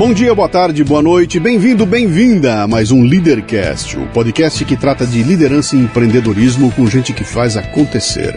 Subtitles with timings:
[0.00, 4.74] Bom dia, boa tarde, boa noite, bem-vindo, bem-vinda a mais um Leadercast, o podcast que
[4.74, 8.34] trata de liderança e empreendedorismo com gente que faz acontecer.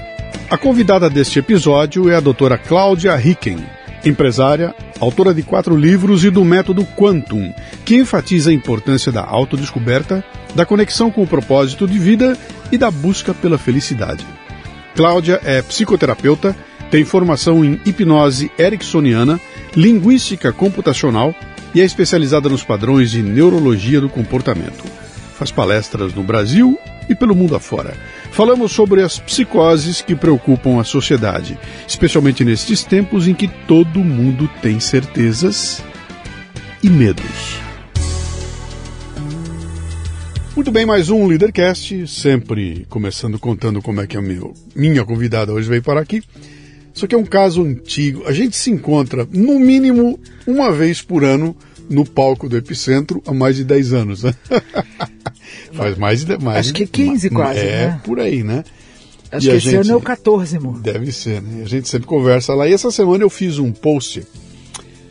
[0.50, 3.60] A convidada deste episódio é a doutora Cláudia Ricken,
[4.04, 7.54] empresária, autora de quatro livros e do método Quantum,
[7.86, 10.22] que enfatiza a importância da autodescoberta,
[10.54, 12.38] da conexão com o propósito de vida
[12.74, 14.28] e da busca pela felicidade.
[14.98, 16.54] Cláudia é psicoterapeuta,
[16.92, 19.40] tem formação em hipnose ericksoniana,
[19.78, 21.34] linguística computacional
[21.74, 24.84] e é especializada nos padrões de neurologia do comportamento.
[25.36, 26.78] Faz palestras no Brasil
[27.10, 27.96] e pelo mundo afora.
[28.32, 31.58] Falamos sobre as psicoses que preocupam a sociedade,
[31.88, 35.84] especialmente nestes tempos em que todo mundo tem certezas
[36.82, 37.64] e medos.
[40.56, 45.52] Muito bem, mais um Leadercast, sempre começando contando como é que a meu, minha convidada
[45.52, 46.22] hoje veio para aqui.
[46.94, 48.24] Isso aqui é um caso antigo.
[48.28, 51.56] A gente se encontra, no mínimo, uma vez por ano
[51.90, 54.24] no palco do Epicentro há mais de 10 anos.
[54.24, 54.34] Né?
[55.74, 57.60] Faz mais de mais Acho que 15 quase.
[57.60, 58.02] É, né?
[58.04, 58.64] por aí, né?
[59.32, 60.60] Acho e que esse gente, ano é o 14.
[60.60, 60.80] Mo.
[60.80, 61.64] Deve ser, né?
[61.64, 62.68] A gente sempre conversa lá.
[62.68, 64.24] E essa semana eu fiz um post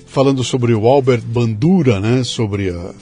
[0.07, 2.23] falando sobre o Albert Bandura, né?
[2.23, 2.95] Sobre a,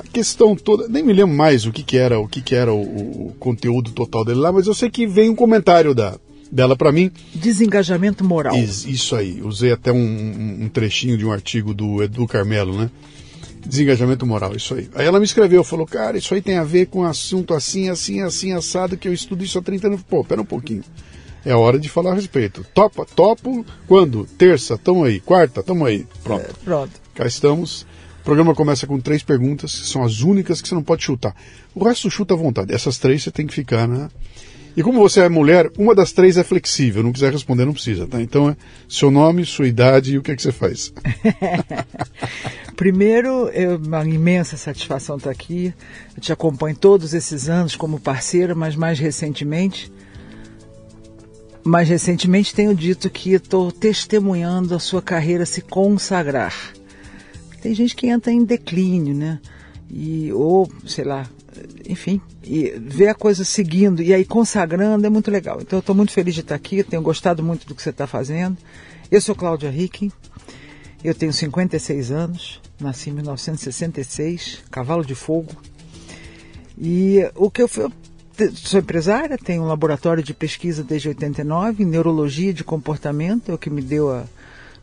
[0.00, 0.88] a questão toda.
[0.88, 3.92] Nem me lembro mais o que, que era, o que, que era o, o conteúdo
[3.92, 6.18] total dele lá, mas eu sei que vem um comentário da,
[6.50, 7.10] dela para mim.
[7.34, 8.56] Desengajamento moral.
[8.56, 9.40] Isso aí.
[9.42, 12.90] Usei até um, um, trechinho de um artigo do Edu Carmelo, né?
[13.64, 14.88] Desengajamento moral, isso aí.
[14.94, 17.88] Aí ela me escreveu, falou, cara, isso aí tem a ver com um assunto assim,
[17.88, 20.02] assim, assim, assado, que eu estudo isso há 30 anos.
[20.02, 20.84] Pô, pera um pouquinho.
[21.44, 22.64] É hora de falar a respeito.
[22.74, 24.24] Topa, topo, quando?
[24.24, 25.20] Terça, tamo aí.
[25.20, 26.06] Quarta, tamo aí.
[26.22, 26.44] Pronto.
[26.44, 26.92] É, pronto.
[27.14, 27.82] Cá estamos.
[28.20, 31.34] O programa começa com três perguntas, que são as únicas que você não pode chutar.
[31.72, 32.74] O resto chuta à vontade.
[32.74, 34.08] Essas três você tem que ficar, né?
[34.76, 37.02] E como você é mulher, uma das três é flexível.
[37.02, 38.20] Não quiser responder, não precisa, tá?
[38.20, 38.56] Então é
[38.86, 40.92] seu nome, sua idade e o que é que você faz.
[42.76, 45.72] Primeiro, é uma imensa satisfação estar aqui.
[46.14, 49.90] Eu te acompanho todos esses anos como parceira, mas mais recentemente.
[51.64, 56.54] Mais recentemente tenho dito que estou testemunhando a sua carreira se consagrar.
[57.62, 59.40] Tem gente que entra em declínio, né?
[59.90, 61.26] E, ou, sei lá,
[61.88, 65.58] enfim, e ver a coisa seguindo e aí consagrando é muito legal.
[65.60, 68.06] Então eu estou muito feliz de estar aqui, tenho gostado muito do que você está
[68.06, 68.56] fazendo.
[69.10, 70.10] Eu sou Cláudia Ricken,
[71.02, 75.52] eu tenho 56 anos, nasci em 1966, cavalo de fogo.
[76.78, 77.92] E o que eu, eu
[78.52, 83.58] sou empresária, tenho um laboratório de pesquisa desde 89 em neurologia de comportamento, é o
[83.58, 84.24] que me deu a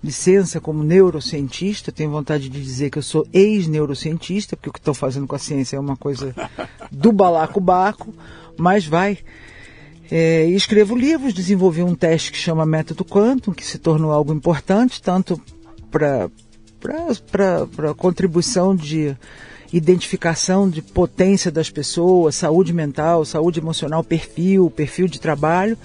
[0.04, 4.94] licença como neurocientista, tenho vontade de dizer que eu sou ex-neurocientista, porque o que estou
[4.94, 6.36] fazendo com a ciência é uma coisa
[6.92, 8.14] do balacobaco,
[8.58, 9.20] mas vai.
[10.12, 15.02] É, escrevo livros, desenvolvi um teste que chama Método Quantum, que se tornou algo importante,
[15.02, 15.42] tanto
[15.90, 16.30] para
[17.90, 19.16] a contribuição de
[19.72, 25.78] identificação de potência das pessoas, saúde mental, saúde emocional, perfil, perfil de trabalho,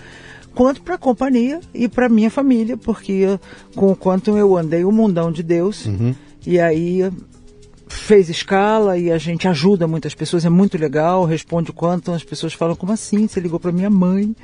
[0.54, 3.38] quanto para a companhia e para minha família, porque
[3.74, 6.14] com o quanto eu andei o mundão de Deus uhum.
[6.46, 7.10] e aí
[7.88, 12.22] fez escala e a gente ajuda muitas pessoas, é muito legal, responde o quanto as
[12.22, 13.26] pessoas falam, como assim?
[13.26, 14.34] Você ligou para minha mãe?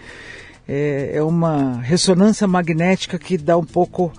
[0.66, 4.10] É, é, uma ressonância magnética que dá um pouco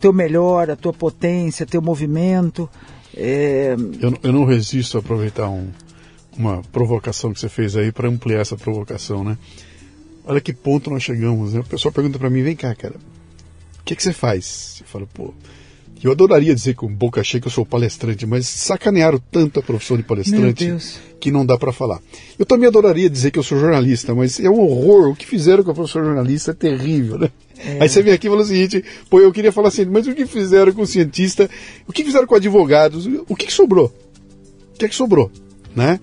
[0.00, 2.68] teu melhor, a tua potência, teu movimento.
[3.16, 3.76] É...
[4.00, 5.68] Eu, eu, não resisto a aproveitar um,
[6.36, 9.38] uma provocação que você fez aí para ampliar essa provocação, né?
[10.24, 11.60] Olha que ponto nós chegamos, né?
[11.60, 14.78] O pessoal pergunta para mim, vem cá, cara, o que, que você faz?
[14.80, 15.34] Eu falo, pô,
[16.02, 19.96] eu adoraria dizer com boca cheia que eu sou palestrante, mas sacanearam tanto a profissão
[19.96, 20.76] de palestrante
[21.18, 21.98] que não dá para falar.
[22.38, 25.10] Eu também adoraria dizer que eu sou jornalista, mas é um horror.
[25.10, 27.30] O que fizeram com a profissão jornalista é terrível, né?
[27.56, 27.78] É.
[27.80, 30.14] Aí você vem aqui e fala o seguinte, pô, eu queria falar assim, mas o
[30.14, 31.48] que fizeram com o cientista?
[31.86, 33.06] O que fizeram com advogados?
[33.26, 33.86] O que, que sobrou?
[34.74, 35.30] O que é que sobrou?
[35.74, 35.98] Né?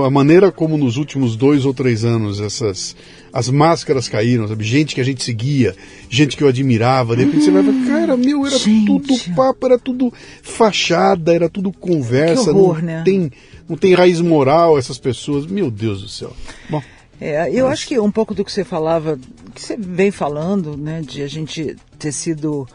[0.00, 2.96] A maneira como nos últimos dois ou três anos essas
[3.32, 4.62] as máscaras caíram, sabe?
[4.62, 5.74] Gente que a gente seguia,
[6.08, 8.86] gente que eu admirava, de repente hum, você vai falar, cara, meu, era gente.
[8.86, 10.12] tudo papo, era tudo
[10.42, 13.02] fachada, era tudo conversa, horror, não né?
[13.04, 13.30] tem
[13.68, 16.32] não tem raiz moral essas pessoas, meu Deus do céu.
[16.68, 16.82] Bom,
[17.20, 17.74] é, eu mas...
[17.74, 19.18] acho que um pouco do que você falava,
[19.54, 22.68] que você vem falando, né, de a gente ter sido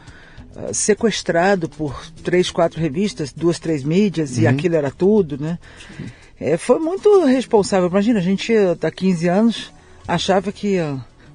[0.55, 4.43] uh, sequestrado por três, quatro revistas, duas, três mídias uhum.
[4.43, 5.59] e aquilo era tudo, né?
[6.39, 7.89] É, foi muito responsável.
[7.89, 9.73] Imagina, a gente há 15 anos
[10.07, 10.77] achava que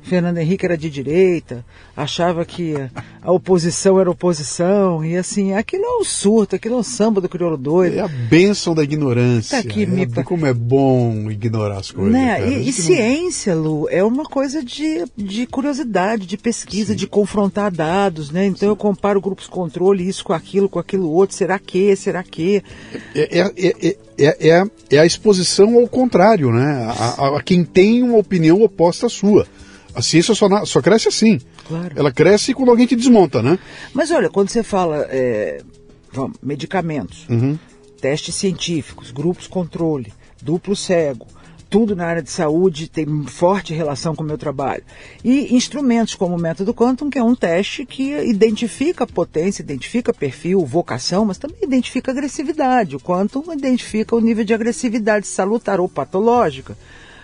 [0.02, 1.64] Fernando Henrique era de direita,
[1.96, 2.74] achava que
[3.22, 7.28] a oposição era oposição, e assim, aquilo é um surto, aquilo é um samba do
[7.28, 7.96] crioulo doido.
[7.96, 9.62] É a bênção da ignorância.
[9.62, 10.06] Tá aqui, é, me...
[10.06, 12.12] Como é bom ignorar as coisas.
[12.12, 12.48] Né?
[12.48, 13.54] E, e ciência.
[13.54, 16.98] Lu, é uma coisa de, de curiosidade, de pesquisa, Sim.
[16.98, 18.46] de confrontar dados, né?
[18.46, 18.66] Então Sim.
[18.66, 22.62] eu comparo grupos controle, isso com aquilo, com aquilo outro, será que, será que?
[23.14, 26.86] É, é, é, é, é, é a exposição ao contrário, né?
[26.88, 29.46] A, a, a quem tem uma opinião oposta à sua.
[29.94, 31.40] A ciência só, só cresce assim.
[31.66, 31.94] Claro.
[31.96, 33.58] Ela cresce quando alguém te desmonta, né?
[33.92, 35.62] Mas olha, quando você fala é,
[36.12, 37.58] vamos, medicamentos, uhum.
[38.00, 41.26] testes científicos, grupos controle, duplo cego,
[41.72, 44.84] tudo na área de saúde tem forte relação com o meu trabalho.
[45.24, 50.66] E instrumentos como o método Quantum, que é um teste que identifica potência, identifica perfil,
[50.66, 52.94] vocação, mas também identifica agressividade.
[52.94, 56.76] O Quantum identifica o nível de agressividade salutar ou patológica.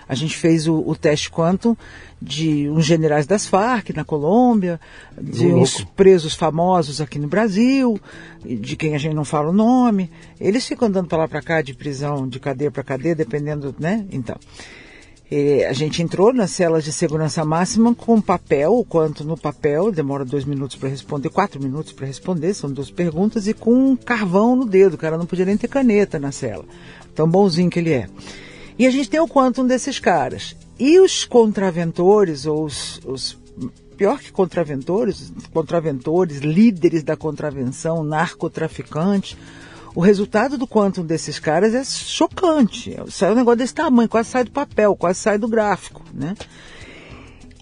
[0.09, 1.77] A gente fez o, o teste Quantum
[2.21, 4.81] de uns generais das Farc na Colômbia,
[5.21, 7.99] de uns presos famosos aqui no Brasil,
[8.45, 10.11] de quem a gente não fala o nome.
[10.41, 14.05] Eles ficam andando para lá para cá de prisão, de cadeia para cadeia, dependendo, né?
[14.11, 14.37] Então.
[15.31, 19.93] E a gente entrou nas celas de segurança máxima com papel, o quanto no papel,
[19.93, 23.95] demora dois minutos para responder, quatro minutos para responder, são duas perguntas, e com um
[23.95, 26.65] carvão no dedo, o cara não podia nem ter caneta na cela.
[27.15, 28.09] Tão bonzinho que ele é.
[28.79, 30.57] E a gente tem o quantum desses caras.
[30.79, 33.37] E os contraventores, ou os, os
[33.97, 39.37] pior que contraventores, contraventores, líderes da contravenção, narcotraficantes,
[39.95, 42.97] o resultado do quantum desses caras é chocante.
[43.09, 46.37] Sai um negócio desse tamanho, quase sai do papel, quase sai do gráfico, né?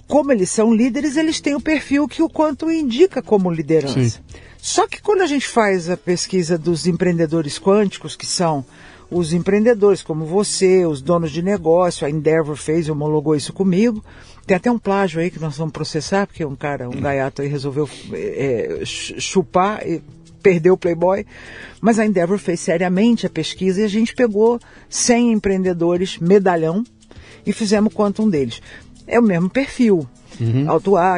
[0.06, 3.98] Como eles são líderes, eles têm o perfil que o quantum indica como liderança.
[3.98, 4.20] Sim.
[4.58, 8.64] Só que quando a gente faz a pesquisa dos empreendedores quânticos, que são
[9.10, 14.04] os empreendedores como você, os donos de negócio, a Endeavor fez, homologou isso comigo.
[14.46, 17.48] Tem até um plágio aí que nós vamos processar, porque um cara, um gaiato aí
[17.48, 20.02] resolveu é, chupar e
[20.42, 21.26] perdeu o Playboy.
[21.80, 26.84] Mas a Endeavor fez seriamente a pesquisa e a gente pegou 100 empreendedores medalhão
[27.44, 28.60] e fizemos quanto um deles.
[29.06, 30.06] É o mesmo perfil.
[30.40, 30.66] Uhum.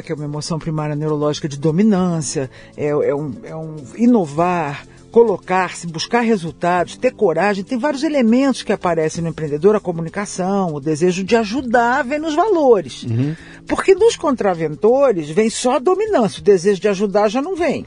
[0.05, 4.87] Que é uma emoção primária neurológica de dominância, é, é, um, é um inovar,
[5.19, 10.81] colocar-se, buscar resultados, ter coragem, tem vários elementos que aparecem no empreendedor, a comunicação, o
[10.81, 13.03] desejo de ajudar, vem nos valores.
[13.03, 13.35] Uhum.
[13.67, 17.85] Porque nos contraventores vem só a dominância, o desejo de ajudar já não vem.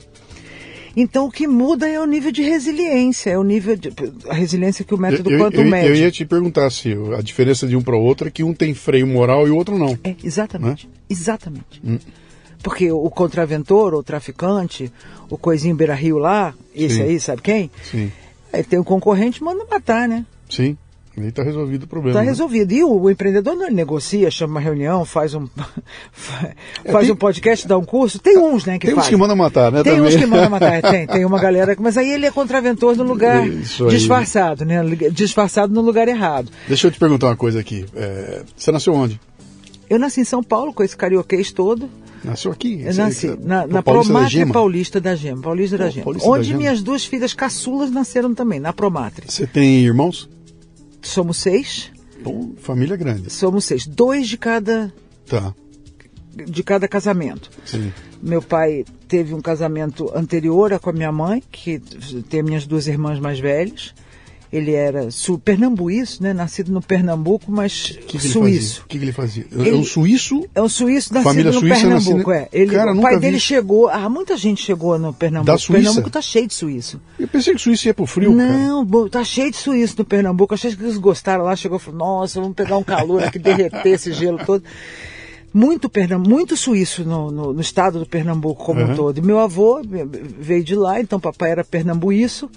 [0.93, 3.93] Então o que muda é o nível de resiliência, é o nível de
[4.27, 5.87] a resiliência que o método eu, quanto eu, mede.
[5.87, 8.53] Eu ia te perguntar se a diferença de um para o outro é que um
[8.53, 9.97] tem freio moral e o outro não.
[10.03, 10.85] É, exatamente.
[10.85, 10.93] Né?
[11.09, 11.81] Exatamente.
[11.81, 11.97] Hum.
[12.61, 14.91] Porque o contraventor, o traficante,
[15.29, 17.03] o coisinho Beira Rio lá, esse Sim.
[17.03, 17.71] aí, sabe quem?
[17.83, 18.11] Sim.
[18.53, 20.25] Aí tem um concorrente manda matar, né?
[20.49, 20.77] Sim.
[21.15, 22.11] E aí está resolvido o problema.
[22.11, 22.29] Está né?
[22.29, 22.71] resolvido.
[22.71, 25.43] E o, o, empreendedor não negocia, chama uma reunião, faz um
[26.85, 28.17] é, faz tem, um podcast, dá um curso.
[28.17, 29.07] Tem uns, né, que Tem faz.
[29.07, 29.83] uns que mandam matar, né?
[29.83, 30.07] Tem também.
[30.07, 31.07] uns que mandam matar, tem.
[31.07, 31.75] Tem uma galera.
[31.79, 33.43] Mas aí ele é contraventor no lugar
[33.89, 34.81] disfarçado, né?
[35.11, 36.49] Disfarçado no lugar errado.
[36.67, 37.85] Deixa eu te perguntar uma coisa aqui.
[37.93, 39.19] É, você nasceu onde?
[39.89, 41.89] Eu nasci em São Paulo, com esse carioquês todo.
[42.23, 42.81] Nasceu aqui?
[42.81, 45.41] Eu nasci é, na, na Promátria Paulista da Gema.
[45.41, 46.03] Paulista da Gema.
[46.03, 46.59] Paulista onde da Gema.
[46.59, 49.29] minhas duas filhas caçulas nasceram também, na Promátria.
[49.29, 50.29] Você tem irmãos?
[51.01, 51.91] Somos seis.
[52.23, 53.31] Bom, família grande.
[53.31, 53.87] Somos seis.
[53.87, 54.93] Dois de cada.
[55.25, 55.53] Tá.
[56.33, 57.49] De cada casamento.
[57.65, 57.91] Sim.
[58.21, 61.79] Meu pai teve um casamento anterior com a minha mãe, que
[62.29, 63.93] tem minhas duas irmãs mais velhas.
[64.51, 65.07] Ele era
[65.45, 66.33] pernambuíço, né?
[66.33, 68.81] Nascido no Pernambuco, mas que que suíço.
[68.81, 69.45] O que, que, ele fazia?
[69.49, 70.45] Ele, é um suíço?
[70.53, 72.49] É um suíço nascido Família no Pernambuco, é.
[72.51, 73.21] Ele, Cara, o pai vi.
[73.21, 73.87] dele chegou.
[73.87, 75.51] Ah, muita gente chegou no Pernambuco.
[75.51, 75.83] Da Suíça?
[75.83, 76.99] Pernambuco tá cheio de suíço.
[77.17, 79.09] Eu pensei que o suíço ia pro frio, Não, cara.
[79.09, 80.53] tá cheio de suíço no Pernambuco.
[80.53, 83.87] Achei que eles gostaram lá, chegou e falou, nossa, vamos pegar um calor aqui, derreter
[83.93, 84.63] esse gelo todo
[85.53, 85.91] muito,
[86.25, 88.91] muito suíço no, no, no, estado do Pernambuco como uhum.
[88.91, 89.17] um todo.
[89.17, 92.49] E meu avô veio de lá, então papai era pernambuíço.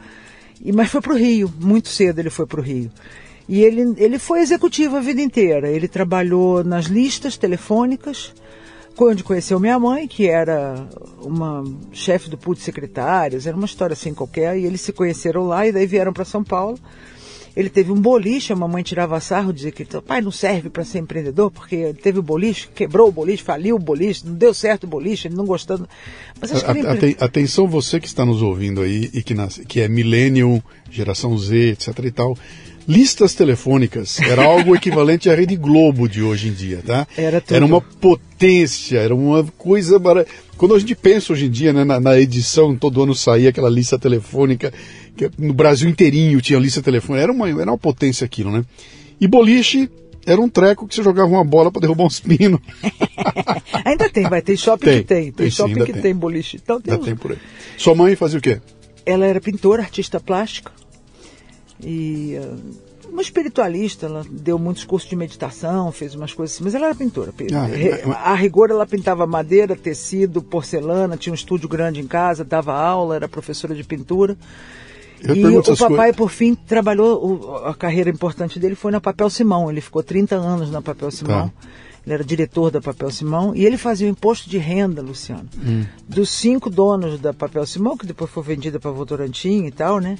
[0.60, 2.90] E, mas foi para o Rio, muito cedo ele foi para o Rio.
[3.48, 5.68] E ele, ele foi executivo a vida inteira.
[5.68, 8.32] Ele trabalhou nas listas telefônicas,
[8.98, 10.88] onde conheceu minha mãe, que era
[11.20, 15.66] uma chefe do de secretários, era uma história assim qualquer, e eles se conheceram lá
[15.66, 16.78] e daí vieram para São Paulo.
[17.56, 20.84] Ele teve um boliche, a mamãe tirava sarro, dizia que o pai não serve para
[20.84, 24.52] ser empreendedor, porque ele teve o boliche, quebrou o boliche, faliu o boliche, não deu
[24.52, 25.88] certo o boliche, ele não gostando.
[26.40, 26.86] Mas acho que ele...
[26.86, 29.58] Aten atenção você que está nos ouvindo aí e que, nas...
[29.68, 32.36] que é millennium, geração Z, etc e tal.
[32.86, 37.06] Listas telefônicas era algo equivalente à Rede Globo de hoje em dia, tá?
[37.16, 37.56] Era tudo.
[37.56, 39.98] Era uma potência, era uma coisa.
[40.56, 43.70] Quando a gente pensa hoje em dia, né, na, na edição, todo ano saía aquela
[43.70, 44.72] lista telefônica
[45.16, 48.64] que no Brasil inteirinho tinha lista telefônica, era uma, era uma potência aquilo, né?
[49.20, 49.88] E boliche
[50.26, 52.60] era um treco que você jogava uma bola para derrubar uns pinos.
[53.84, 56.02] ainda tem, vai ter shopping tem, que tem, tem, tem shopping sim, que tem.
[56.02, 56.58] tem boliche.
[56.62, 57.38] Então tem, tem por aí.
[57.76, 58.60] Sua mãe fazia o quê?
[59.04, 60.72] Ela era pintora, artista plástica
[61.82, 64.06] e uh, uma espiritualista.
[64.06, 67.32] Ela deu muitos cursos de meditação, fez umas coisas assim, mas ela era pintora.
[67.52, 72.44] Ah, é, a rigor ela pintava madeira, tecido, porcelana, tinha um estúdio grande em casa,
[72.44, 74.36] dava aula, era professora de pintura.
[75.26, 76.16] Eu e o papai, coisas.
[76.16, 79.70] por fim, trabalhou, o, a carreira importante dele foi na Papel Simão.
[79.70, 81.48] Ele ficou 30 anos na Papel Simão.
[81.48, 81.68] Tá.
[82.04, 85.84] Ele era diretor da Papel Simão e ele fazia o imposto de renda, Luciano, hum.
[86.06, 90.18] dos cinco donos da Papel Simão, que depois foi vendida para Votorantim e tal, né?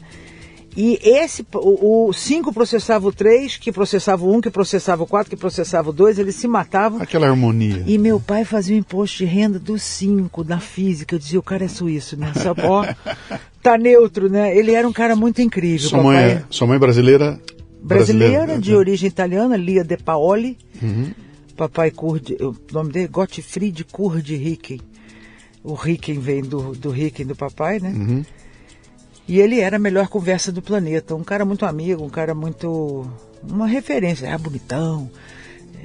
[0.76, 5.06] E esse, o 5 processava o 3, que processava o 1, um, que processava o
[5.06, 7.00] 4, que processava o 2, eles se matavam.
[7.00, 7.84] Aquela harmonia.
[7.86, 11.14] E meu pai fazia o imposto de renda dos 5, na física.
[11.14, 12.32] Eu dizia, o cara é suíço, né?
[12.34, 12.84] Só, ó,
[13.62, 14.56] tá neutro, né?
[14.56, 15.88] Ele era um cara muito incrível.
[15.88, 17.40] Sua, mãe, é, sua mãe brasileira?
[17.80, 18.76] Brasileira, brasileira de né?
[18.76, 20.58] origem italiana, Lia De Paoli.
[20.82, 21.12] Uhum.
[21.56, 24.80] Papai Curd, o nome dele, Gottfried Kurd Ricken.
[25.62, 27.90] O Ricken vem do, do Ricken do papai, né?
[27.90, 28.22] Uhum.
[29.26, 31.14] E ele era a melhor conversa do planeta.
[31.14, 33.06] Um cara muito amigo, um cara muito.
[33.42, 34.26] uma referência.
[34.26, 35.10] Era bonitão,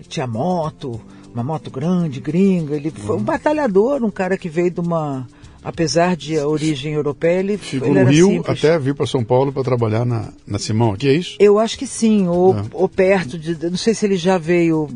[0.07, 0.99] tinha moto,
[1.33, 2.75] uma moto grande, gringa.
[2.75, 5.27] Ele foi um batalhador, um cara que veio de uma.
[5.61, 8.63] Apesar de a origem europeia, ele ficou no Rio simples.
[8.63, 10.93] até vir para São Paulo para trabalhar na, na Simão.
[10.93, 11.35] Aqui é isso?
[11.37, 12.63] Eu acho que sim, ou, é.
[12.71, 13.69] ou perto de.
[13.69, 14.87] Não sei se ele já veio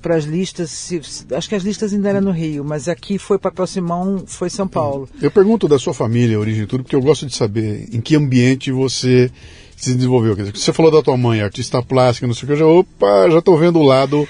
[0.00, 1.00] para as listas, se,
[1.32, 4.68] acho que as listas ainda eram no Rio, mas aqui foi Papel Simão, foi São
[4.68, 5.08] Paulo.
[5.20, 8.16] Eu pergunto da sua família, origem e tudo, porque eu gosto de saber em que
[8.16, 9.30] ambiente você
[9.76, 10.36] se desenvolveu.
[10.36, 12.66] Quer dizer, você falou da tua mãe, artista plástica, não sei o que, eu já,
[12.66, 14.26] opa, já estou vendo o lado,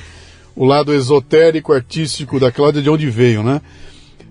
[0.57, 3.61] o lado esotérico, artístico da Cláudia, de onde veio, né?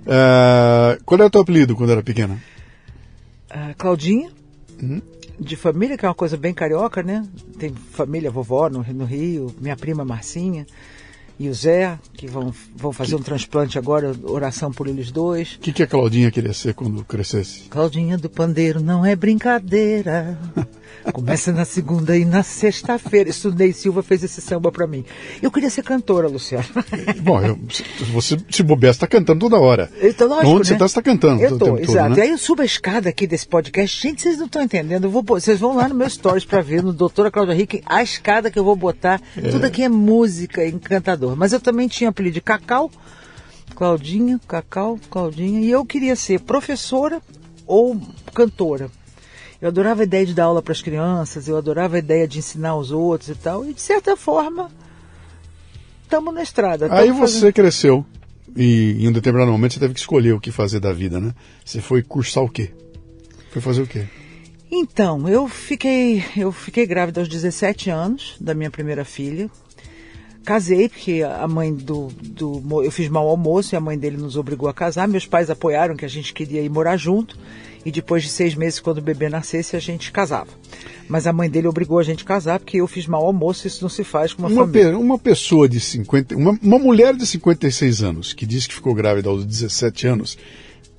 [0.01, 2.41] Uh, qual era o teu apelido quando era pequena?
[3.51, 4.29] Uh, Claudinha.
[4.81, 5.01] Uhum
[5.39, 7.23] de família, que é uma coisa bem carioca, né?
[7.59, 10.65] Tem família, vovó no, no Rio, minha prima Marcinha
[11.39, 13.21] e o Zé, que vão, vão fazer que...
[13.21, 15.53] um transplante agora, oração por eles dois.
[15.55, 17.63] O que, que a Claudinha queria ser quando crescesse?
[17.69, 20.37] Claudinha do Pandeiro não é brincadeira.
[21.13, 23.29] Começa na segunda e na sexta-feira.
[23.29, 25.05] Estudei Silva fez esse samba para mim.
[25.41, 26.65] Eu queria ser cantora, Luciano.
[27.21, 27.57] Bom, eu,
[28.11, 29.89] você se bobear, está cantando toda hora.
[30.01, 30.65] Então, lógico, Onde né?
[30.65, 31.41] você está, está cantando.
[31.41, 32.09] Eu estou, exato.
[32.09, 32.17] Todo, né?
[32.17, 34.01] E aí eu subo a escada aqui desse podcast.
[34.01, 35.09] Gente, vocês não estão entendendo.
[35.09, 38.51] Vou, vocês vão lá no meu stories para ver, no Doutora Cláudia Rick, a escada
[38.51, 39.21] que eu vou botar.
[39.37, 39.49] É.
[39.49, 40.65] Tudo aqui é música,
[41.27, 41.35] encantador.
[41.35, 42.91] Mas eu também tinha apelido de Cacau,
[43.75, 45.61] Claudinha, Cacau, Claudinha.
[45.61, 47.21] E eu queria ser professora
[47.65, 47.99] ou
[48.33, 48.89] cantora.
[49.61, 52.37] Eu adorava a ideia de dar aula para as crianças, eu adorava a ideia de
[52.37, 53.65] ensinar os outros e tal.
[53.65, 54.69] E de certa forma,
[56.03, 56.87] estamos na estrada.
[56.91, 57.53] Aí você fazendo...
[57.53, 58.05] cresceu
[58.55, 61.33] e em um determinado momento você teve que escolher o que fazer da vida, né?
[61.65, 62.71] Você foi cursar o quê?
[63.51, 64.05] Foi fazer o quê?
[64.69, 69.49] Então, eu fiquei, eu fiquei grávida aos 17 anos da minha primeira filha.
[70.47, 72.81] Casei, porque a mãe do, do.
[72.81, 75.05] Eu fiz mau almoço e a mãe dele nos obrigou a casar.
[75.05, 77.37] Meus pais apoiaram que a gente queria ir morar junto.
[77.85, 80.47] E depois de seis meses, quando o bebê nascesse, a gente casava.
[81.07, 83.81] Mas a mãe dele obrigou a gente a casar, porque eu fiz mau almoço, isso
[83.81, 84.91] não se faz com uma, uma família.
[84.91, 86.35] Pe uma pessoa de 50.
[86.35, 90.37] Uma, uma mulher de 56 anos que disse que ficou grávida aos 17 anos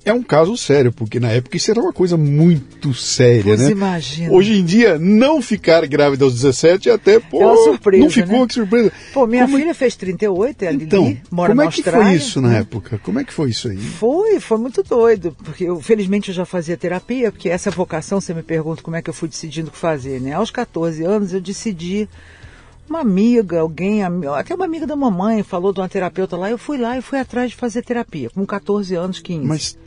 [0.05, 3.71] é um caso sério, porque na época isso era uma coisa muito séria, pois né?
[3.71, 4.33] Imagina.
[4.33, 8.39] Hoje em dia, não ficar grávida aos 17 até, pô, é uma surpresa, não ficou,
[8.39, 8.47] né?
[8.47, 8.91] que surpresa.
[9.13, 9.57] Pô, minha como...
[9.57, 12.07] filha fez 38, é a então, Lili, mora como na é que Austrália.
[12.07, 12.99] foi isso na época?
[13.03, 13.77] Como é que foi isso aí?
[13.77, 18.33] Foi, foi muito doido, porque eu, felizmente eu já fazia terapia, porque essa vocação, você
[18.33, 20.33] me pergunta como é que eu fui decidindo o que fazer, né?
[20.33, 22.07] Aos 14 anos eu decidi
[22.89, 26.77] uma amiga, alguém, até uma amiga da mamãe falou de uma terapeuta lá, eu fui
[26.77, 29.45] lá e fui atrás de fazer terapia, com 14 anos, 15.
[29.45, 29.77] Mas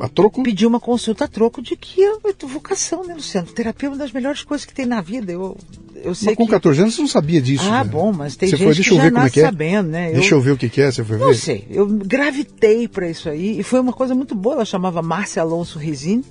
[0.00, 0.42] a troco?
[0.42, 3.48] Pedi uma consulta a troco de que eu, vocação, né, Luciano?
[3.48, 5.30] Terapia é uma das melhores coisas que tem na vida.
[5.30, 5.58] Eu,
[5.94, 6.52] eu sei mas com que...
[6.52, 7.68] 14 anos você não sabia disso.
[7.70, 7.90] Ah, né?
[7.90, 9.44] bom, mas tem você gente foi, deixa que eu já ver como é que é.
[9.44, 10.12] sabendo, né?
[10.12, 11.24] Deixa eu ver o que, que é, você foi ver?
[11.26, 14.54] Não sei, eu gravitei para isso aí e foi uma coisa muito boa.
[14.56, 16.24] Ela chamava Márcia Alonso Rizini.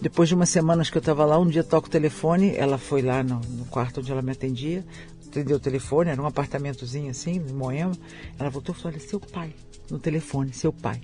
[0.00, 3.02] Depois de umas semanas que eu estava lá, um dia toco o telefone, ela foi
[3.02, 4.82] lá no, no quarto onde ela me atendia,
[5.26, 7.92] atendeu o telefone, era um apartamentozinho assim, em Moema.
[8.38, 9.54] Ela voltou e falou, olha, seu pai,
[9.90, 11.02] no telefone, seu pai.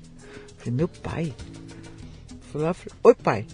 [0.49, 1.35] Eu falei, meu pai?
[2.51, 3.47] Fui lá, falei, oi pai.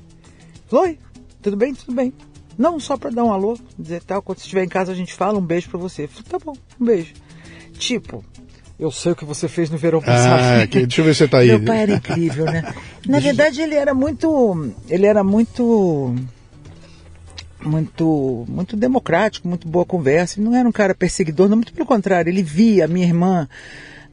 [0.71, 0.99] Oi,
[1.43, 1.75] tudo bem?
[1.75, 2.15] Tudo bem.
[2.57, 5.13] Não, só para dar um alô, dizer tal, quando você estiver em casa a gente
[5.13, 6.07] fala, um beijo para você.
[6.07, 7.15] Falei, tá bom, um beijo.
[7.73, 8.25] Tipo,
[8.83, 10.43] eu sei o que você fez no verão passado.
[10.43, 11.49] Ah, que, deixa eu ver se você tá aí.
[11.49, 12.65] Meu pai era incrível, né?
[13.07, 14.73] Na verdade, ele era muito.
[14.89, 16.15] Ele era muito.
[17.65, 20.41] Muito, muito democrático, muito boa conversa.
[20.41, 22.29] Ele não era um cara perseguidor, não, muito pelo contrário.
[22.29, 23.49] Ele via a minha irmã.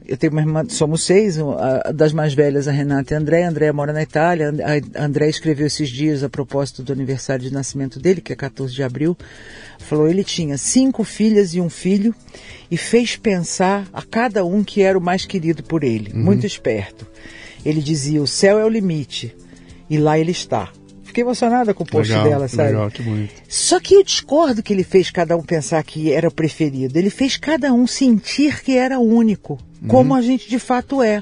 [0.06, 3.42] Eu tenho uma irmã, somos seis, a, das mais velhas, a Renata e a André.
[3.42, 4.52] A André mora na Itália.
[4.94, 8.72] A André escreveu esses dias a propósito do aniversário de nascimento dele, que é 14
[8.72, 9.18] de abril.
[9.80, 12.14] Falou, ele tinha cinco filhas e um filho
[12.70, 16.12] e fez pensar a cada um que era o mais querido por ele.
[16.12, 16.24] Uhum.
[16.24, 17.06] Muito esperto.
[17.64, 19.34] Ele dizia, o céu é o limite.
[19.88, 20.70] E lá ele está.
[21.02, 22.68] Fiquei emocionada com o post legal, dela, sabe?
[22.68, 23.34] Legal, que bonito.
[23.48, 26.96] Só que eu discordo que ele fez cada um pensar que era o preferido.
[26.96, 29.88] Ele fez cada um sentir que era único, uhum.
[29.88, 31.20] como a gente de fato é.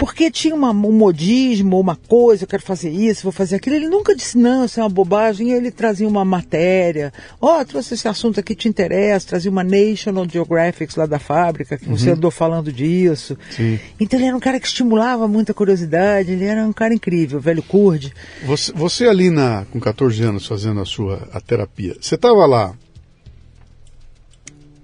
[0.00, 3.76] Porque tinha uma, um modismo, uma coisa, eu quero fazer isso, vou fazer aquilo.
[3.76, 5.50] Ele nunca disse, não, isso é uma bobagem.
[5.50, 7.12] Ele trazia uma matéria.
[7.38, 9.28] Ó, oh, trouxe esse assunto aqui, te interessa.
[9.28, 11.98] Trazia uma National Geographic lá da fábrica, que uhum.
[11.98, 13.36] você andou falando disso.
[13.50, 13.78] Sim.
[14.00, 16.32] Então ele era um cara que estimulava muita curiosidade.
[16.32, 18.10] Ele era um cara incrível, velho Kurde.
[18.46, 22.74] Você, você ali na, com 14 anos fazendo a sua a terapia, você estava lá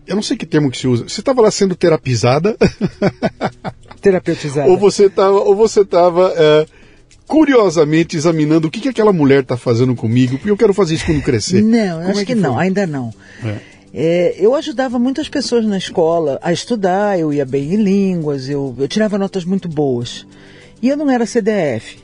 [0.07, 1.09] eu não sei que termo que se usa.
[1.09, 2.57] Você estava lá sendo terapizada?
[4.11, 4.69] Terapeutizada.
[4.71, 6.67] ou você estava, ou você estava é,
[7.27, 11.07] curiosamente examinando o que, que aquela mulher está fazendo comigo, porque eu quero fazer isso
[11.07, 11.63] quando crescer.
[11.63, 13.13] Não, Como acho é que, que não, ainda não.
[13.45, 13.57] É.
[13.99, 18.75] É, eu ajudava muitas pessoas na escola a estudar, eu ia bem em línguas, eu,
[18.79, 20.27] eu tirava notas muito boas.
[20.83, 21.99] E eu não era CDF.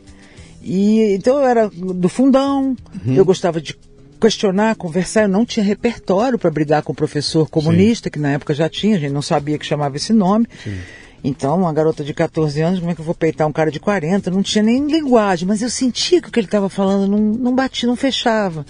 [0.63, 3.15] E, então eu era do fundão, Uhum.
[3.15, 3.77] eu gostava de
[4.21, 8.55] questionar, conversar, eu não tinha repertório para brigar com o professor comunista, que na época
[8.55, 10.47] já tinha, a gente não sabia que chamava esse nome.
[10.63, 10.77] Sim.
[11.25, 13.79] Então, uma garota de 14 anos, como é que eu vou peitar um cara de
[13.79, 14.29] 40?
[14.31, 17.55] Não tinha nem linguagem, mas eu sentia que o que ele estava falando não, não
[17.55, 18.67] batia, não fechava.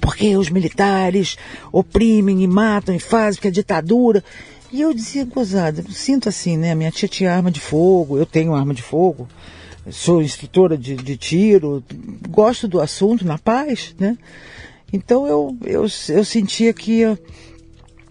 [0.00, 1.36] Porque os militares
[1.72, 4.22] oprimem e matam e fazem, porque é ditadura.
[4.72, 6.74] E eu dizia, gozada, eu sinto assim, né?
[6.76, 9.28] Minha tia tinha arma de fogo, eu tenho arma de fogo,
[9.90, 11.82] sou instrutora de, de tiro,
[12.28, 14.16] gosto do assunto, na paz, né?
[14.92, 17.18] Então eu, eu, eu sentia que eu,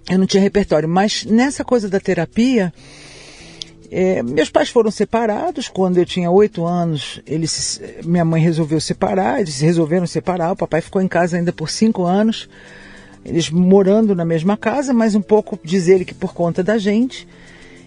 [0.10, 0.88] eu não tinha repertório.
[0.88, 2.74] Mas nessa coisa da terapia,
[3.98, 7.22] é, meus pais foram separados quando eu tinha oito anos.
[7.26, 10.52] Eles, minha mãe resolveu separar, eles resolveram separar.
[10.52, 12.50] O papai ficou em casa ainda por cinco anos,
[13.24, 17.26] eles morando na mesma casa, mas um pouco diz ele que por conta da gente.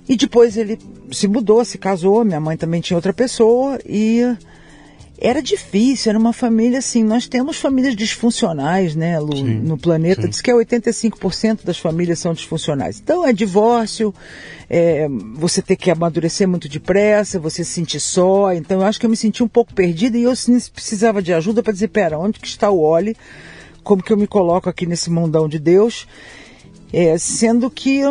[0.08, 0.78] E depois ele
[1.12, 2.24] se mudou, se casou.
[2.24, 4.22] Minha mãe também tinha outra pessoa e
[5.20, 7.02] era difícil, era uma família assim.
[7.02, 10.22] Nós temos famílias disfuncionais, né, Lu, Sim, no planeta.
[10.22, 10.28] sim.
[10.28, 13.00] Diz que é 85% das famílias são disfuncionais.
[13.02, 14.14] Então é divórcio,
[14.70, 18.52] é, você ter que amadurecer muito depressa, você se sentir só.
[18.52, 20.32] Então eu acho que eu me senti um pouco perdida e eu
[20.72, 23.16] precisava de ajuda para dizer, pera, onde que está o Oli?
[23.82, 26.06] Como que eu me coloco aqui nesse mundão de Deus?
[26.92, 28.02] É, sendo que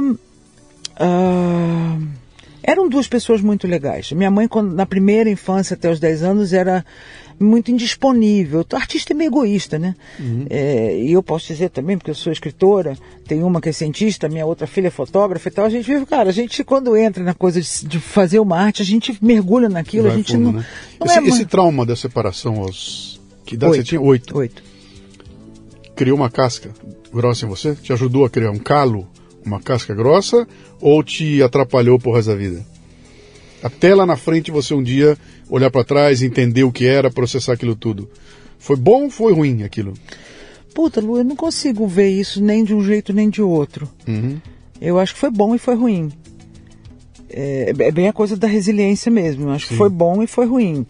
[1.00, 1.98] ah,
[2.68, 4.12] eram duas pessoas muito legais.
[4.12, 6.86] Minha mãe, quando, na primeira infância, até os 10 anos, era
[7.40, 8.66] muito indisponível.
[8.70, 9.96] O artista é meio egoísta, né?
[10.50, 14.28] É, e eu posso dizer também, porque eu sou escritora, tem uma que é cientista,
[14.28, 15.64] minha outra filha é fotógrafa e tal.
[15.64, 18.82] A gente vive, cara, a gente quando entra na coisa de, de fazer uma arte,
[18.82, 20.60] a gente mergulha naquilo, Vai a gente fundo, não.
[20.60, 20.66] né?
[21.00, 23.18] não esse, é esse trauma da separação aos.
[23.46, 23.88] Que idade você Oito.
[23.88, 24.02] tinha?
[24.02, 24.38] Oito.
[24.38, 24.64] Oito.
[25.96, 26.70] Criou uma casca
[27.14, 27.76] grossa em você?
[27.76, 29.08] Te ajudou a criar um calo?
[29.48, 30.48] Uma casca grossa
[30.80, 32.66] ou te atrapalhou por resto da vida?
[33.64, 35.18] Até lá na frente você um dia
[35.50, 38.10] olhar para trás, entender o que era, processar aquilo tudo.
[38.60, 39.94] Foi bom ou foi ruim aquilo?
[40.74, 43.90] Puta, Lu, eu não consigo ver isso nem de um jeito nem de outro.
[44.08, 44.40] Uhum.
[44.80, 46.12] Eu acho que foi bom e foi ruim.
[47.30, 49.46] É, é bem a coisa da resiliência mesmo.
[49.46, 49.72] Eu acho Sim.
[49.72, 50.86] que foi bom e foi ruim.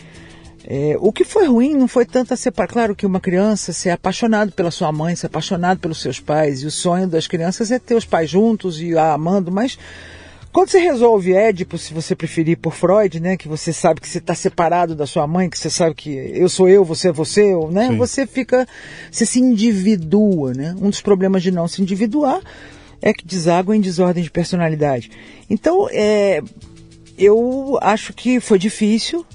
[0.70, 2.68] É, o que foi ruim não foi tanto a separar.
[2.68, 6.66] Claro que uma criança ser apaixonado pela sua mãe, ser apaixonado pelos seus pais, e
[6.66, 9.80] o sonho das crianças é ter os pais juntos e a amando, mas
[10.52, 14.18] quando você resolve Édipo, se você preferir por Freud, né, que você sabe que você
[14.18, 17.54] está separado da sua mãe, que você sabe que eu sou eu, você é você,
[17.70, 17.98] né, Sim.
[17.98, 18.68] você fica,
[19.10, 20.76] você se individua, né?
[20.82, 22.42] Um dos problemas de não se individuar
[23.02, 25.12] é que deságua em desordem de personalidade.
[25.50, 26.42] Então, é,
[27.18, 29.26] eu acho que foi difícil,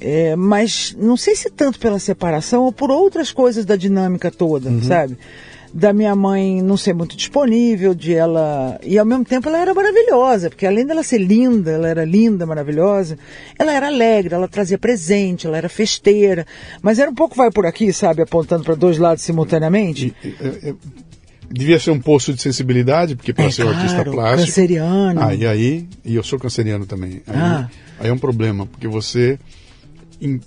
[0.00, 4.70] é, mas não sei se tanto pela separação ou por outras coisas da dinâmica toda,
[4.82, 5.16] sabe?
[5.72, 8.80] Da minha mãe não ser muito disponível, de ela.
[8.82, 12.46] E ao mesmo tempo ela era maravilhosa, porque além dela ser linda, ela era linda,
[12.46, 13.18] maravilhosa,
[13.58, 16.46] ela era alegre, ela trazia presente, ela era festeira.
[16.80, 18.22] Mas era um pouco vai por aqui, sabe?
[18.22, 20.14] Apontando para dois lados simultaneamente.
[20.24, 20.74] E, é, é,
[21.50, 24.46] devia ser um poço de sensibilidade, porque para É, ser um artista claro, plástico.
[24.46, 25.20] canceriano.
[25.22, 27.20] Ah, e aí, e eu sou canceriano também.
[27.26, 27.68] Aí, Ah.
[28.00, 29.38] aí é um problema, porque você
[30.20, 30.40] em-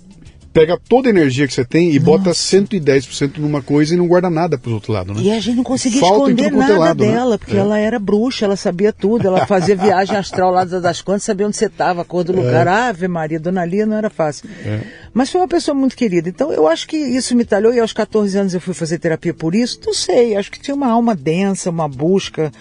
[0.52, 4.28] pega toda a energia que você tem e bota 110% numa coisa e não guarda
[4.28, 5.22] nada pro outro lado, né?
[5.22, 7.10] E a gente não conseguia Falta esconder é nada lado, né?
[7.12, 7.60] dela, porque É.
[7.60, 11.56] ela era bruxa, ela sabia tudo, ela fazia viagem astral lá das contas, sabia onde
[11.56, 12.68] você estava, a cor do lugar.
[12.68, 14.46] Ave Maria, Dona Lia não era fácil.
[14.62, 14.80] É.
[15.14, 16.28] Mas foi uma pessoa muito querida.
[16.28, 19.32] Então eu acho que isso me talhou e aos 14 anos eu fui fazer terapia
[19.32, 19.80] por isso.
[19.86, 22.52] Não sei, acho que tinha uma alma densa, uma busca,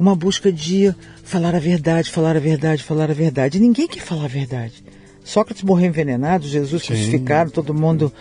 [0.00, 3.58] uma busca de falar a verdade, falar a verdade, falar a verdade.
[3.58, 4.85] E ninguém quer falar a verdade.
[5.28, 6.88] Sócrates morreu envenenado, Jesus Sim.
[6.88, 8.12] crucificado, todo mundo,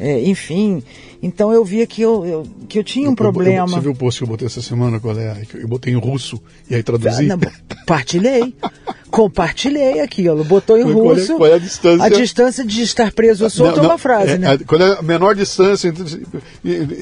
[0.00, 0.82] é, enfim.
[1.22, 3.68] Então eu via que eu, eu- que eu tinha um Eu- eu- problema.
[3.68, 4.98] você viu o post que eu botei essa semana?
[4.98, 5.42] Qual é?
[5.54, 7.26] Eu botei em russo e aí Ah, traduzi.
[7.26, 7.38] não,
[7.86, 8.54] Partilhei.
[9.10, 10.42] Compartilhei aquilo.
[10.44, 11.36] Botou em Qual é- russo.
[11.36, 12.04] qual é a distância?
[12.04, 14.54] A distância de estar preso ou solto é uma frase, é, né?
[14.54, 16.26] é, qual é a menor distância entre-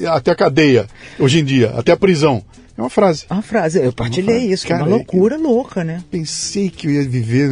[0.07, 2.43] até a cadeia, hoje em dia, até a prisão?
[2.77, 3.25] É uma frase.
[3.29, 3.79] Uma frase.
[3.79, 4.51] Eu partilhei frase.
[4.51, 6.03] isso, que é Cara, uma loucura louca, né?
[6.09, 7.49] Pensei que eu ia viver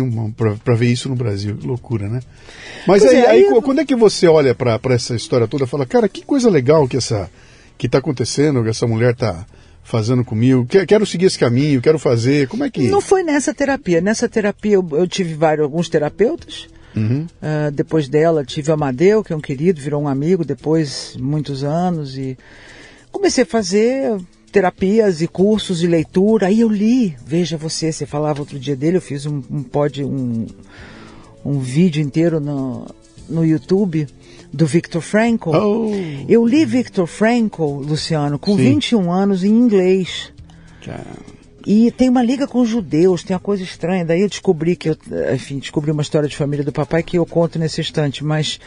[0.63, 1.55] para ver isso no Brasil.
[1.57, 2.21] Que loucura, né?
[2.87, 5.67] Mas aí, é, aí, eu- quando é que você olha para essa história toda e
[5.67, 7.29] fala, cara, que coisa legal que essa
[7.77, 9.45] que está acontecendo, que essa mulher está
[9.83, 12.87] fazendo comigo, que- quero seguir esse caminho, quero fazer, como é que...
[12.87, 13.99] Não foi nessa terapia.
[14.01, 16.67] Nessa terapia eu, eu tive vários, alguns terapeutas.
[16.95, 17.25] Uhum.
[17.41, 21.63] Ah, depois dela tive o Amadeu, que é um querido, virou um amigo depois muitos
[21.63, 22.37] anos e
[23.11, 24.17] comecei a fazer
[24.51, 26.47] terapias e cursos de leitura.
[26.47, 30.03] Aí eu li, veja você, você falava outro dia dele, eu fiz um, um pod,
[30.03, 30.45] um,
[31.45, 32.85] um vídeo inteiro no,
[33.29, 34.07] no YouTube
[34.51, 35.51] do Viktor Frankl.
[35.55, 35.91] Oh,
[36.27, 38.73] Eu li Viktor Frankl, Luciano, com Sim.
[38.75, 40.31] 21 anos em inglês.
[41.65, 44.03] E tem uma liga com os judeus, tem uma coisa estranha.
[44.03, 44.97] Daí eu descobri que eu,
[45.33, 48.23] enfim, descobri uma história de família do papai que eu conto nesse instante.
[48.23, 48.59] Mas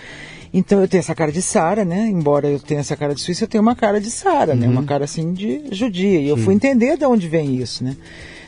[0.57, 2.07] então eu tenho essa cara de Sara, né?
[2.09, 4.67] Embora eu tenha essa cara de Suíça, eu tenho uma cara de Sara, né?
[4.69, 6.21] Uma cara assim de judia.
[6.21, 7.97] E eu fui entender de onde vem isso, né?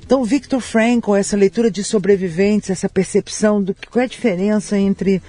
[0.04, 4.78] Então, Viktor Frankl, essa leitura de sobreviventes, essa percepção do que qual é a diferença
[4.78, 5.20] entre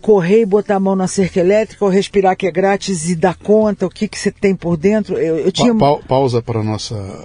[0.00, 3.34] correr e botar a mão na cerca elétrica ou respirar que é grátis e dar
[3.34, 5.18] conta, o que que você tem por dentro.
[5.18, 7.24] Eu, eu tinha Pa- pa- pausa para nossa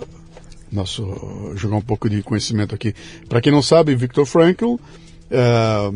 [0.72, 2.96] nosso jogar um pouco de conhecimento aqui.
[3.30, 4.76] Para quem não sabe, Viktor Frankl,
[5.30, 5.92] eh,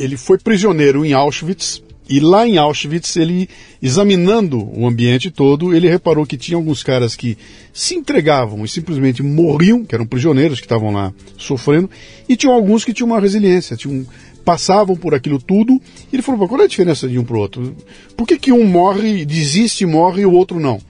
[0.00, 3.48] ele foi prisioneiro em Auschwitz e lá em Auschwitz ele
[3.82, 7.36] examinando o ambiente todo, ele reparou que tinha alguns caras que
[7.72, 11.90] se entregavam e simplesmente morriam, que eram prisioneiros que estavam lá sofrendo,
[12.28, 14.06] e tinham alguns que tinham uma resiliência, tinham
[14.44, 15.80] passavam por aquilo tudo,
[16.12, 17.76] e ele falou, "Pô, qual é a diferença de um para o outro?
[18.16, 20.80] Por que, que um morre, desiste e morre e o outro não?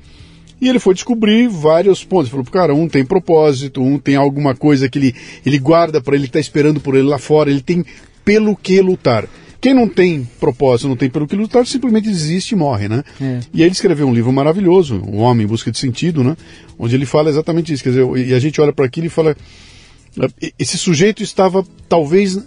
[0.61, 2.27] E ele foi descobrir vários pontos.
[2.27, 6.15] Ele falou, cara, um tem propósito, um tem alguma coisa que ele, ele guarda para
[6.15, 7.85] ele, está esperando por ele lá fora, ele tem
[8.25, 9.27] pelo que lutar.
[9.67, 13.03] Quem não tem propósito, não tem pelo que lutar, simplesmente desiste e morre, né?
[13.21, 13.41] É.
[13.53, 16.37] E aí ele escreveu um livro maravilhoso, O Homem em Busca de Sentido, né?
[16.79, 17.83] Onde ele fala exatamente isso.
[17.83, 19.37] Quer dizer, e a gente olha para aquilo e fala,
[20.57, 22.39] esse sujeito estava talvez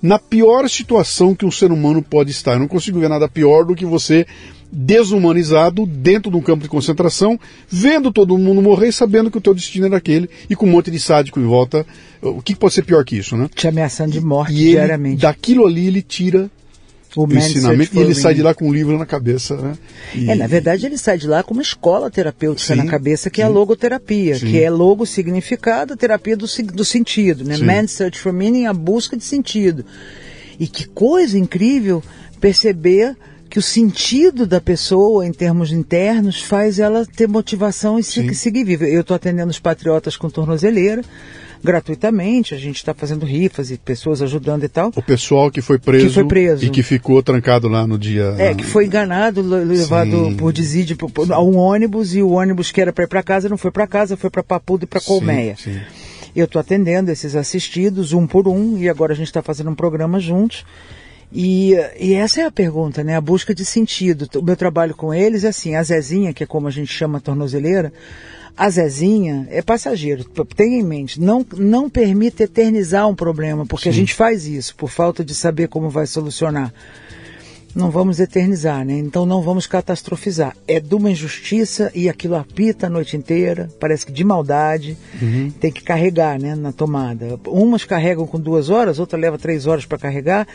[0.00, 2.54] na pior situação que um ser humano pode estar.
[2.54, 4.26] Eu não consigo ver nada pior do que você
[4.72, 9.54] desumanizado dentro de um campo de concentração, vendo todo mundo morrer, sabendo que o teu
[9.54, 11.86] destino era aquele e com um monte de sádico em volta.
[12.22, 13.48] O que pode ser pior que isso, né?
[13.54, 15.22] te ameaçando de morte E ele, diariamente.
[15.22, 16.50] daquilo ali, ele tira
[17.16, 19.74] o o ensinamento e ele sai de lá com um livro na cabeça, né?
[20.16, 23.30] E- É, na verdade ele sai de lá com uma escola terapêutica Sim, na cabeça,
[23.30, 23.54] que é a sim.
[23.54, 24.46] logoterapia, Sim.
[24.50, 27.56] que é logo significado, terapia do, do sentido, né?
[27.56, 27.64] Sim.
[27.66, 29.84] Man's Search for Meaning, a busca de sentido.
[30.58, 32.02] E que coisa incrível
[32.40, 33.16] perceber
[33.54, 38.64] que o sentido da pessoa, em termos internos, faz ela ter motivação e se, seguir
[38.64, 38.84] viva.
[38.84, 41.02] Eu estou atendendo os patriotas com tornozeleira,
[41.62, 44.90] gratuitamente, a gente está fazendo rifas e pessoas ajudando e tal.
[44.96, 46.64] O pessoal que foi preso, que foi preso.
[46.64, 48.34] e que ficou trancado lá no dia.
[48.38, 50.34] É, que foi enganado, levado sim.
[50.34, 50.96] por desídio
[51.30, 53.86] a um ônibus e o ônibus que era para ir para casa não foi para
[53.86, 55.54] casa, foi para Papudo e para Colmeia.
[55.56, 55.80] Sim, sim.
[56.34, 59.76] Eu estou atendendo esses assistidos um por um e agora a gente está fazendo um
[59.76, 60.64] programa juntos.
[61.34, 63.16] E, e, essa é a pergunta, né?
[63.16, 64.28] A busca de sentido.
[64.38, 67.18] O meu trabalho com eles é assim, a Zezinha, que é como a gente chama
[67.18, 67.92] a tornozeleira,
[68.56, 70.24] a Zezinha é passageiro.
[70.54, 73.88] Tenha em mente, não, não permita eternizar um problema, porque Sim.
[73.88, 76.72] a gente faz isso por falta de saber como vai solucionar.
[77.74, 78.96] Não vamos eternizar, né?
[78.96, 80.56] Então não vamos catastrofizar.
[80.68, 84.96] É de uma injustiça e aquilo apita a noite inteira, parece que de maldade.
[85.20, 85.50] Uhum.
[85.58, 87.40] Tem que carregar, né, na tomada.
[87.48, 90.46] Umas carregam com duas horas, outra leva três horas para carregar.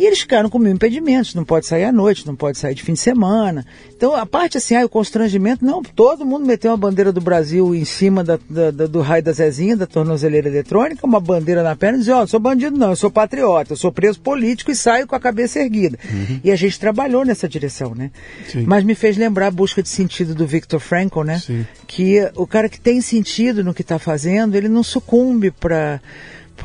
[0.00, 2.82] E eles ficaram com mil impedimentos, não pode sair à noite, não pode sair de
[2.82, 3.66] fim de semana.
[3.94, 7.74] Então, a parte assim, ah, o constrangimento, não, todo mundo meteu uma bandeira do Brasil
[7.74, 11.76] em cima da, da, da, do raio da Zezinha, da tornozeleira eletrônica, uma bandeira na
[11.76, 14.70] perna e dizer, ó, oh, sou bandido não, eu sou patriota, eu sou preso político
[14.70, 15.98] e saio com a cabeça erguida.
[16.10, 16.40] Uhum.
[16.42, 18.10] E a gente trabalhou nessa direção, né?
[18.48, 18.64] Sim.
[18.66, 21.40] Mas me fez lembrar a busca de sentido do Viktor Frankl, né?
[21.40, 21.66] Sim.
[21.86, 26.00] Que o cara que tem sentido no que está fazendo, ele não sucumbe para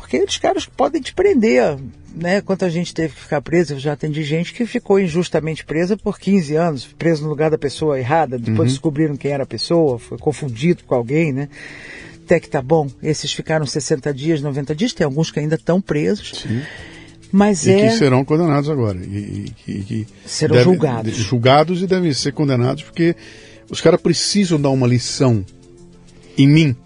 [0.06, 1.76] porque os caras podem te prender,
[2.14, 2.40] né?
[2.40, 6.16] Quanta gente teve que ficar presa, eu já atendi gente que ficou injustamente presa por
[6.16, 8.66] 15 anos, preso no lugar da pessoa errada, depois uhum.
[8.66, 11.48] descobriram quem era a pessoa, foi confundido com alguém, né?
[12.24, 15.80] Até que tá bom, esses ficaram 60 dias, 90 dias, tem alguns que ainda estão
[15.80, 16.40] presos.
[16.42, 16.62] Sim.
[17.32, 17.88] Mas e é...
[17.88, 18.98] que serão condenados agora.
[18.98, 21.14] E, e, que serão julgados.
[21.14, 23.16] Julgados e devem ser condenados porque
[23.68, 25.44] os caras precisam dar uma lição
[26.38, 26.76] em mim,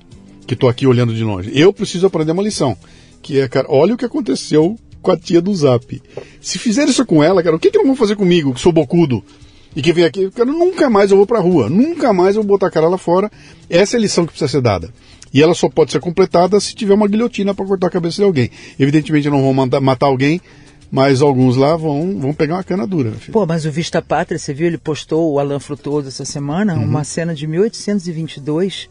[0.47, 1.51] que estou aqui olhando de longe.
[1.55, 2.79] Eu preciso aprender uma lição
[3.23, 6.01] que é, cara, olha o que aconteceu com a tia do Zap.
[6.41, 8.73] Se fizer isso com ela, cara, o que, que não vão fazer comigo, que sou
[8.73, 9.23] bocudo?
[9.75, 12.49] E que vem aqui, cara, nunca mais eu vou pra rua, nunca mais eu vou
[12.49, 13.31] botar a cara lá fora.
[13.69, 14.93] Essa é a lição que precisa ser dada.
[15.33, 18.25] E ela só pode ser completada se tiver uma guilhotina para cortar a cabeça de
[18.25, 18.51] alguém.
[18.79, 20.41] Evidentemente não vão mandar, matar alguém,
[20.91, 23.13] mas alguns lá vão, vão pegar uma cana dura.
[23.13, 23.33] Filho.
[23.33, 26.85] Pô, mas o Vista Pátria, você viu, ele postou o Alan Frutuoso essa semana, uhum.
[26.85, 28.89] uma cena de 1822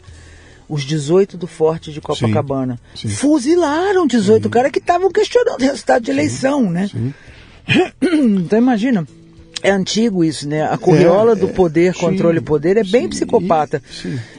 [0.70, 2.80] os 18 do Forte de Copacabana.
[2.94, 3.16] Sim, sim.
[3.16, 4.52] Fuzilaram 18 uhum.
[4.52, 6.90] caras que estavam questionando o resultado de eleição, sim, né?
[8.02, 9.06] então imagina.
[9.62, 10.64] É antigo isso, né?
[10.64, 13.84] A corriola é, do poder, é, controle poder, é bem psicopata.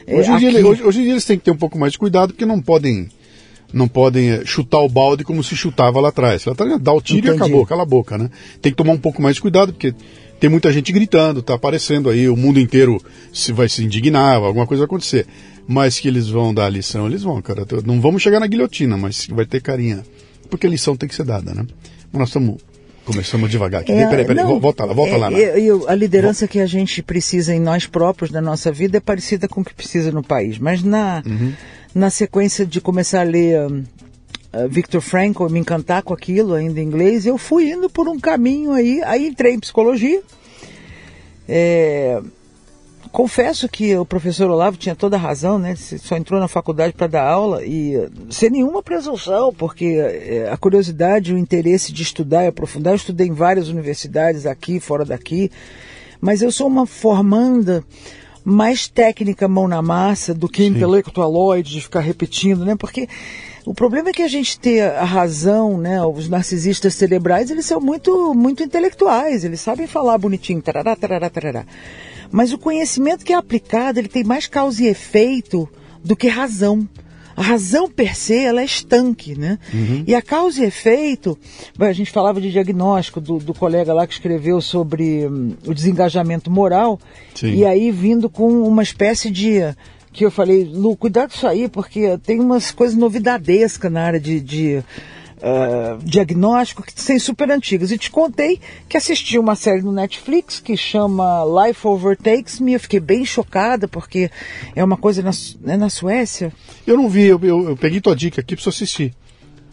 [0.07, 1.91] É, hoje, em dia, hoje, hoje, em dia, eles têm que ter um pouco mais
[1.91, 3.07] de cuidado, porque não podem
[3.71, 6.43] não podem é, chutar o balde como se chutava lá atrás.
[6.45, 7.33] Lá atrás dá o tiro Entendi.
[7.33, 8.31] e acabou, cala a boca, né?
[8.61, 9.93] Tem que tomar um pouco mais de cuidado, porque
[10.39, 12.99] tem muita gente gritando, tá aparecendo aí, o mundo inteiro
[13.31, 15.27] se vai se indignar, alguma coisa vai acontecer
[15.67, 17.65] mas que eles vão dar a lição, eles vão, cara.
[17.85, 20.03] Não vamos chegar na guilhotina, mas vai ter carinha.
[20.49, 21.65] Porque a lição tem que ser dada, né?
[22.11, 22.57] Nós estamos
[23.03, 23.91] Começamos devagar aqui.
[23.91, 25.31] É, peraí, peraí, não, volta lá, volta é, lá.
[25.33, 25.55] É,
[25.87, 29.61] a liderança que a gente precisa em nós próprios, na nossa vida, é parecida com
[29.61, 30.59] o que precisa no país.
[30.59, 31.53] Mas na, uhum.
[31.95, 33.83] na sequência de começar a ler uh,
[34.69, 38.71] Victor Frankl, me encantar com aquilo ainda em inglês, eu fui indo por um caminho
[38.71, 40.21] aí, aí entrei em psicologia.
[41.49, 42.21] É,
[43.11, 45.75] confesso que o professor Olavo tinha toda a razão, né?
[45.75, 51.33] Só entrou na faculdade para dar aula e sem nenhuma presunção, porque é, a curiosidade,
[51.33, 55.51] o interesse de estudar e aprofundar, eu estudei em várias universidades aqui, fora daqui,
[56.19, 57.83] mas eu sou uma formanda
[58.43, 62.75] mais técnica mão na massa do que intelectualoide de ficar repetindo, né?
[62.75, 63.07] Porque
[63.65, 66.03] o problema é que a gente ter a razão, né?
[66.03, 71.65] Os narcisistas cerebrais, eles são muito, muito intelectuais, eles sabem falar bonitinho, tarará, tarará, tarará.
[72.31, 75.67] Mas o conhecimento que é aplicado, ele tem mais causa e efeito
[76.03, 76.87] do que razão.
[77.35, 79.57] A razão per se, ela é estanque, né?
[79.73, 80.03] Uhum.
[80.05, 81.37] E a causa e efeito,
[81.79, 86.51] a gente falava de diagnóstico do, do colega lá que escreveu sobre um, o desengajamento
[86.51, 86.99] moral,
[87.33, 87.53] Sim.
[87.53, 89.61] e aí vindo com uma espécie de
[90.13, 94.19] que eu falei, Lu, cuidado com isso aí, porque tem umas coisas novidadescas na área
[94.19, 94.83] de, de
[95.41, 97.91] uh, diagnóstico que são super antigas.
[97.91, 102.73] E te contei que assisti uma série no Netflix que chama Life Overtakes Me.
[102.73, 104.29] Eu fiquei bem chocada porque
[104.75, 106.53] é uma coisa na, né, na Suécia.
[106.85, 109.13] Eu não vi, eu, eu, eu peguei tua dica aqui, preciso assistir.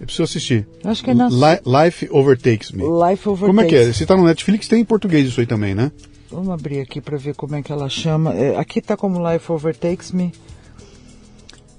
[0.01, 0.67] Eu preciso assistir.
[0.85, 1.29] Acho que é na...
[1.29, 2.85] Life Overtakes Me.
[2.85, 3.47] Life Overtakes.
[3.47, 3.93] Como é que é?
[3.93, 5.91] Se tá no Netflix, tem em português isso aí também, né?
[6.31, 8.35] Vamos abrir aqui para ver como é que ela chama.
[8.35, 10.33] É, aqui tá como Life Overtakes Me.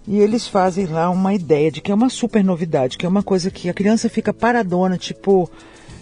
[0.10, 3.22] E eles fazem lá uma ideia de que é uma super novidade, que é uma
[3.22, 5.48] coisa que a criança fica paradona, tipo.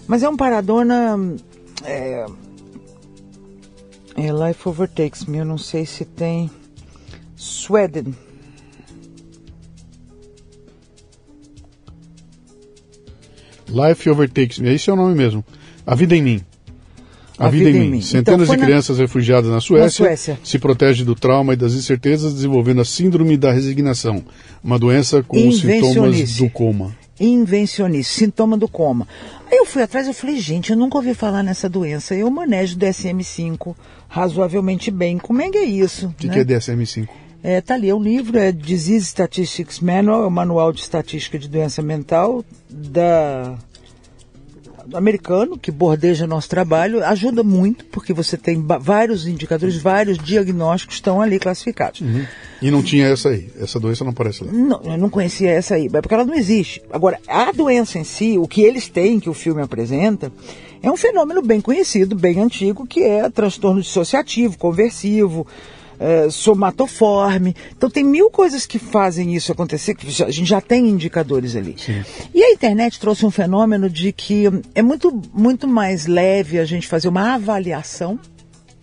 [0.08, 1.20] Mas é um paradona.
[1.84, 2.26] É,
[4.16, 6.50] é Life Overtakes Me, eu não sei se tem.
[7.36, 8.16] Sweden.
[13.68, 15.44] Life Overtakes Me, esse é o nome mesmo.
[15.86, 16.46] A Vida em Mim.
[17.38, 18.02] A, vida, em mim.
[18.02, 19.04] Centenas então, de crianças na...
[19.04, 23.38] refugiadas na Suécia, na Suécia, se protege do trauma e das incertezas, desenvolvendo a síndrome
[23.38, 24.24] da resignação,
[24.64, 26.96] uma doença com os sintomas do coma.
[27.20, 29.08] Invencionice, sintoma do coma.
[29.52, 32.14] Aí eu fui atrás e falei, gente, eu nunca ouvi falar nessa doença.
[32.14, 33.76] Eu manejo DSM-5
[34.08, 35.18] razoavelmente bem.
[35.18, 36.08] Como é que é isso?
[36.08, 36.34] O que, né?
[36.34, 37.08] que é DSM-5?
[37.44, 41.38] É, tá ali, é um livro, é Disease Statistics Manual, é o Manual de Estatística
[41.38, 43.56] de Doença Mental da
[44.94, 51.22] americano que bordeja nosso trabalho ajuda muito porque você tem vários indicadores, vários diagnósticos estão
[51.22, 52.02] ali classificados.
[52.02, 52.26] Uhum.
[52.62, 54.52] E não tinha essa aí, essa doença não aparece lá.
[54.52, 56.82] Não, eu não conhecia essa aí, porque ela não existe.
[56.92, 60.32] Agora, a doença em si, o que eles têm que o filme apresenta,
[60.82, 65.46] é um fenômeno bem conhecido, bem antigo, que é transtorno dissociativo, conversivo,
[66.00, 67.56] é, somatoforme.
[67.76, 71.76] Então tem mil coisas que fazem isso acontecer, que a gente já tem indicadores ali.
[71.78, 72.04] Sim.
[72.34, 76.88] E a internet trouxe um fenômeno de que é muito, muito mais leve a gente
[76.88, 78.20] fazer uma avaliação.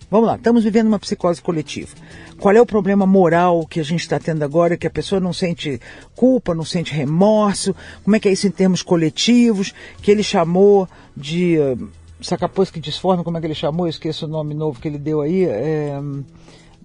[0.09, 1.95] Vamos lá, estamos vivendo uma psicose coletiva.
[2.39, 5.31] Qual é o problema moral que a gente está tendo agora, que a pessoa não
[5.31, 5.79] sente
[6.15, 7.73] culpa, não sente remorso?
[8.03, 9.73] Como é que é isso em termos coletivos?
[10.01, 11.57] Que ele chamou de.
[11.57, 11.87] Uh,
[12.21, 13.85] Sacapós disforme, como é que ele chamou?
[13.85, 15.45] Eu esqueço o nome novo que ele deu aí.
[15.45, 15.99] É,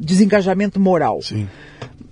[0.00, 1.20] desengajamento moral.
[1.22, 1.48] Sim.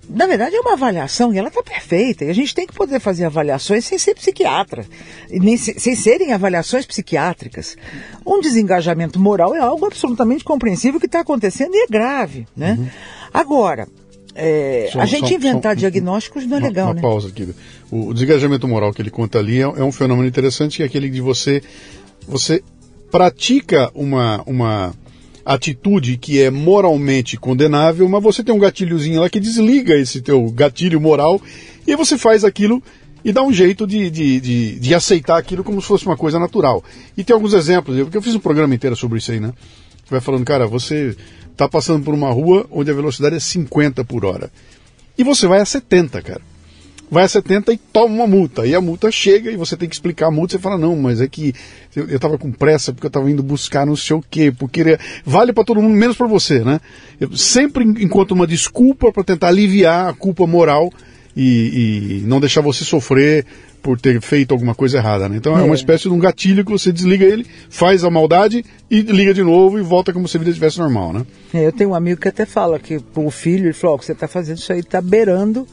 [0.09, 2.25] Na verdade, é uma avaliação e ela está perfeita.
[2.25, 4.83] E a gente tem que poder fazer avaliações sem ser psiquiatra,
[5.29, 7.77] nem se, sem serem avaliações psiquiátricas.
[8.25, 12.47] Um desengajamento moral é algo absolutamente compreensível que está acontecendo e é grave.
[12.57, 12.75] Né?
[12.79, 12.87] Uhum.
[13.31, 13.87] Agora,
[14.33, 17.01] é, só, a gente só, inventar só, diagnósticos não é legal, uma né?
[17.01, 17.53] pausa aqui.
[17.91, 20.85] O, o desengajamento moral que ele conta ali é, é, um fenômeno interessante, que é
[20.87, 21.61] aquele de você,
[22.27, 22.63] você
[23.11, 24.93] pratica uma, uma
[25.49, 30.47] atitude que é moralmente condenável, mas você tem um gatilhozinho lá que desliga esse teu
[30.51, 31.41] gatilho moral
[31.87, 32.83] e você faz aquilo
[33.25, 36.37] e dá um jeito de, de, de, de, aceitar aquilo como se fosse uma coisa
[36.37, 36.83] natural.
[37.17, 39.51] E tem alguns exemplos, porque eu fiz um programa inteiro sobre isso aí, né?
[40.07, 41.15] Vai falando, cara, você
[41.51, 44.51] está passando por uma rua onde a velocidade é 50 por hora.
[45.17, 46.41] E você vai a 70, cara
[47.09, 48.65] vai a 70 e toma uma multa.
[48.65, 50.53] E a multa chega e você tem que explicar a multa.
[50.53, 51.53] Você fala, não, mas é que
[51.95, 54.53] eu, estava com pressa porque eu estava indo buscar não sei o quê.
[54.57, 56.79] Porque vale para todo mundo, menos para você, né?
[57.19, 60.91] Eu sempre encontro uma desculpa para tentar aliviar a culpa moral
[61.35, 63.45] e, e, não deixar você sofrer
[63.81, 65.37] por ter feito alguma coisa errada, né?
[65.37, 65.61] Então é.
[65.61, 69.33] é uma espécie de um gatilho que você desliga ele, faz a maldade e liga
[69.33, 71.25] de novo e volta como se a vida estivesse normal, né?
[71.53, 74.05] É, eu tenho um amigo que até fala que o filho, ele falou, o que
[74.05, 75.65] você está fazendo isso aí está beirando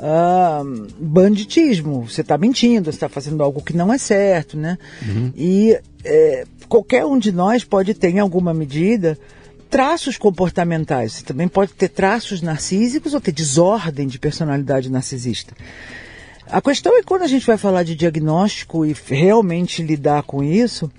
[0.00, 2.08] uh, banditismo.
[2.08, 4.78] Você está mentindo, você está fazendo algo que não é certo, né?
[5.06, 5.32] Uhum.
[5.36, 9.18] E é, qualquer um de nós pode ter, em alguma medida,
[9.68, 11.12] traços comportamentais.
[11.12, 15.54] Você também pode ter traços narcísicos ou ter desordem de personalidade narcisista.
[16.46, 20.90] A questão é quando a gente vai falar de diagnóstico e realmente lidar com isso,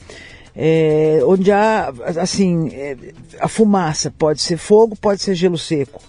[0.56, 2.96] é, onde há, assim, é,
[3.40, 6.02] a fumaça pode ser fogo, pode ser gelo seco.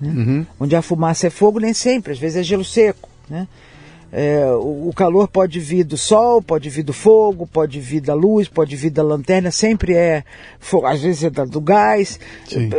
[0.00, 0.08] Né?
[0.08, 0.46] Uhum.
[0.60, 3.08] Onde a fumaça é fogo, nem sempre, às vezes é gelo seco.
[3.28, 3.46] Né?
[4.12, 8.14] É, o, o, calor pode vir do sol, pode vir do fogo, pode vir da
[8.14, 10.24] luz, pode vir da lanterna, sempre é
[10.60, 12.18] fogo, às vezes é da, do gás.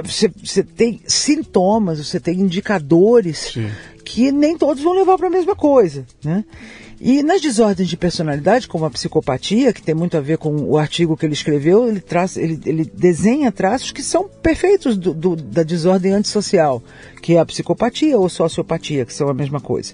[0.03, 3.69] Você, você, tem sintomas, você tem indicadores Sim.
[4.06, 6.06] que nem todos vão levar para a mesma coisa.
[6.23, 6.45] Né?
[6.99, 10.77] E nas desordens de personalidade, como a psicopatia, que tem muito a ver com o
[10.77, 15.36] artigo que ele escreveu, ele, traz, ele, ele desenha traços que são perfeitos do, do,
[15.36, 16.81] da desordem antissocial,
[17.21, 19.93] que é a psicopatia ou sociopatia, que são a mesma coisa.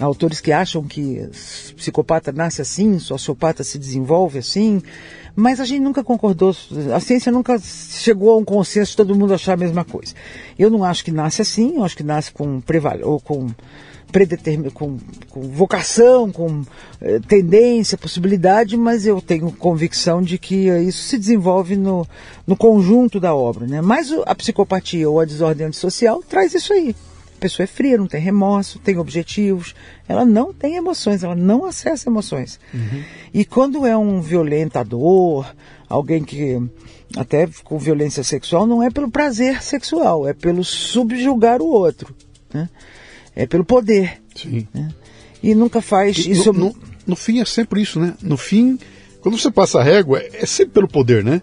[0.00, 1.28] Há autores que acham que
[1.76, 4.80] psicopata nasce assim, sociopata se desenvolve assim,
[5.36, 6.56] mas a gente nunca concordou,
[6.94, 10.14] a ciência nunca chegou a um consenso de todo mundo achar a mesma coisa.
[10.58, 13.50] Eu não acho que nasce assim, eu acho que nasce com preval ou com
[14.10, 14.70] predetermin...
[14.70, 14.98] com,
[15.30, 16.64] com vocação, com
[17.00, 22.06] eh, tendência, possibilidade, mas eu tenho convicção de que eh, isso se desenvolve no,
[22.46, 23.66] no conjunto da obra.
[23.66, 23.80] Né?
[23.80, 26.94] Mas a psicopatia ou a desordem antissocial traz isso aí.
[27.36, 29.72] A pessoa é fria, não tem remorso, tem objetivos,
[30.08, 32.58] ela não tem emoções, ela não acessa emoções.
[32.74, 33.02] Uhum.
[33.32, 35.46] E quando é um violentador,
[35.88, 36.60] alguém que
[37.16, 42.14] até com violência sexual, não é pelo prazer sexual, é pelo subjugar o outro.
[42.52, 42.68] Né?
[43.38, 44.20] É pelo poder.
[44.34, 44.66] Sim.
[44.74, 44.88] Né?
[45.40, 46.52] E nunca faz e isso.
[46.52, 48.14] No, no, no, fim é sempre isso, né?
[48.20, 48.76] No fim,
[49.20, 51.40] quando você passa a régua, é sempre pelo poder, né?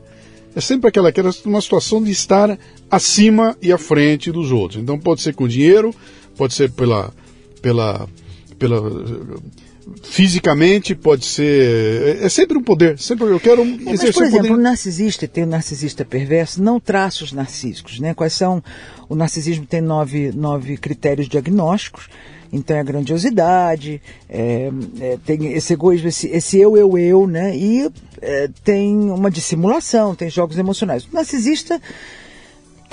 [0.54, 2.60] É sempre aquela, aquela uma situação de estar
[2.91, 4.82] acima e à frente dos outros.
[4.82, 5.96] Então pode ser com dinheiro,
[6.36, 7.14] pode ser pela,
[7.62, 8.10] pela,
[8.60, 8.82] pela
[10.04, 12.20] fisicamente, pode ser.
[12.22, 12.98] É, é sempre um poder.
[12.98, 17.32] Sempre eu quero é, mas, por exemplo, o narcisista tem o narcisista perverso, não traços
[17.32, 18.14] narcísicos, né?
[18.14, 18.64] Quais são.
[19.08, 22.10] O narcisismo tem nove, nove critérios diagnósticos.
[22.52, 24.72] Então é a grandiosidade, é,
[25.02, 27.56] é, tem esse egoísmo, esse, esse, eu, eu, eu, né?
[27.56, 31.04] E é, tem uma dissimulação, tem jogos emocionais.
[31.04, 31.82] O narcisista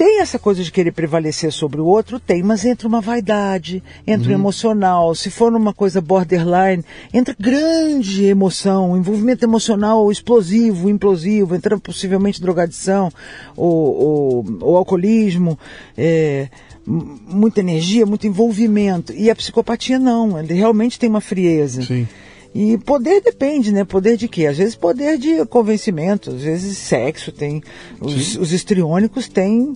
[0.03, 2.19] tem essa coisa de querer prevalecer sobre o outro?
[2.19, 4.33] Tem, mas entra uma vaidade, entra uhum.
[4.33, 5.15] um emocional.
[5.15, 6.85] Se for numa coisa borderline,
[7.15, 13.13] entra grande emoção, envolvimento emocional explosivo, implosivo, entra possivelmente drogadição
[13.57, 15.57] ou, ou, ou alcoolismo.
[15.97, 16.49] É,
[16.85, 19.13] muita energia, muito envolvimento.
[19.13, 21.81] E a psicopatia não, ele realmente tem uma frieza.
[21.83, 22.09] Sim.
[22.53, 23.85] E poder depende, né?
[23.85, 24.47] Poder de quê?
[24.47, 27.63] Às vezes poder de convencimento, às vezes sexo tem.
[28.01, 29.75] Os, os histriônicos têm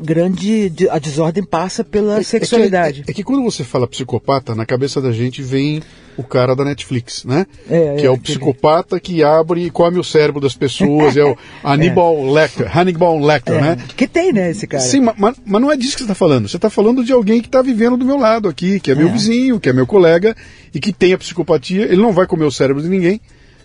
[0.00, 0.72] grande.
[0.90, 3.00] A desordem passa pela é, sexualidade.
[3.00, 5.82] É que, é, é que, quando você fala psicopata, na cabeça da gente vem
[6.16, 7.46] o cara da Netflix, né?
[7.68, 11.36] É, que é, o psicopata que abre e come o cérebro das pessoas, é o
[11.62, 12.30] Hannibal é.
[12.30, 13.76] Lecter, Hannibal Lecter, né?
[13.96, 14.82] Que tem, né, esse cara?
[14.82, 16.48] Sim, mas, mas não é disso que você está falando.
[16.48, 19.10] Você está falando de alguém que está vivendo do meu lado aqui, que é meu
[19.10, 20.34] vizinho, que é meu colega
[20.74, 21.84] e que tem a psicopatia.
[21.84, 23.20] Ele não vai comer o cérebro de ninguém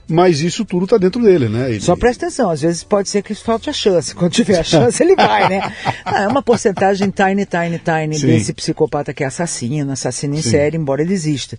[0.08, 1.70] mas isso tudo está dentro dele, né?
[1.70, 1.80] Ele...
[1.80, 4.14] Só presta atenção, às vezes pode ser que falte a chance.
[4.14, 5.62] Quando tiver a chance, ele vai, né?
[6.04, 8.28] Ah, é uma porcentagem tiny, tiny, tiny Sim.
[8.28, 10.50] desse psicopata que é assassino, assassino em Sim.
[10.50, 11.58] série, embora ele exista.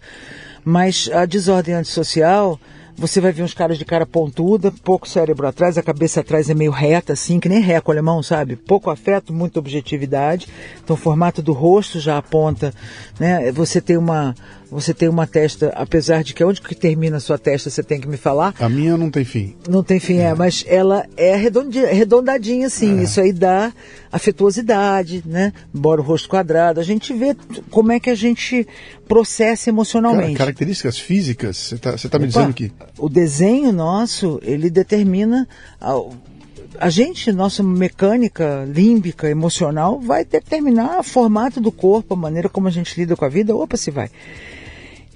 [0.65, 2.61] Mas a desordem antissocial,
[2.97, 6.55] você vai ver uns caras de cara pontuda, pouco cérebro atrás, a cabeça atrás é
[6.55, 8.57] meio reta, assim, que nem reco alemão, sabe?
[8.57, 10.49] Pouco afeto, muita objetividade.
[10.83, 12.73] Então o formato do rosto já aponta,
[13.19, 13.51] né?
[13.53, 14.35] Você tem uma,
[14.73, 18.01] você tem uma testa, apesar de que onde que termina a sua testa, você tem
[18.01, 18.55] que me falar.
[18.59, 19.55] A minha não tem fim.
[19.69, 23.01] Não tem fim, é, é mas ela é arredondadinha, assim.
[23.01, 23.03] É.
[23.03, 23.71] Isso aí dá
[24.11, 25.53] afetuosidade, né?
[25.75, 26.81] Embora o rosto quadrado.
[26.81, 27.37] A gente vê
[27.71, 28.67] como é que a gente
[29.07, 30.33] processa emocionalmente.
[30.33, 32.73] Cara, características físicas, você está tá me dizendo que.
[32.99, 35.47] O desenho nosso, ele determina.
[35.79, 36.01] A,
[36.79, 42.69] a gente, nossa mecânica límbica, emocional, vai determinar o formato do corpo, a maneira como
[42.69, 43.55] a gente lida com a vida.
[43.55, 44.11] Opa, se vai.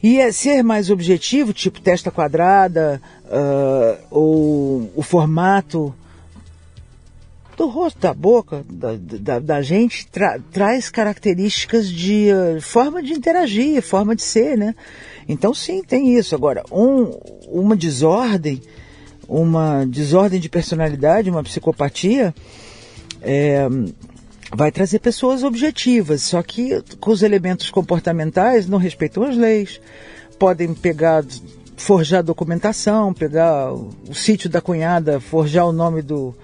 [0.06, 5.92] E é ser mais objetivo, tipo testa quadrada, uh, ou o formato
[7.56, 13.14] do rosto, da boca, da, da, da gente, tra, traz características de uh, forma de
[13.14, 14.76] interagir, forma de ser, né?
[15.28, 16.36] Então sim, tem isso.
[16.36, 17.10] Agora, um,
[17.48, 18.62] uma desordem,
[19.28, 22.32] uma desordem de personalidade, uma psicopatia,
[23.20, 23.66] é,
[24.54, 29.80] vai trazer pessoas objetivas, só que com os elementos comportamentais não respeitam as leis,
[30.38, 31.24] podem pegar,
[31.76, 36.34] forjar documentação, pegar o, sítio da cunhada, forjar o nome do,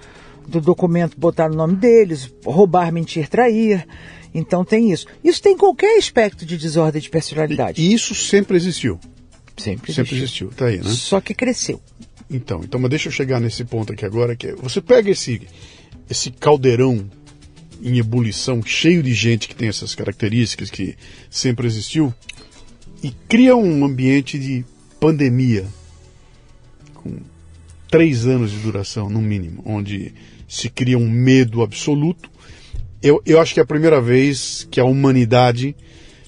[0.47, 3.87] do documento, botar o nome deles, roubar, mentir, trair.
[4.35, 5.07] Então tem isso.
[5.23, 7.81] Isso tem qualquer aspecto de desordem de personalidade.
[7.83, 8.99] E isso sempre existiu.
[9.57, 10.49] Sempre, sempre existiu.
[10.49, 10.85] Tá aí, né?
[10.85, 11.81] Só que cresceu.
[12.31, 15.43] Então, então, mas deixa eu chegar nesse ponto aqui agora, que é, você pega esse,
[16.09, 17.07] esse caldeirão
[17.83, 20.97] em ebulição, cheio de gente que tem essas características que
[21.29, 22.15] sempre existiu,
[23.03, 24.65] e cria um ambiente de
[25.01, 25.67] pandemia,
[26.95, 27.19] com
[27.91, 30.15] três anos de duração, no mínimo, onde
[30.47, 32.31] se cria um medo absoluto.
[33.03, 35.75] Eu, eu acho que é a primeira vez que a humanidade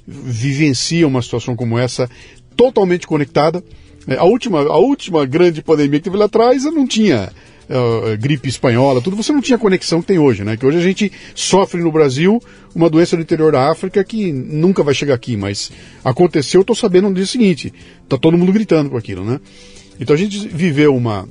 [0.06, 2.10] vivencia uma situação como essa,
[2.56, 3.62] totalmente conectada.
[4.18, 7.32] A última, a última grande pandemia que teve lá atrás não tinha
[7.68, 10.56] uh, gripe espanhola, tudo, você não tinha a conexão que tem hoje, né?
[10.56, 12.42] Que hoje a gente sofre no Brasil
[12.74, 15.70] uma doença do interior da África que nunca vai chegar aqui, mas
[16.04, 17.72] aconteceu, eu estou sabendo no dia seguinte.
[18.08, 19.40] Tá todo mundo gritando com aquilo, né?
[19.98, 21.28] Então a gente viveu uma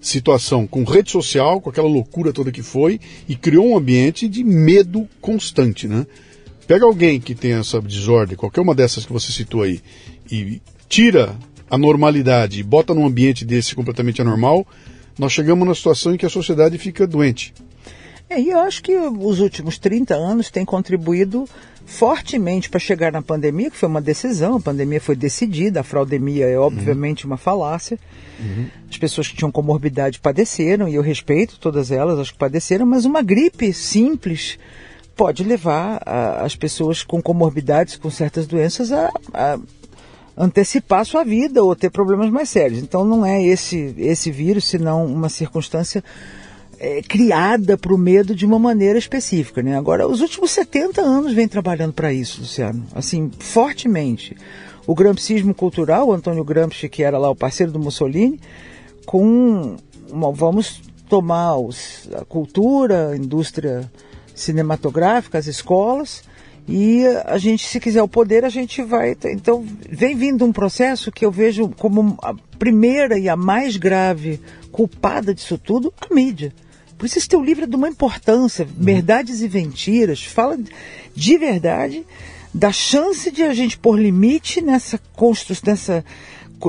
[0.00, 2.98] situação com rede social, com aquela loucura toda que foi,
[3.28, 6.06] e criou um ambiente de medo constante, né?
[6.66, 9.80] Pega alguém que tem essa desordem, qualquer uma dessas que você citou aí,
[10.30, 11.36] e tira
[11.70, 14.66] a normalidade bota num ambiente desse completamente anormal,
[15.20, 17.52] nós chegamos numa situação em que a sociedade fica doente.
[18.30, 21.44] É, e eu acho que os últimos 30 anos têm contribuído
[21.84, 26.46] fortemente para chegar na pandemia, que foi uma decisão, a pandemia foi decidida, a fraudemia
[26.46, 27.32] é obviamente uhum.
[27.32, 27.98] uma falácia.
[28.38, 28.68] Uhum.
[28.88, 33.04] As pessoas que tinham comorbidade padeceram, e eu respeito todas elas, acho que padeceram, mas
[33.04, 34.58] uma gripe simples
[35.14, 39.58] pode levar a, as pessoas com comorbidades, com certas doenças, a, a
[40.36, 42.82] antecipar sua vida ou ter problemas mais sérios.
[42.82, 46.02] Então não é esse, esse vírus, senão uma circunstância
[46.78, 49.62] é, criada para o medo de uma maneira específica.
[49.62, 49.76] Né?
[49.76, 54.34] Agora, os últimos 70 anos vem trabalhando para isso, Luciano, assim, fortemente.
[54.86, 58.40] O gramscismo cultural, o Antônio Gramsci, que era lá o parceiro do Mussolini,
[59.04, 59.76] com
[60.10, 63.90] uma, vamos tomar os, a cultura, a indústria
[64.34, 66.22] cinematográfica, as escolas,
[66.68, 69.16] e a gente, se quiser o poder, a gente vai.
[69.26, 74.40] Então, vem vindo um processo que eu vejo como a primeira e a mais grave
[74.70, 76.52] culpada disso tudo, a mídia.
[76.96, 80.58] Por isso esse teu livro é de uma importância, Verdades e Mentiras, fala
[81.14, 82.04] de verdade
[82.52, 86.04] da chance de a gente pôr limite nessa construção, nessa,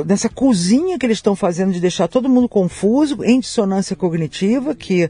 [0.06, 5.10] nessa cozinha que eles estão fazendo de deixar todo mundo confuso, em dissonância cognitiva, que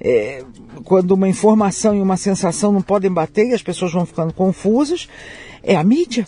[0.00, 0.44] é,
[0.84, 5.08] quando uma informação e uma sensação não podem bater e as pessoas vão ficando confusas,
[5.62, 6.26] é a mídia.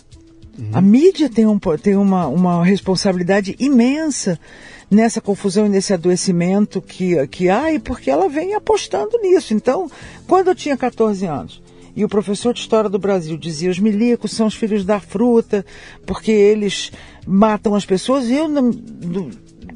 [0.57, 0.69] Uhum.
[0.73, 4.39] A mídia tem, um, tem uma, uma responsabilidade imensa
[4.91, 9.53] nessa confusão e nesse adoecimento que, que há e porque ela vem apostando nisso.
[9.53, 9.89] Então,
[10.27, 11.62] quando eu tinha 14 anos,
[11.95, 15.65] e o professor de História do Brasil dizia: os milicos são os filhos da fruta,
[16.05, 16.91] porque eles
[17.25, 18.25] matam as pessoas.
[18.25, 19.29] E eu, do,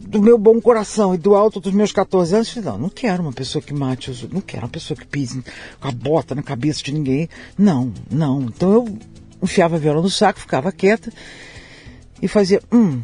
[0.08, 3.22] do meu bom coração e do alto dos meus 14 anos, falei: não, não quero
[3.22, 5.44] uma pessoa que mate os não quero uma pessoa que pise
[5.80, 7.30] com a bota na cabeça de ninguém.
[7.58, 8.42] Não, não.
[8.44, 8.98] Então eu
[9.42, 11.12] enfiava a viola no saco, ficava quieta
[12.20, 13.02] e fazia: hum,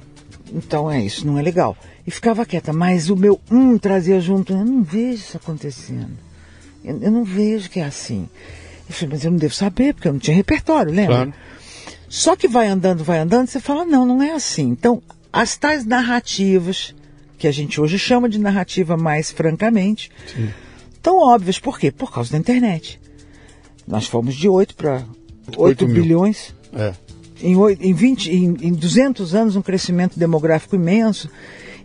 [0.52, 1.78] então é isso, não é legal.
[2.06, 6.18] E ficava quieta, mas o meu hum trazia junto: eu não vejo isso acontecendo.
[6.84, 8.28] Eu, eu não vejo que é assim.
[8.88, 11.16] Eu falei, mas eu não devo saber, porque eu não tinha repertório, lembra?
[11.16, 11.34] Claro.
[12.10, 14.70] Só que vai andando, vai andando, você fala, não, não é assim.
[14.70, 16.94] Então, as tais narrativas,
[17.40, 20.50] que a gente hoje chama de narrativa mais francamente, Sim.
[21.02, 21.58] tão óbvias.
[21.58, 21.92] Por quê?
[21.92, 23.02] Por causa da internet.
[23.88, 25.04] Nós fomos de 8 para
[25.58, 26.54] 8, 8 bilhões.
[26.72, 26.94] É.
[27.42, 31.30] Em, 8, em, 20, em, em 200 anos, um crescimento demográfico imenso.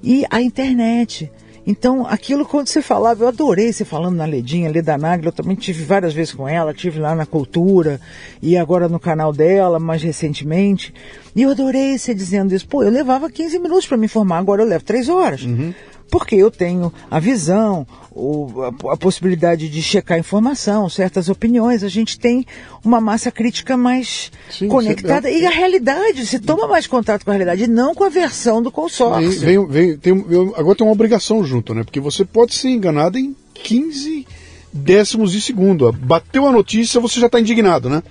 [0.02, 1.30] E a internet.
[1.70, 5.54] Então, aquilo quando você falava, eu adorei você falando na Ledinha, Leda Nagla, eu também
[5.54, 8.00] tive várias vezes com ela, tive lá na Cultura
[8.40, 10.94] e agora no canal dela, mais recentemente.
[11.36, 12.66] E eu adorei você dizendo isso.
[12.66, 15.42] Pô, eu levava 15 minutos para me informar, agora eu levo 3 horas.
[15.42, 15.74] Uhum
[16.10, 21.88] porque eu tenho a visão, o, a, a, possibilidade de checar informação, certas opiniões, a
[21.88, 22.44] gente tem
[22.84, 27.34] uma massa crítica mais Sim, conectada e a realidade, se toma mais contato com a
[27.34, 29.40] realidade, não com a versão do consórcio.
[29.40, 30.12] Vem, vem, tem,
[30.56, 31.84] agora tem uma obrigação junto, né?
[31.84, 34.26] Porque você pode ser enganado em 15
[34.72, 35.90] décimos de segundo.
[35.92, 38.02] Bateu a notícia, você já está indignado, né?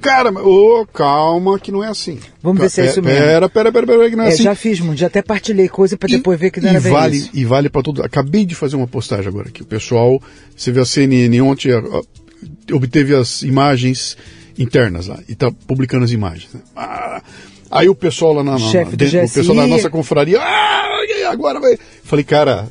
[0.00, 2.18] Cara, ô, oh, calma, que não é assim.
[2.42, 3.18] Vamos ver se é isso mesmo.
[3.18, 4.42] Pera, pera, pera, pera, que não é, é assim.
[4.42, 7.16] Já fiz muito, já até partilhei coisa para depois ver que não era e vale,
[7.16, 7.30] isso.
[7.32, 8.02] E vale para tudo.
[8.02, 9.62] Acabei de fazer uma postagem agora aqui.
[9.62, 10.20] O pessoal,
[10.54, 11.70] você vê a CNN ontem,
[12.70, 14.16] obteve as imagens
[14.58, 16.52] internas lá, e está publicando as imagens.
[16.52, 16.60] Né?
[16.76, 17.22] Ah,
[17.70, 20.84] aí o pessoal lá na, na, dentro, o pessoal da nossa confraria, ah,
[21.30, 21.78] agora vai.
[22.02, 22.68] Falei, cara,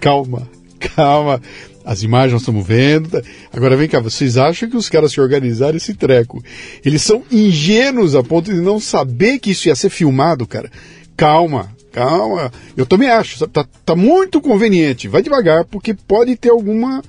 [0.00, 0.48] calma,
[0.96, 1.40] calma.
[1.84, 3.22] As imagens nós estamos vendo.
[3.52, 6.42] Agora vem cá, vocês acham que os caras se organizaram esse treco?
[6.84, 10.70] Eles são ingênuos a ponto de não saber que isso ia ser filmado, cara.
[11.16, 12.52] Calma, calma.
[12.76, 13.46] Eu também acho.
[13.48, 15.08] Tá, tá muito conveniente.
[15.08, 17.02] Vai devagar, porque pode ter alguma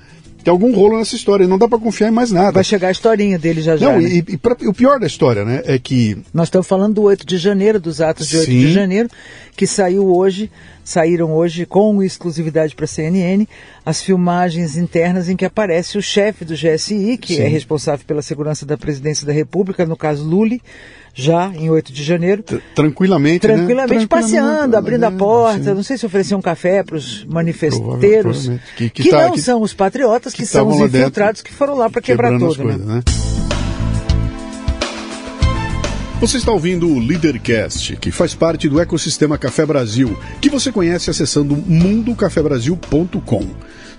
[0.43, 1.47] tem algum rolo nessa história.
[1.47, 2.51] Não dá para confiar em mais nada.
[2.51, 3.91] Vai chegar a historinha dele já já.
[3.91, 4.09] Não, né?
[4.09, 6.17] e, e pra, o pior da história, né, é que.
[6.33, 8.59] Nós estamos falando do 8 de janeiro, dos atos de 8 Sim.
[8.59, 9.09] de janeiro,
[9.55, 10.51] que saiu hoje,
[10.83, 13.47] saíram hoje com exclusividade para a CNN,
[13.85, 17.43] as filmagens internas em que aparece o chefe do GSI, que é Sim.
[17.43, 20.61] é responsável pela segurança da presidência da República, no caso Lully
[21.13, 22.43] já em 8 de janeiro.
[22.75, 24.07] Tranquilamente, Tranquilamente, né?
[24.07, 25.65] passeando, abrindo a porta.
[25.65, 25.73] Sim.
[25.73, 29.41] Não sei se oferecer um café para os manifesteiros, que, que, que tá, não que,
[29.41, 32.63] são os patriotas, que, são os infiltrados que foram lá para quebrar tudo.
[32.63, 32.77] Né?
[32.77, 33.03] né?
[36.19, 41.09] Você está ouvindo o Leadercast, que faz parte do ecossistema Café Brasil, que você conhece
[41.09, 43.47] acessando mundocafebrasil.com.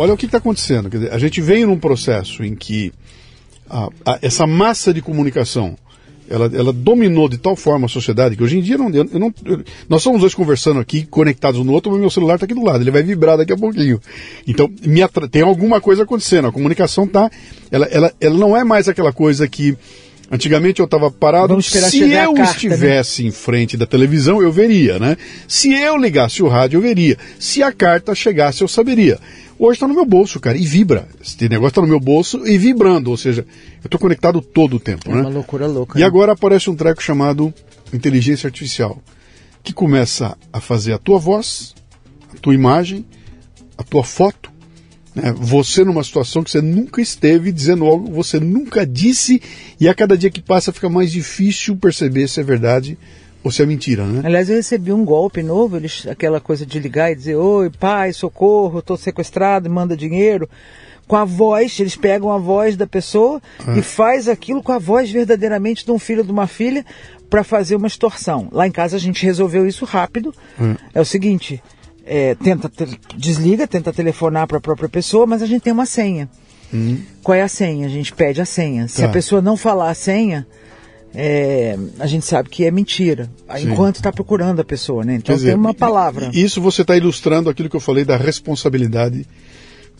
[0.00, 0.88] olha o que está acontecendo.
[0.88, 2.92] Dizer, a gente vem num processo em que
[3.68, 5.76] a, a, essa massa de comunicação
[6.28, 9.18] ela, ela, dominou de tal forma a sociedade que hoje em dia não, eu, eu
[9.18, 12.46] não eu, nós somos dois conversando aqui, conectados um no outro, mas meu celular está
[12.46, 14.00] aqui do lado, ele vai vibrar daqui a pouquinho.
[14.46, 14.70] Então,
[15.28, 17.28] tem alguma coisa acontecendo, a comunicação tá,
[17.68, 19.76] ela, ela, ela não é mais aquela coisa que
[20.32, 21.60] Antigamente eu estava parado.
[21.60, 22.50] Se eu carta, né?
[22.50, 23.28] estivesse né?
[23.28, 25.16] em frente da televisão, eu veria, né?
[25.48, 27.18] Se eu ligasse o rádio, eu veria.
[27.36, 29.18] Se a carta chegasse, eu saberia.
[29.62, 31.06] Hoje está no meu bolso, cara, e vibra.
[31.20, 33.44] Esse negócio está no meu bolso e vibrando, ou seja,
[33.82, 35.20] eu estou conectado todo o tempo, é né?
[35.20, 35.98] uma loucura louca.
[35.98, 36.06] E né?
[36.06, 37.52] agora aparece um treco chamado
[37.92, 39.02] inteligência artificial,
[39.62, 41.74] que começa a fazer a tua voz,
[42.34, 43.04] a tua imagem,
[43.76, 44.50] a tua foto,
[45.14, 45.30] né?
[45.36, 49.42] você numa situação que você nunca esteve, dizendo algo que você nunca disse,
[49.78, 52.96] e a cada dia que passa fica mais difícil perceber se é verdade
[53.42, 54.22] ou se é mentira, né?
[54.24, 58.12] Aliás, eu recebi um golpe novo, eles, aquela coisa de ligar e dizer, oi, pai,
[58.12, 60.48] socorro, estou sequestrado, manda dinheiro.
[61.08, 63.76] com a voz, eles pegam a voz da pessoa Ah.
[63.76, 66.86] e faz aquilo com a voz verdadeiramente de um filho ou de uma filha
[67.28, 68.46] para fazer uma extorsão.
[68.52, 70.32] Lá em casa a gente resolveu isso rápido.
[70.56, 70.76] Ah.
[70.94, 71.60] É o seguinte,
[72.06, 75.84] é, tenta te- desliga, tenta telefonar para a própria pessoa, mas a gente tem uma
[75.86, 76.28] senha.
[77.24, 77.86] Qual é a senha?
[77.86, 78.86] A gente pede a senha.
[78.86, 79.04] Se Hum.
[79.04, 79.10] Tá.
[79.10, 80.46] a pessoa não falar a senha,
[81.14, 83.28] é, a gente sabe que é mentira.
[83.56, 83.70] Sim.
[83.72, 85.16] Enquanto está procurando a pessoa, né?
[85.16, 86.30] Então dizer, tem uma palavra.
[86.32, 89.26] Isso você está ilustrando aquilo que eu falei da responsabilidade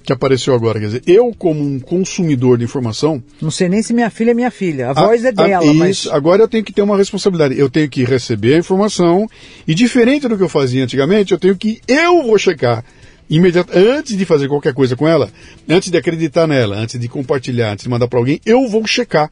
[0.03, 0.79] que apareceu agora.
[0.81, 3.23] Quer dizer, eu, como um consumidor de informação.
[3.41, 4.91] Não sei nem se minha filha é minha filha.
[4.91, 5.91] A voz é dela, a- mas.
[5.99, 7.59] isso, Agora eu tenho que ter uma responsabilidade.
[7.59, 9.29] Eu tenho que receber a informação
[9.67, 11.81] e, diferente do que eu fazia antigamente, eu tenho que.
[11.87, 12.85] Eu vou checar.
[13.29, 15.31] Imediato, antes de fazer qualquer coisa com ela,
[15.69, 19.31] antes de acreditar nela, antes de compartilhar, antes de mandar para alguém, eu vou checar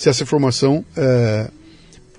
[0.00, 1.50] se essa informação eh,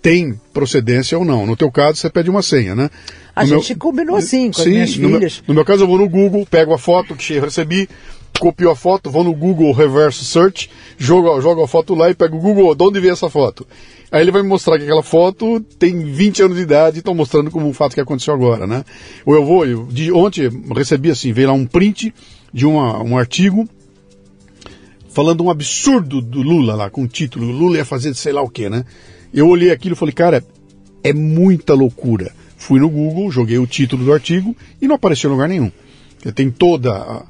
[0.03, 1.47] tem procedência ou não.
[1.47, 2.91] No teu caso, você pede uma senha, né?
[3.35, 5.43] A No gente combinou assim com as Sim, minhas no meu- filhas.
[5.47, 7.89] no meu caso, eu vou no Google, pego a foto que recebi,
[8.39, 12.37] copio a foto, vou no Google Reverse Search, jogo, jogo a foto lá e pego
[12.37, 13.65] o Google, de onde veio essa foto?
[14.11, 17.15] Aí ele vai me mostrar que aquela foto tem 20 anos de idade e estão
[17.15, 18.85] mostrando como um fato que aconteceu agora, né?
[19.25, 22.13] Ou eu vou, eu, de, ontem recebi assim, veio lá um print
[22.53, 23.67] de uma, um artigo
[25.13, 28.49] falando um absurdo do Lula lá, com o título, Lula ia fazer sei lá o
[28.49, 28.85] que, né?
[29.33, 30.43] Eu olhei aquilo e falei, cara,
[31.03, 32.31] é muita loucura.
[32.57, 35.71] Fui no Google, joguei o título do artigo e não apareceu em lugar nenhum.
[36.35, 37.25] Tem toda a-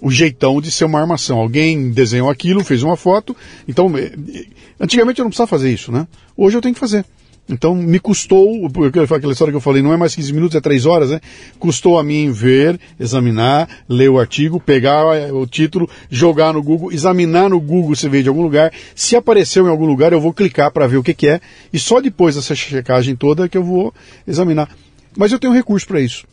[0.00, 1.38] o jeitão de ser uma armação.
[1.38, 3.34] Alguém desenhou aquilo, fez uma foto.
[3.66, 4.44] Então, eh, eh,
[4.78, 6.06] antigamente eu não precisava fazer isso, né?
[6.36, 7.04] Hoje eu tenho que fazer.
[7.48, 10.60] Então me custou, porque aquela história que eu falei, não é mais 15 minutos, é
[10.60, 11.20] 3 horas, né?
[11.58, 16.90] Custou a mim ver, examinar, ler o artigo, pegar eh, o título, jogar no Google,
[16.90, 18.72] examinar no Google se veio de algum lugar.
[18.94, 21.40] Se apareceu em algum lugar, eu vou clicar para ver o que, que é.
[21.70, 23.92] E só depois dessa checagem toda que eu vou
[24.26, 24.70] examinar.
[25.14, 26.26] Mas eu tenho recurso para isso.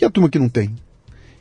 [0.00, 0.74] E a turma que não tem?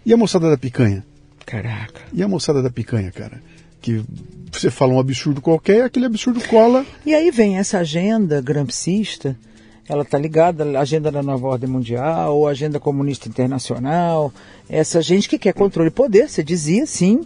[0.06, 1.04] E a moçada da picanha?
[1.43, 2.02] Caraca.
[2.14, 3.41] E a moçada da picanha, cara?
[3.82, 4.03] Que
[4.51, 6.86] você fala um absurdo qualquer aquele absurdo cola.
[7.05, 9.36] E aí vem essa agenda grampsista,
[9.88, 14.32] ela está ligada à agenda da nova ordem mundial, ou agenda comunista internacional,
[14.69, 17.25] essa gente que quer controle e poder, você dizia sim,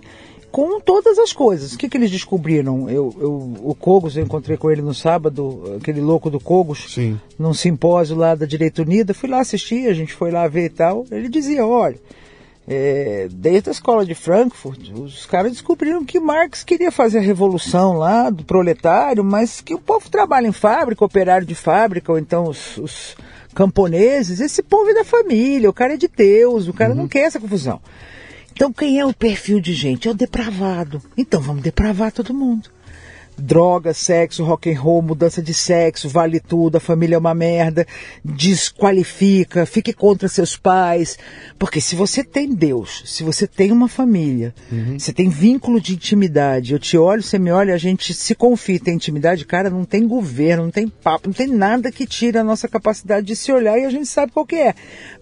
[0.52, 1.74] com todas as coisas.
[1.74, 2.90] O que, que eles descobriram?
[2.90, 7.20] Eu, eu, o Cogos, eu encontrei com ele no sábado, aquele louco do Cogos, Sim.
[7.38, 10.70] num simpósio lá da Direita Unida, fui lá assistir, a gente foi lá ver e
[10.70, 11.98] tal, ele dizia, olha,
[12.68, 17.94] é, desde a escola de Frankfurt, os caras descobriram que Marx queria fazer a revolução
[17.94, 22.46] lá do proletário, mas que o povo trabalha em fábrica, operário de fábrica, ou então
[22.46, 23.16] os, os
[23.54, 27.26] camponeses, esse povo é da família, o cara é de Deus, o cara não quer
[27.26, 27.80] essa confusão.
[28.52, 30.08] Então quem é o perfil de gente?
[30.08, 31.02] É o depravado.
[31.18, 32.75] Então vamos depravar todo mundo
[33.38, 37.86] droga, sexo, rock and roll, mudança de sexo, vale tudo, a família é uma merda,
[38.24, 41.18] desqualifica, fique contra seus pais.
[41.58, 44.54] Porque se você tem Deus, se você tem uma família,
[44.98, 48.80] você tem vínculo de intimidade, eu te olho, você me olha, a gente se confia,
[48.80, 52.44] tem intimidade, cara, não tem governo, não tem papo, não tem nada que tire a
[52.44, 54.74] nossa capacidade de se olhar e a gente sabe qual que é.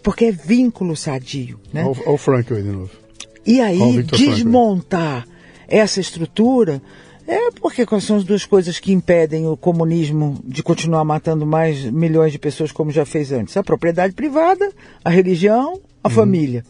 [0.02, 1.84] Porque é vínculo sadio, né?
[1.86, 3.04] Olha o Frank aí de novo.
[3.46, 5.28] E aí, desmontar
[5.68, 6.82] essa estrutura
[7.28, 11.84] é porque quais são as duas coisas que impedem o comunismo de continuar matando mais
[11.86, 13.56] milhões de pessoas como já fez antes?
[13.56, 14.72] A propriedade privada,
[15.04, 16.66] a religião, a família.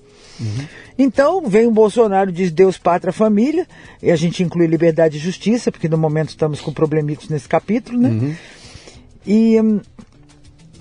[0.98, 3.68] Então, vem o Bolsonaro, diz Deus, pátria, família,
[4.02, 8.00] e a gente inclui liberdade e justiça, porque no momento estamos com problemitos nesse capítulo,
[8.00, 8.10] né?
[9.26, 9.80] E hum,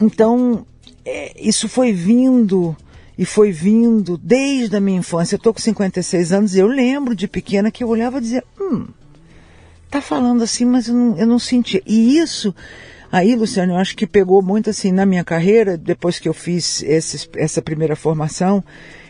[0.01, 0.67] então,
[1.05, 2.77] é, isso foi vindo
[3.17, 5.35] e foi vindo desde a minha infância.
[5.35, 8.45] Eu estou com 56 anos e eu lembro de pequena que eu olhava e dizia:
[8.61, 8.87] hum,
[9.93, 11.83] tá falando assim, mas eu não, eu não sentia.
[11.87, 12.55] E isso,
[13.11, 16.83] aí, Luciano, eu acho que pegou muito assim na minha carreira, depois que eu fiz
[16.83, 18.65] esses, essa primeira formação.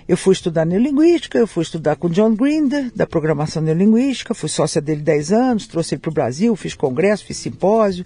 [0.09, 4.81] Eu fui estudar neurolinguística, eu fui estudar com John Grinder, da programação neurolinguística, fui sócia
[4.81, 8.05] dele 10 anos, trouxe ele para o Brasil, fiz congresso, fiz simpósio.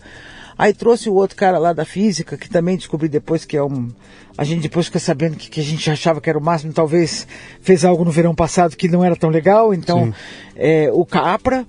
[0.58, 3.88] Aí trouxe o outro cara lá da física, que também descobri depois que é um.
[4.36, 7.26] A gente depois fica sabendo que, que a gente achava que era o máximo, talvez
[7.62, 9.72] fez algo no verão passado que não era tão legal.
[9.72, 10.12] Então,
[10.54, 11.66] é, o Capra,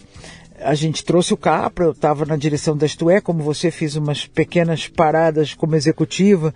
[0.59, 4.25] a gente trouxe o Capra, eu estava na direção da Estué, como você, fiz umas
[4.25, 6.53] pequenas paradas como executiva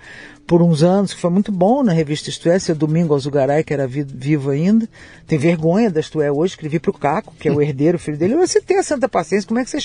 [0.47, 3.87] por uns anos, que foi muito bom na revista Estué, seu Domingo Alzugaray, que era
[3.87, 4.89] vi- vivo ainda.
[5.27, 8.35] Tem vergonha da Estué hoje, escrevi para o Caco, que é o herdeiro, filho dele.
[8.35, 9.77] Você tem a santa paciência, como é que você,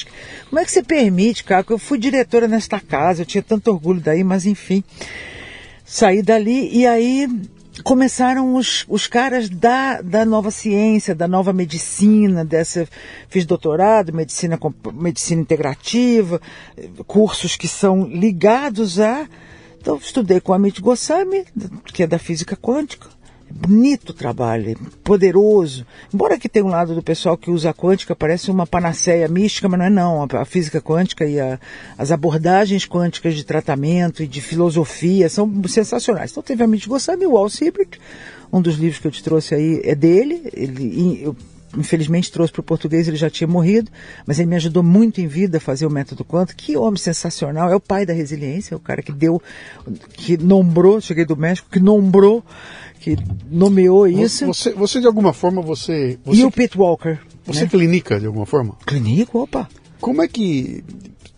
[0.48, 1.72] como é que você permite, Caco?
[1.74, 4.82] Eu fui diretora nesta casa, eu tinha tanto orgulho daí, mas enfim.
[5.84, 7.28] Saí dali e aí
[7.83, 12.89] começaram os, os caras da, da nova ciência, da nova medicina, dessa
[13.29, 14.59] fiz doutorado, medicina
[14.93, 16.41] medicina integrativa,
[17.07, 19.27] cursos que são ligados a
[19.87, 21.45] então estudei com Amit Goswami,
[21.85, 23.09] que é da física quântica,
[23.51, 25.86] bonito trabalho, poderoso.
[26.12, 29.68] Embora que tenha um lado do pessoal que usa a quântica, parece uma panaceia mística,
[29.68, 30.22] mas não é não.
[30.22, 31.59] A, física quântica e a,
[31.97, 36.30] as abordagens quânticas de tratamento e de filosofia são sensacionais.
[36.30, 37.99] Então teve a mente e o Siebert,
[38.53, 40.42] um dos livros que eu te trouxe aí é dele.
[40.53, 41.36] Ele, eu,
[41.76, 43.90] infelizmente trouxe para o português, ele já tinha morrido,
[44.26, 46.62] mas ele me ajudou muito em vida a fazer o método quântico.
[46.62, 49.42] Que homem sensacional, é o pai da resiliência, é o cara que deu,
[50.14, 52.44] que nombrou, cheguei do México, que nombrou
[53.01, 53.16] que
[53.51, 54.47] nomeou isso.
[54.47, 56.18] Você, você de alguma forma, você...
[56.24, 57.18] você e o Pete Walker.
[57.44, 57.68] Você né?
[57.68, 58.76] clinica de alguma forma?
[58.86, 59.68] Clinico, opa.
[60.01, 60.84] Como é que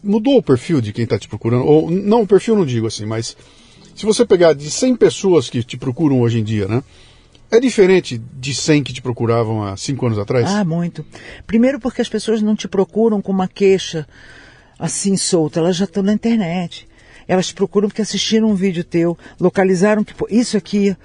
[0.02, 1.64] mudou o perfil de quem está te procurando?
[1.64, 3.36] Ou, não, o perfil não digo assim, mas
[3.94, 6.82] se você pegar de 100 pessoas que te procuram hoje em dia, né?
[7.50, 10.46] É diferente de 100 que te procuravam há 5 anos atrás?
[10.50, 11.04] Ah, muito.
[11.46, 14.06] Primeiro porque as pessoas não te procuram com uma queixa
[14.78, 16.86] assim solta, elas já estão na internet.
[17.26, 20.96] Elas te procuram porque assistiram um vídeo teu, localizaram que isso aqui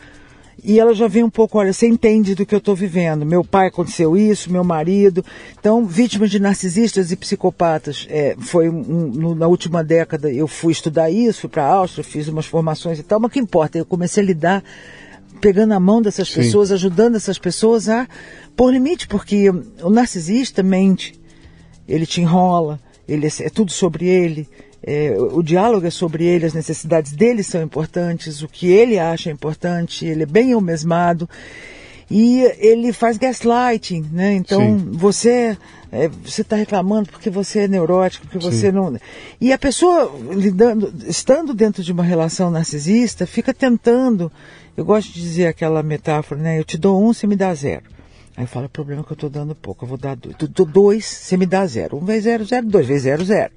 [0.61, 3.25] e ela já vem um pouco, olha, você entende do que eu estou vivendo.
[3.25, 5.23] Meu pai aconteceu isso, meu marido.
[5.59, 8.07] Então, vítimas de narcisistas e psicopatas.
[8.09, 12.03] É, foi um, no, na última década eu fui estudar isso, fui para a Áustria,
[12.03, 13.77] fiz umas formações e tal, mas o que importa?
[13.77, 14.63] Eu comecei a lidar
[15.41, 16.35] pegando a mão dessas Sim.
[16.35, 18.07] pessoas, ajudando essas pessoas a
[18.55, 21.19] pôr limite, porque o narcisista mente,
[21.87, 24.47] ele te enrola, ele é, é tudo sobre ele,
[24.85, 29.31] é, o diálogo é sobre ele, as necessidades dele são importantes, o que ele acha
[29.31, 31.29] importante, ele é bem mesmado
[32.11, 34.33] e ele faz gaslighting, né?
[34.33, 34.89] Então Sim.
[34.91, 35.57] você
[35.89, 38.73] é, você está reclamando porque você é neurótico, porque você Sim.
[38.73, 38.97] não
[39.39, 44.31] e a pessoa lidando, estando dentro de uma relação narcisista, fica tentando.
[44.75, 46.59] Eu gosto de dizer aquela metáfora, né?
[46.59, 47.83] Eu te dou um, você me dá zero.
[48.35, 50.35] Aí eu falo, o problema é que eu estou dando pouco, eu vou dar dois.
[50.35, 51.97] Tu, dois, você me dá zero.
[51.97, 53.51] Um vezes zero, zero, dois vezes zero, zero.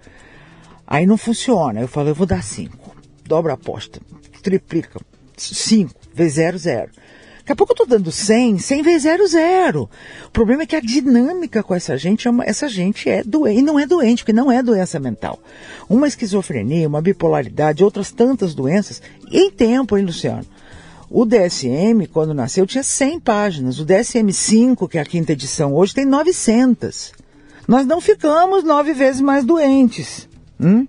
[0.87, 1.80] Aí não funciona.
[1.80, 2.95] Eu falo, eu vou dar 5.
[3.24, 4.01] Dobra a aposta.
[4.43, 5.01] Triplica.
[5.37, 6.91] 5 vezes 0, 0.
[7.39, 9.91] Daqui a pouco eu estou dando 100, 100 vezes 0, 0.
[10.26, 13.61] O problema é que a dinâmica com essa gente, é uma, essa gente é doente.
[13.61, 15.39] E não é doente, porque não é doença mental.
[15.89, 20.45] Uma esquizofrenia, uma bipolaridade, outras tantas doenças, em tempo, hein, Luciano?
[21.09, 23.78] O DSM, quando nasceu, tinha 100 páginas.
[23.78, 27.12] O DSM-5, que é a quinta edição hoje, tem 900.
[27.68, 30.28] Nós não ficamos nove vezes mais doentes.
[30.61, 30.86] Hum?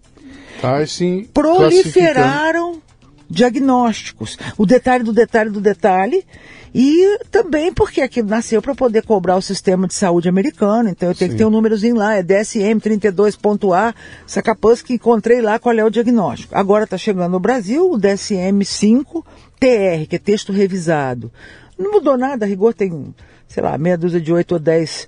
[0.62, 2.82] Tá, sim, Proliferaram
[3.30, 4.38] diagnósticos.
[4.58, 6.26] O detalhe do detalhe do detalhe.
[6.74, 10.90] E também porque aquilo nasceu para poder cobrar o sistema de saúde americano.
[10.90, 11.36] Então eu tenho Sim.
[11.36, 13.96] que ter um númerozinho lá, é DSM 32.A,
[14.28, 16.56] Sacapãs que encontrei lá qual é o diagnóstico.
[16.56, 19.26] Agora está chegando no Brasil o DSM 5
[19.60, 21.32] TR, que é texto revisado.
[21.80, 23.16] Não mudou nada, a rigor tem,
[23.48, 25.08] sei lá, meia dúzia de 8 ou 10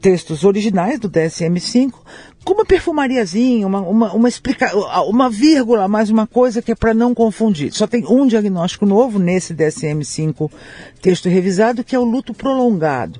[0.00, 1.94] textos originais do DSM-5,
[2.52, 4.70] uma perfumariazinha, uma, uma, uma, explica,
[5.06, 7.72] uma vírgula, mais uma coisa que é para não confundir.
[7.72, 10.50] Só tem um diagnóstico novo nesse DSM-5
[11.00, 13.18] texto revisado, que é o luto prolongado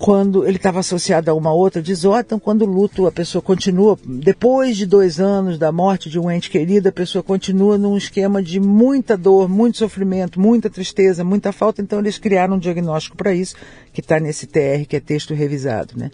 [0.00, 3.98] quando ele estava associado a uma outra desordem, então quando o luto a pessoa continua,
[4.02, 8.42] depois de dois anos da morte de um ente querido, a pessoa continua num esquema
[8.42, 13.34] de muita dor, muito sofrimento, muita tristeza, muita falta, então eles criaram um diagnóstico para
[13.34, 13.54] isso,
[13.92, 16.10] que está nesse TR, que é texto revisado, né?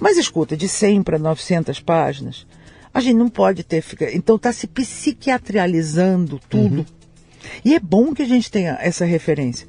[0.00, 2.46] Mas escuta, de 100 para 900 páginas,
[2.92, 6.78] a gente não pode ter, então está se psiquiatralizando tudo.
[6.78, 6.86] Uhum.
[7.64, 9.66] E é bom que a gente tenha essa referência.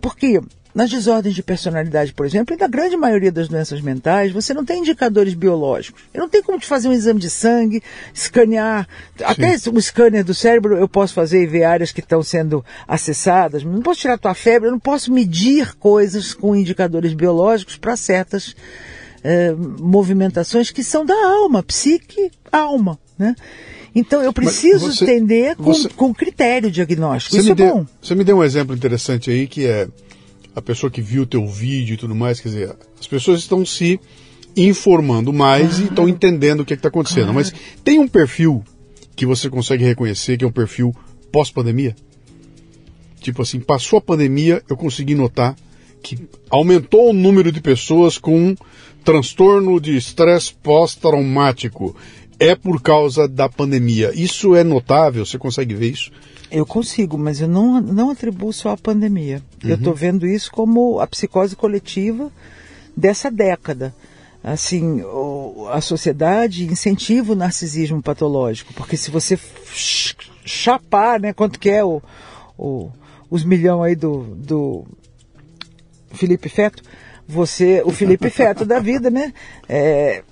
[0.00, 0.40] Porque
[0.74, 4.64] nas desordens de personalidade, por exemplo, e na grande maioria das doenças mentais, você não
[4.64, 6.04] tem indicadores biológicos.
[6.14, 7.82] Eu não tenho como te fazer um exame de sangue,
[8.14, 8.86] escanear.
[9.16, 9.24] Sim.
[9.24, 13.64] Até o scanner do cérebro eu posso fazer e ver áreas que estão sendo acessadas.
[13.64, 18.54] Não posso tirar tua febre, eu não posso medir coisas com indicadores biológicos para certas
[19.22, 23.34] eh, movimentações que são da alma, psique, alma, né?
[23.94, 27.36] Então eu preciso você, entender com, você, com critério diagnóstico.
[27.36, 27.86] Isso é deu, bom.
[28.00, 29.88] Você me deu um exemplo interessante aí que é
[30.54, 33.64] a pessoa que viu o teu vídeo e tudo mais, quer dizer, as pessoas estão
[33.64, 33.98] se
[34.56, 37.32] informando mais e estão entendendo o que é está acontecendo.
[37.32, 37.52] Mas
[37.84, 38.62] tem um perfil
[39.14, 40.94] que você consegue reconhecer que é um perfil
[41.32, 41.94] pós-pandemia?
[43.20, 45.56] Tipo assim, passou a pandemia, eu consegui notar
[46.02, 48.54] que aumentou o número de pessoas com
[49.08, 51.96] transtorno de estresse pós-traumático.
[52.38, 54.12] É por causa da pandemia.
[54.14, 55.24] Isso é notável?
[55.24, 56.12] Você consegue ver isso?
[56.50, 59.42] Eu consigo, mas eu não, não atribuo só à pandemia.
[59.64, 59.70] Uhum.
[59.70, 62.30] Eu estou vendo isso como a psicose coletiva
[62.94, 63.94] dessa década.
[64.44, 65.02] Assim,
[65.72, 69.38] a sociedade incentiva o narcisismo patológico, porque se você
[70.44, 72.00] chapar, né, quanto que é o,
[72.56, 72.90] o
[73.30, 74.86] os milhões aí do, do
[76.12, 76.82] Felipe Feto,
[77.28, 79.34] você, o Felipe Feto da vida, né,
[79.68, 80.22] é,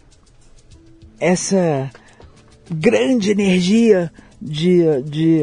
[1.21, 1.91] essa
[2.71, 5.43] grande energia de, de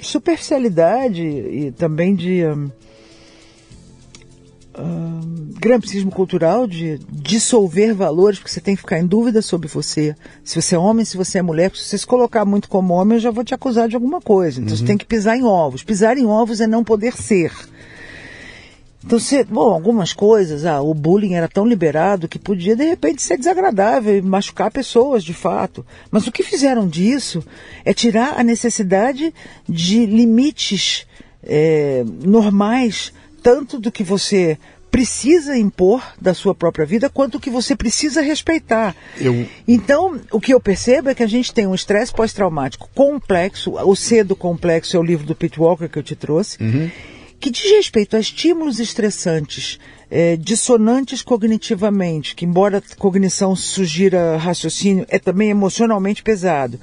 [0.00, 2.70] superficialidade e também de um,
[4.78, 10.14] um, grampismo cultural, de dissolver valores, porque você tem que ficar em dúvida sobre você.
[10.44, 13.16] Se você é homem, se você é mulher, se você se colocar muito como homem,
[13.16, 14.60] eu já vou te acusar de alguma coisa.
[14.60, 14.78] Então uhum.
[14.78, 15.82] você tem que pisar em ovos.
[15.82, 17.52] Pisar em ovos é não poder ser.
[19.04, 23.22] Então, você, bom, algumas coisas, ah, o bullying era tão liberado que podia de repente
[23.22, 25.86] ser desagradável e machucar pessoas de fato.
[26.10, 27.44] Mas o que fizeram disso
[27.84, 29.32] é tirar a necessidade
[29.68, 31.06] de limites
[31.42, 34.58] é, normais, tanto do que você
[34.90, 38.96] precisa impor da sua própria vida quanto o que você precisa respeitar.
[39.20, 39.46] Eu...
[39.68, 43.72] Então, o que eu percebo é que a gente tem um estresse pós-traumático complexo.
[43.72, 46.56] O C do complexo é o livro do Pete Walker que eu te trouxe.
[46.62, 46.90] Uhum
[47.46, 49.78] que diz respeito a estímulos estressantes,
[50.10, 56.80] é, dissonantes cognitivamente, que embora a cognição sugira raciocínio, é também emocionalmente pesado,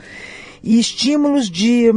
[0.63, 1.91] e estímulos de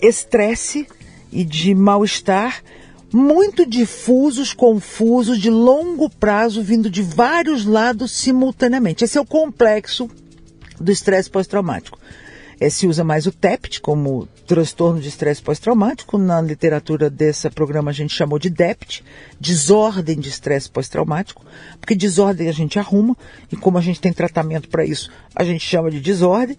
[0.00, 0.86] estresse
[1.32, 2.62] e de mal-estar
[3.12, 9.02] muito difusos, confusos, de longo prazo, vindo de vários lados simultaneamente.
[9.02, 10.08] Esse é o complexo
[10.78, 11.98] do estresse pós-traumático.
[12.60, 16.18] É, se usa mais o TEPT como transtorno de estresse pós-traumático.
[16.18, 19.02] Na literatura desse programa a gente chamou de DEPT,
[19.40, 21.42] desordem de estresse pós-traumático,
[21.80, 23.16] porque desordem a gente arruma,
[23.50, 26.58] e como a gente tem tratamento para isso, a gente chama de desordem.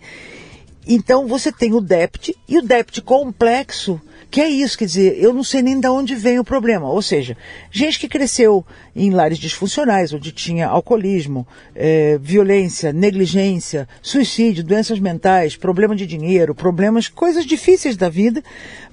[0.88, 4.02] Então você tem o DEPT e o DEPT complexo
[4.32, 6.90] que é isso, quer dizer, eu não sei nem de onde vem o problema.
[6.90, 7.36] Ou seja,
[7.70, 8.66] gente que cresceu
[8.96, 16.56] em lares disfuncionais, onde tinha alcoolismo, é, violência, negligência, suicídio, doenças mentais, problema de dinheiro,
[16.56, 18.42] problemas, coisas difíceis da vida,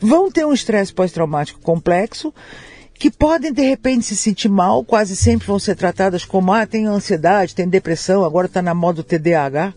[0.01, 2.35] vão ter um estresse pós-traumático complexo
[2.95, 6.87] que podem de repente se sentir mal, quase sempre vão ser tratadas como, ah, tem
[6.87, 9.73] ansiedade, tem depressão, agora está na moda o TDAH.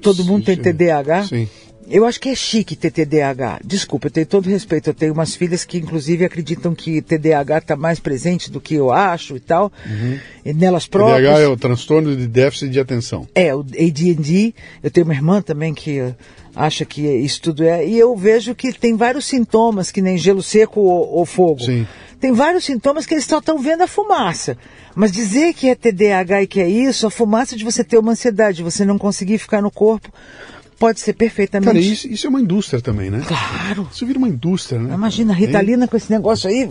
[0.00, 1.24] Todo mundo tem TDAH.
[1.24, 1.48] Sim.
[1.90, 3.62] Eu acho que é chique ter TDAH.
[3.64, 4.90] Desculpa, eu tenho todo respeito.
[4.90, 8.92] Eu tenho umas filhas que, inclusive, acreditam que TDAH está mais presente do que eu
[8.92, 9.72] acho e tal.
[9.84, 10.18] Uhum.
[10.44, 11.18] E nelas próprias.
[11.18, 13.26] TDAH é o transtorno de déficit de atenção.
[13.34, 14.54] É, o ADD.
[14.80, 16.14] Eu tenho uma irmã também que
[16.54, 17.84] acha que isso tudo é.
[17.84, 21.60] E eu vejo que tem vários sintomas, que nem gelo seco ou, ou fogo.
[21.60, 21.88] Sim.
[22.20, 24.56] Tem vários sintomas que eles só estão vendo a fumaça.
[24.94, 28.12] Mas dizer que é TDAH e que é isso, a fumaça de você ter uma
[28.12, 30.12] ansiedade, de você não conseguir ficar no corpo
[30.78, 31.66] pode ser perfeitamente.
[31.66, 33.22] Cara, isso, isso, é uma indústria também, né?
[33.26, 33.86] Claro.
[33.92, 34.94] Isso vira uma indústria, né?
[34.94, 35.86] Imagina, a Ritalina é.
[35.86, 36.68] com esse negócio aí,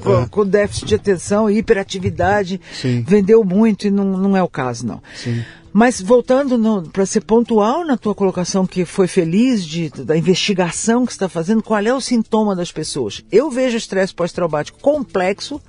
[0.00, 0.26] com, é.
[0.28, 3.04] com, déficit de atenção e hiperatividade, Sim.
[3.06, 5.00] vendeu muito e não, não é o caso, não.
[5.14, 5.44] Sim.
[5.72, 11.12] Mas voltando para ser pontual na tua colocação que foi feliz de, da investigação que
[11.12, 13.22] está fazendo, qual é o sintoma das pessoas?
[13.30, 15.60] Eu vejo estresse pós-traumático complexo,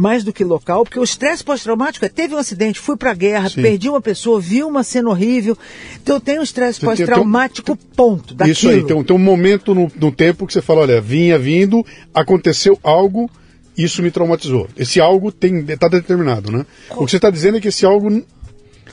[0.00, 3.14] mais do que local, porque o estresse pós-traumático é teve um acidente, fui para a
[3.14, 3.62] guerra, Sim.
[3.62, 5.56] perdi uma pessoa, vi uma cena horrível.
[6.02, 8.34] Então eu tenho estresse pós-traumático, ponto.
[8.34, 8.52] Daquilo.
[8.52, 11.84] Isso aí, tem, tem um momento no, no tempo que você fala, olha, vinha vindo,
[12.14, 13.30] aconteceu algo,
[13.76, 14.68] isso me traumatizou.
[14.76, 16.64] Esse algo tem está determinado, né?
[16.90, 18.10] O que você está dizendo é que esse algo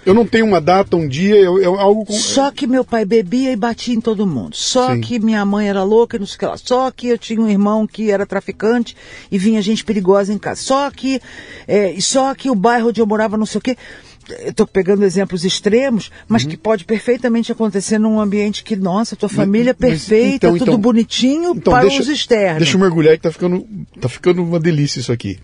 [0.07, 2.13] eu não tenho uma data, um dia, eu, eu algo com...
[2.13, 4.55] Só que meu pai bebia e batia em todo mundo.
[4.55, 5.01] Só Sim.
[5.01, 6.55] que minha mãe era louca e não sei o que lá.
[6.55, 8.95] Só que eu tinha um irmão que era traficante
[9.29, 10.61] e vinha gente perigosa em casa.
[10.61, 11.19] Só que,
[11.67, 13.75] é, só que o bairro onde eu morava não sei o que.
[14.45, 16.51] Estou pegando exemplos extremos, mas uhum.
[16.51, 20.79] que pode perfeitamente acontecer num ambiente que, nossa, tua família mas, perfeita, então, tudo então,
[20.79, 22.59] bonitinho então para deixa, os externos.
[22.59, 23.67] Deixa eu mergulhar que tá ficando,
[23.99, 25.37] tá ficando uma delícia isso aqui.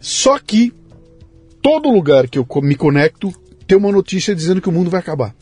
[0.00, 0.72] Só que
[1.62, 3.32] todo lugar que eu me conecto
[3.70, 5.32] tem uma notícia dizendo que o mundo vai acabar.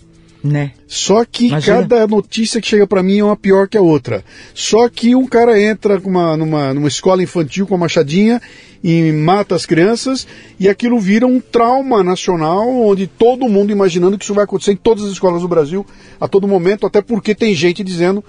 [0.45, 0.73] Né?
[0.87, 1.77] Só que Imagina.
[1.79, 4.23] cada notícia que chega para mim é uma pior que a outra.
[4.53, 8.41] Só que um cara entra uma, numa, numa escola infantil com a machadinha
[8.85, 10.27] e mata as crianças
[10.61, 14.77] e aquilo vira um trauma nacional onde todo mundo imaginando que isso vai acontecer em
[14.77, 15.87] todas as escolas do Brasil
[16.21, 18.23] a todo momento, até porque tem gente dizendo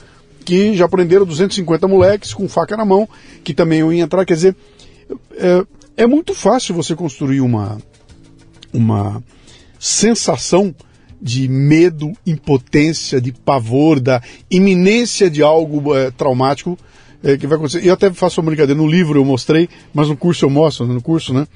[0.46, 3.08] que já prenderam 250 moleques com faca na mão
[3.44, 4.26] que também iam entrar.
[4.26, 4.56] Quer dizer,
[5.34, 5.66] é,
[5.98, 7.78] é muito fácil você construir uma,
[8.74, 9.22] uma
[9.80, 10.76] sensação
[11.22, 16.78] de medo, impotência, de pavor, da iminência de algo é, traumático
[17.24, 17.86] é, que vai acontecer.
[17.86, 21.02] Eu até faço uma brincadeira, no livro eu mostrei, mas no curso eu mostro, no
[21.02, 21.48] curso, né?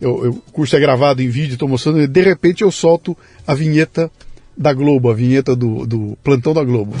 [0.00, 3.16] Eu, eu, o curso é gravado em vídeo, estou mostrando, e de repente eu solto
[3.46, 4.10] a vinheta
[4.56, 6.94] da Globo, a vinheta do, do plantão da Globo.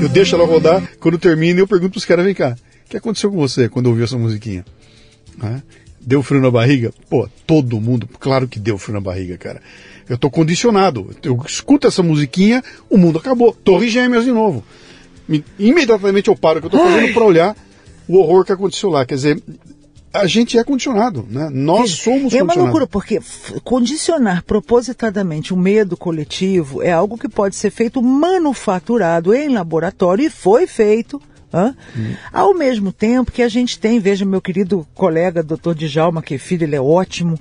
[0.00, 3.30] Eu deixo ela rodar, quando termina eu pergunto pros caras, vem cá, o que aconteceu
[3.30, 4.64] com você quando ouviu essa musiquinha?
[6.00, 6.92] Deu frio na barriga?
[7.08, 9.60] Pô, todo mundo, claro que deu frio na barriga, cara.
[10.08, 11.10] Eu tô condicionado.
[11.22, 13.52] Eu escuto essa musiquinha, o mundo acabou.
[13.52, 14.64] Torre Gêmeas de novo.
[15.58, 17.56] Imediatamente eu paro o que eu tô fazendo para olhar
[18.08, 19.06] o horror que aconteceu lá.
[19.06, 19.42] Quer dizer,
[20.12, 21.48] a gente é condicionado, né?
[21.52, 23.20] Nós Veja, somos É uma loucura, porque
[23.62, 30.30] condicionar propositadamente o medo coletivo é algo que pode ser feito manufaturado em laboratório e
[30.30, 31.22] foi feito.
[31.52, 31.76] hã?
[31.96, 32.14] Hum.
[32.32, 36.64] Ao mesmo tempo que a gente tem, veja meu querido colega, doutor Djalma, que filho,
[36.64, 37.38] ele é ótimo,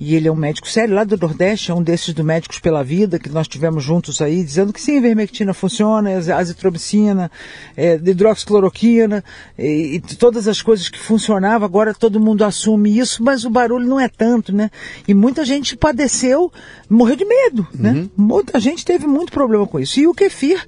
[0.00, 2.82] e ele é um médico sério lá do Nordeste, é um desses do Médicos pela
[2.82, 7.30] Vida, que nós tivemos juntos aí, dizendo que sim, a ivermectina funciona, a azitromicina,
[7.76, 9.22] é, hidroxicloroquina,
[9.58, 13.86] e, e todas as coisas que funcionavam, agora todo mundo assume isso, mas o barulho
[13.86, 14.70] não é tanto, né?
[15.06, 16.50] E muita gente padeceu,
[16.88, 18.08] morreu de medo, né?
[18.16, 20.00] Muita gente teve muito problema com isso.
[20.00, 20.66] E o kefir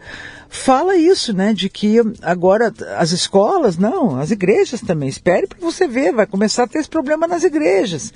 [0.53, 1.55] fala isso, né?
[1.55, 5.09] De que agora as escolas, não, as igrejas também.
[5.09, 8.13] Espere para você ver, vai começar a ter esse problema nas igrejas.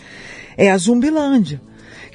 [0.57, 1.61] É a Zumbilândia.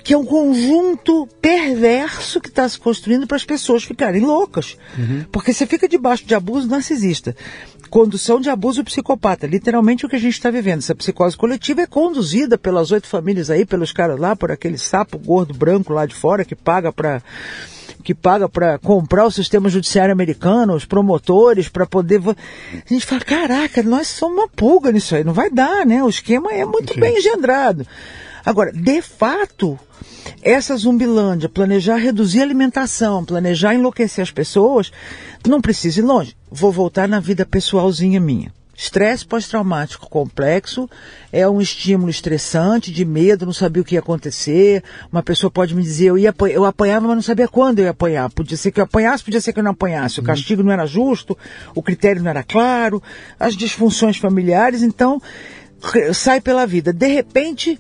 [0.04, 4.78] Que é um conjunto perverso que está se construindo para as pessoas ficarem loucas.
[5.32, 7.36] Porque você fica debaixo de abuso narcisista.
[7.90, 9.46] Condução de abuso psicopata.
[9.46, 10.80] Literalmente o que a gente está vivendo.
[10.80, 15.20] Essa psicose coletiva é conduzida pelas oito famílias aí, pelos caras lá, por aquele sapo
[15.20, 17.22] gordo branco lá de fora que paga para
[18.02, 22.22] que paga para comprar o sistema judiciário americano, os promotores, para poder.
[22.28, 26.04] A gente fala, caraca, nós somos uma pulga nisso aí, não vai dar, né?
[26.04, 27.00] O esquema é muito Sim.
[27.00, 27.86] bem engendrado.
[28.44, 29.80] Agora, de fato,
[30.42, 34.92] essa zumbilândia, planejar reduzir a alimentação, planejar enlouquecer as pessoas,
[35.48, 36.36] não precisa ir longe.
[36.50, 38.52] Vou voltar na vida pessoalzinha minha.
[38.82, 40.90] Estresse pós-traumático complexo
[41.32, 44.84] é um estímulo estressante, de medo, não sabia o que ia acontecer.
[45.12, 47.92] Uma pessoa pode me dizer, eu, ia, eu apanhava, mas não sabia quando eu ia
[47.92, 48.28] apanhar.
[48.32, 50.20] Podia ser que eu apanhasse, podia ser que eu não apanhasse.
[50.20, 51.38] O castigo não era justo,
[51.76, 53.04] o critério não era claro,
[53.40, 55.22] as disfunções familiares, então
[56.12, 56.92] sai pela vida.
[56.92, 57.80] De repente,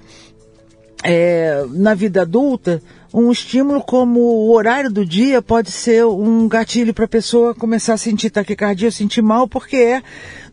[1.03, 2.79] é, na vida adulta,
[3.13, 7.95] um estímulo como o horário do dia pode ser um gatilho para a pessoa começar
[7.95, 10.03] a sentir taquicardia, sentir mal, porque é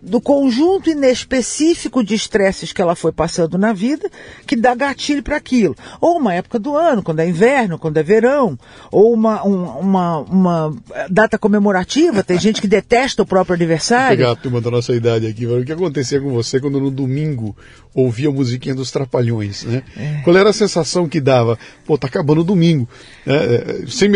[0.01, 4.09] do conjunto inespecífico de estresses que ela foi passando na vida
[4.47, 5.77] que dá gatilho para aquilo.
[6.01, 8.59] Ou uma época do ano, quando é inverno, quando é verão,
[8.91, 10.77] ou uma, um- uma, uma
[11.11, 14.17] data comemorativa, tem gente que detesta o próprio Vou aniversário.
[14.17, 15.47] pegar a turma da nossa idade aqui.
[15.47, 17.57] O que acontecia com você quando no domingo
[17.95, 19.83] ouvia a musiquinha dos Trapalhões, né?
[19.97, 20.21] É.
[20.23, 21.59] Qual era a sensação que dava?
[21.85, 22.89] Pô, tá acabando o domingo.
[23.27, 24.09] É, é, sem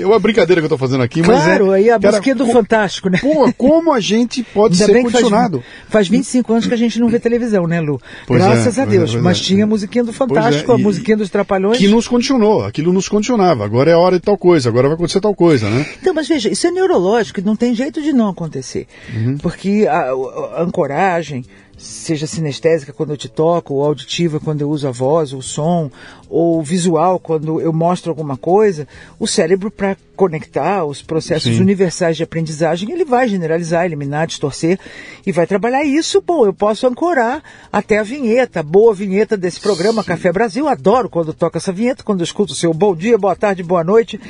[0.00, 1.76] é uma brincadeira que eu tô fazendo aqui, mas Claro, é...
[1.76, 3.18] aí a cara, musiquinha do co- Fantástico, né?
[3.20, 5.64] Pô, como a gente pode Ainda ser bem faz, condicionado?
[5.88, 8.00] faz 25 anos que a gente não vê televisão, né, Lu?
[8.26, 9.12] Pois é, Graças a pois é, Deus.
[9.12, 9.42] pois Mas é.
[9.42, 11.78] tinha a musiquinha do é, Fantástico, a musiquinha dos Trapalhões.
[11.78, 13.64] Que nos condicionou, aquilo nos condicionava.
[13.64, 15.86] Agora é a hora de tal coisa, agora vai acontecer tal coisa, né?
[16.00, 18.86] Então, mas veja, isso é neurológico, não tem jeito de não acontecer.
[19.14, 19.38] Uhum.
[19.38, 20.10] Porque a,
[20.58, 21.44] a ancoragem,
[21.78, 25.90] seja sinestésica quando eu te toco, ou auditiva quando eu uso a voz, o som,
[26.28, 28.86] ou visual quando eu mostro alguma coisa,
[29.18, 31.60] o cérebro, para conectar os processos Sim.
[31.60, 34.76] universais de aprendizagem, ele vai generalizar, eliminar, distorcer
[35.24, 36.20] e vai trabalhar isso.
[36.20, 37.40] Bom, eu posso ancorar
[37.72, 40.66] até a vinheta, boa vinheta desse programa Café Brasil.
[40.66, 43.84] Adoro quando toca essa vinheta, quando eu escuto o seu bom dia, boa tarde, boa
[43.84, 44.20] noite.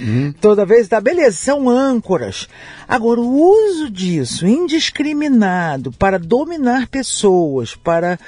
[0.42, 2.46] Toda vez dá beleza, são âncoras.
[2.86, 7.37] Agora, o uso disso indiscriminado para dominar pessoas,
[7.74, 8.18] para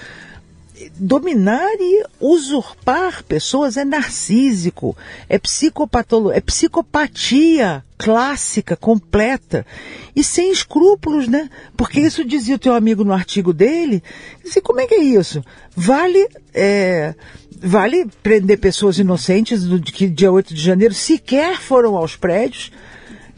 [0.97, 4.97] dominar e usurpar pessoas é narcísico,
[5.29, 9.67] é psicopatolo, é psicopatia clássica, completa
[10.17, 11.51] e sem escrúpulos, né?
[11.77, 14.03] Porque isso dizia o teu amigo no artigo dele.
[14.43, 15.45] Disse, como é que é isso?
[15.77, 17.15] Vale, é,
[17.61, 22.73] vale prender pessoas inocentes do que dia 8 de janeiro sequer foram aos prédios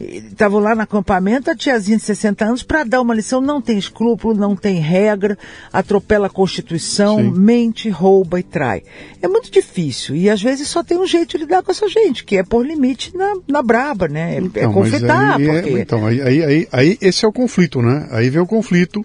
[0.03, 3.77] estavam lá no acampamento, a tiazinha de 60 anos, para dar uma lição, não tem
[3.77, 5.37] escrúpulo, não tem regra,
[5.71, 7.31] atropela a Constituição, Sim.
[7.31, 8.83] mente, rouba e trai.
[9.21, 12.23] É muito difícil e às vezes só tem um jeito de lidar com essa gente,
[12.23, 14.35] que é por limite na, na braba, né?
[14.35, 17.31] É, é mas conflitar, aí, é- porque então, aí, aí, aí, aí esse é o
[17.31, 18.07] conflito, né?
[18.11, 19.03] Aí vem o conflito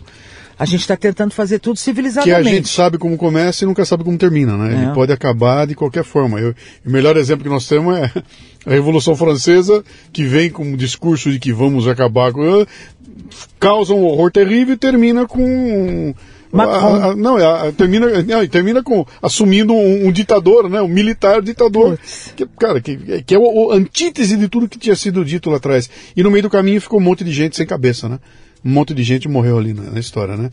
[0.58, 2.50] a gente está tentando fazer tudo que a civilizadamente.
[2.50, 4.74] gente sabe como começa e nunca sabe como termina, né?
[4.74, 4.82] É.
[4.86, 6.40] Ele pode acabar de qualquer forma.
[6.40, 6.54] Eu-
[6.84, 8.10] o melhor exemplo que nós temos é
[8.66, 12.66] a Revolução Francesa, que vem com um discurso de que vamos acabar com...
[13.60, 16.14] causa um horror terrível e termina com...
[16.50, 20.80] A- a- não, a- a- termina, não, termina com assumindo um, um ditador, né?
[20.80, 21.98] Um militar ditador.
[22.34, 25.58] Que, cara, que, que é o, o antítese de tudo que tinha sido dito lá
[25.58, 25.90] atrás.
[26.16, 28.18] E no meio do caminho ficou um monte de gente sem cabeça, né?
[28.64, 30.50] Um monte de gente morreu ali na, na história, né?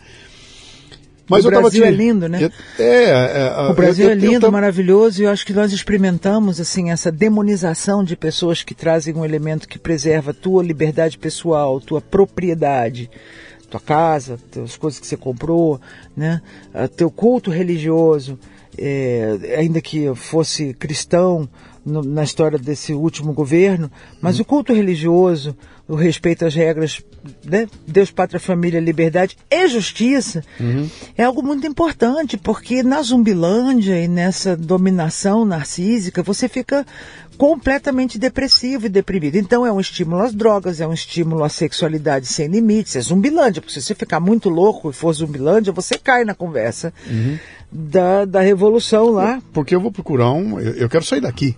[1.28, 2.52] O Brasil é lindo, né?
[2.78, 5.54] É, é, é, O Brasil eu- é eu- lindo, eu maravilhoso, e eu acho que
[5.54, 11.18] nós experimentamos assim essa demonização de pessoas que trazem um elemento que preserva tua liberdade
[11.18, 13.10] pessoal, tua propriedade,
[13.72, 15.82] tua casa, as coisas que você comprou,
[16.16, 16.42] né?
[16.72, 18.38] Ah, Teu culto religioso,
[18.78, 21.50] é, ainda que fosse cristão
[21.84, 23.90] no- na história desse último governo,
[24.22, 25.58] mas o culto religioso,
[25.88, 27.02] o respeito às regras,
[27.44, 27.68] né?
[27.88, 30.90] Deus, pátria, família, liberdade e justiça, uhum.
[31.18, 36.86] é algo muito importante, porque na Zumbilândia e nessa dominação narcísica, você fica
[37.38, 39.36] completamente depressivo e deprimido.
[39.36, 43.62] Então é um estímulo às drogas, é um estímulo à sexualidade sem limites, é zumbilândia,
[43.62, 47.38] porque se você ficar muito louco e for zumbilândia, você cai na conversa uhum.
[47.72, 49.42] da, da revolução lá.
[49.54, 50.60] Porque eu vou procurar um.
[50.60, 51.56] Eu, eu quero sair daqui.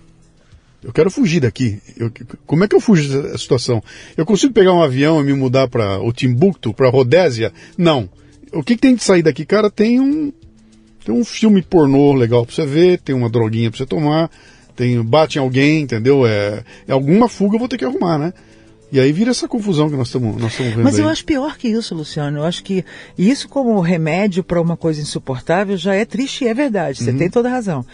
[0.88, 1.78] Eu quero fugir daqui.
[1.98, 2.10] Eu,
[2.46, 3.84] como é que eu fujo dessa situação?
[4.16, 7.52] Eu consigo pegar um avião e me mudar para o Timbuktu, para Rodésia?
[7.76, 8.08] Não.
[8.54, 9.44] O que, que, tem de sair daqui?
[9.44, 10.32] Cara, tem um
[11.04, 14.30] tem um filme pornô legal para você ver, tem uma droguinha para você tomar,
[14.74, 16.26] tem bate em alguém, entendeu?
[16.26, 18.32] É, é alguma fuga eu vou ter que arrumar, né?
[18.90, 20.82] E aí vira essa confusão que nós estamos nós vendo.
[20.82, 21.12] Mas eu aí.
[21.12, 22.38] acho pior que isso, Luciano.
[22.38, 22.84] Eu acho que
[23.18, 27.02] isso como remédio para uma coisa insuportável já é triste e é verdade.
[27.02, 27.18] Você uhum.
[27.18, 27.84] tem toda a razão.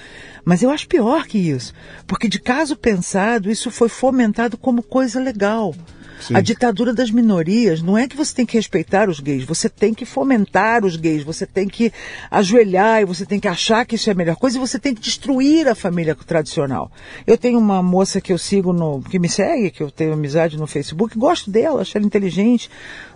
[0.45, 1.73] Mas eu acho pior que isso.
[2.07, 5.75] Porque de caso pensado, isso foi fomentado como coisa legal.
[6.21, 6.37] Sim.
[6.37, 9.93] A ditadura das minorias não é que você tem que respeitar os gays, você tem
[9.93, 11.93] que fomentar os gays, você tem que
[12.31, 14.95] ajoelhar e você tem que achar que isso é a melhor coisa e você tem
[14.95, 16.91] que destruir a família tradicional.
[17.27, 20.57] Eu tenho uma moça que eu sigo no, que me segue, que eu tenho amizade
[20.57, 22.71] no Facebook, gosto dela, acho ela inteligente,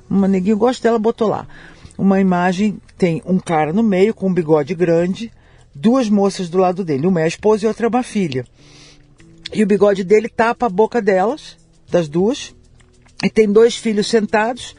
[0.09, 1.47] uma neguinha, gosto dela, botou lá.
[1.97, 5.33] Uma imagem, tem um cara no meio com um bigode grande,
[5.75, 8.45] duas moças do lado dele, uma é a esposa e outra é uma filha.
[9.53, 11.57] E o bigode dele tapa a boca delas,
[11.91, 12.55] das duas,
[13.23, 14.75] e tem dois filhos sentados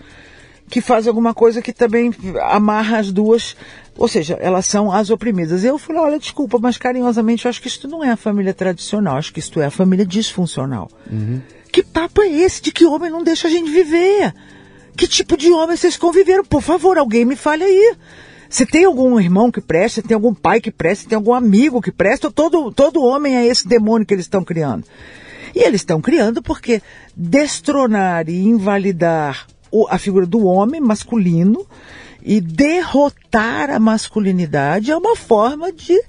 [0.70, 2.14] que fazem alguma coisa que também
[2.44, 3.56] amarra as duas,
[3.98, 5.64] ou seja, elas são as oprimidas.
[5.64, 9.18] Eu falei, olha, desculpa, mas carinhosamente eu acho que isso não é a família tradicional,
[9.18, 10.90] acho que isto é a família disfuncional.
[11.12, 11.42] Uhum.
[11.72, 14.34] Que papo é esse de que homem não deixa a gente viver?
[14.96, 16.44] Que tipo de homem vocês conviveram?
[16.44, 17.96] Por favor, alguém me fale aí.
[18.50, 21.92] Você tem algum irmão que presta, tem algum pai que presta, tem algum amigo que
[21.92, 24.84] presta, todo, todo homem é esse demônio que eles estão criando.
[25.60, 26.82] E eles estão criando porque
[27.14, 29.46] destronar e invalidar
[29.90, 31.68] a figura do homem masculino
[32.24, 36.02] e derrotar a masculinidade é uma forma de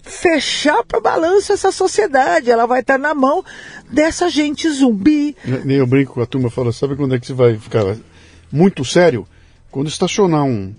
[0.00, 2.52] fechar para balanço essa sociedade.
[2.52, 3.44] Ela vai estar na mão
[3.90, 5.34] dessa gente zumbi.
[5.64, 7.96] Nem eu brinco com a turma, falo, sabe quando é que você vai ficar
[8.52, 9.26] muito sério?
[9.72, 10.72] Quando estacionar um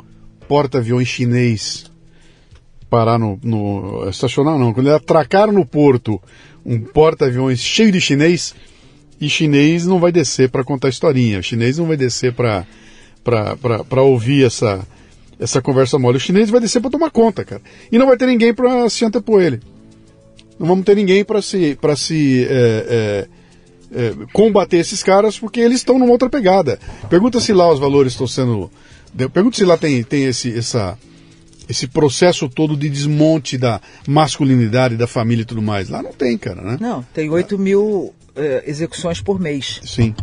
[0.47, 1.91] porta-aviões chinês
[2.89, 6.22] parar no, no, Estacionar não, quando ele atracar no porto
[6.66, 8.55] um porta-aviões cheio de chinês,
[9.20, 14.45] e chinês não vai descer para contar historinha, o chinês não vai descer para ouvir
[14.45, 14.86] essa,
[15.39, 16.18] essa conversa mole.
[16.18, 17.61] O chinês vai descer para tomar conta, cara.
[17.91, 19.61] E não vai ter ninguém para se antepor ele.
[20.59, 23.28] Não vamos ter ninguém para se, pra se é,
[23.93, 26.80] é, é, combater esses caras porque eles estão numa outra pegada.
[27.09, 28.72] Pergunta se lá os valores estão sendo.
[29.34, 30.97] Pergunta se lá tem, tem esse, essa,
[31.70, 35.89] esse processo todo de desmonte da masculinidade, da família e tudo mais.
[35.89, 36.78] Lá não tem, cara, né?
[36.80, 38.13] Não, tem 8 mil uh,
[38.66, 39.82] execuções por mês.
[39.84, 40.16] Sim.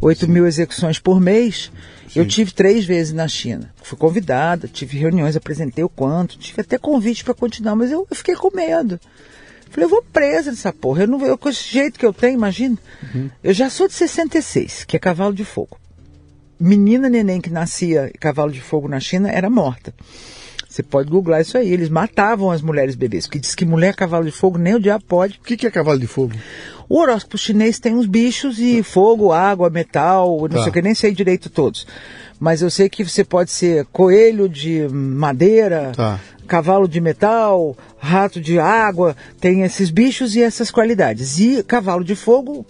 [0.00, 0.32] 8 Sim.
[0.32, 1.70] mil execuções por mês.
[2.08, 2.20] Sim.
[2.20, 3.72] Eu tive três vezes na China.
[3.82, 8.16] Fui convidada, tive reuniões, apresentei o quanto, tive até convite para continuar, mas eu, eu,
[8.16, 9.00] fiquei com medo.
[9.70, 11.02] Falei, eu vou presa nessa porra.
[11.02, 12.78] Eu não, eu, com esse jeito que eu tenho, imagina.
[13.14, 13.30] Uhum.
[13.42, 15.78] Eu já sou de 66, que é cavalo de fogo.
[16.58, 19.92] Menina neném que nascia cavalo de fogo na China era morta.
[20.76, 21.72] Você pode googlar isso aí.
[21.72, 24.80] Eles matavam as mulheres bebês, porque diz que mulher é cavalo de fogo nem o
[24.80, 25.38] diabo pode.
[25.38, 26.34] O que, que é cavalo de fogo?
[26.86, 30.58] O horóscopo chinês tem uns bichos e fogo, água, metal, não tá.
[30.60, 31.86] sei o que, nem sei direito todos.
[32.38, 36.20] Mas eu sei que você pode ser coelho de madeira, tá.
[36.46, 41.38] Cavalo de metal, rato de água, tem esses bichos e essas qualidades.
[41.38, 42.64] E cavalo de fogo,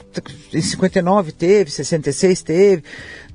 [0.53, 2.83] em 59 teve, 66 teve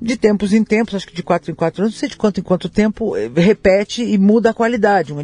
[0.02, 2.40] de tempos em tempos, acho que de quatro em quatro anos, não sei de quanto
[2.40, 5.14] em quanto tempo, eh, repete e muda a qualidade.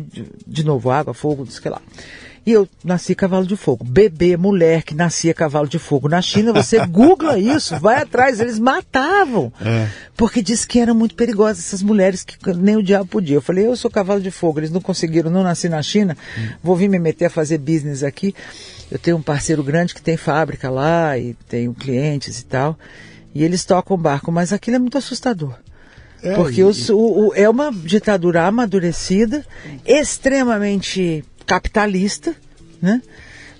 [0.47, 1.83] De novo, água, fogo, sei lá.
[2.49, 3.85] E eu nasci cavalo de fogo.
[3.85, 8.59] Bebê, mulher que nascia cavalo de fogo na China, você googla isso, vai atrás, eles
[8.59, 9.53] matavam.
[9.61, 9.87] É.
[10.17, 13.37] Porque diz que eram muito perigosas essas mulheres que nem o diabo podia.
[13.37, 16.49] Eu falei, eu sou cavalo de fogo, eles não conseguiram, não nasci na China, hum.
[16.63, 18.35] vou vir me meter a fazer business aqui.
[18.91, 22.79] Eu tenho um parceiro grande que tem fábrica lá e tenho clientes e tal.
[23.35, 25.55] E eles tocam o barco, mas aquilo é muito assustador.
[26.23, 26.65] É, porque e...
[26.65, 29.45] os, o, o, é uma ditadura amadurecida,
[29.85, 32.37] extremamente capitalista,
[32.81, 33.01] né?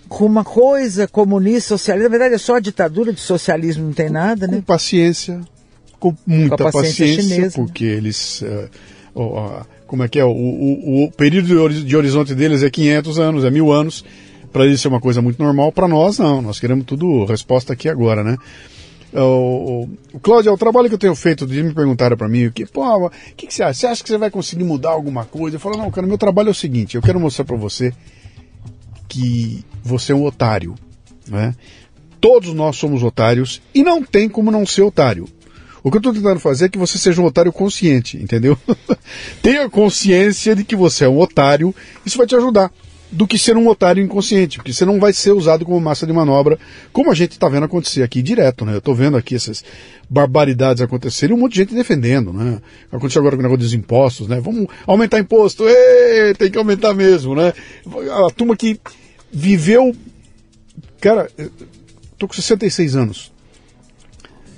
[0.09, 2.09] com uma coisa comunista, socialista.
[2.09, 4.59] Na verdade, é só a ditadura de socialismo, não tem nada, com, né?
[4.59, 5.41] Com paciência,
[5.99, 8.43] com muita com paciência, paciência chinesa, porque eles.
[8.43, 10.25] Uh, como é que é?
[10.25, 14.05] O, o, o período de horizonte deles é 500 anos, é mil anos.
[14.53, 15.73] Para eles é uma coisa muito normal.
[15.73, 16.41] Para nós, não.
[16.41, 18.37] Nós queremos tudo resposta aqui agora, né?
[19.13, 22.51] O, o, o Cláudio, o trabalho que eu tenho feito, de me perguntaram para mim,
[22.51, 23.75] que, pô, o que, que, você acha?
[23.75, 25.57] Você acha que você vai conseguir mudar alguma coisa?
[25.57, 27.93] Eu falo, não, cara, meu trabalho é o seguinte, eu quero mostrar para você
[29.09, 30.75] que você é um otário,
[31.27, 31.55] né?
[32.21, 35.27] Todos nós somos otários e não tem como não ser otário.
[35.83, 38.59] O que eu estou tentando fazer é que você seja um otário consciente, entendeu?
[39.41, 41.75] Tenha consciência de que você é um otário,
[42.05, 42.71] isso vai te ajudar.
[43.11, 46.13] Do que ser um otário inconsciente, porque você não vai ser usado como massa de
[46.13, 46.59] manobra,
[46.93, 48.75] como a gente está vendo acontecer aqui direto, né?
[48.75, 49.65] Eu estou vendo aqui essas
[50.11, 52.61] barbaridades acontecerem um monte de gente defendendo, né?
[52.93, 54.41] Aconteceu agora com o negócio dos impostos, né?
[54.41, 57.55] Vamos aumentar imposto, Ei, tem que aumentar mesmo, né?
[58.27, 58.79] A turma que
[59.33, 59.97] viveu.
[61.01, 61.31] Cara,
[62.13, 63.33] estou com 66 anos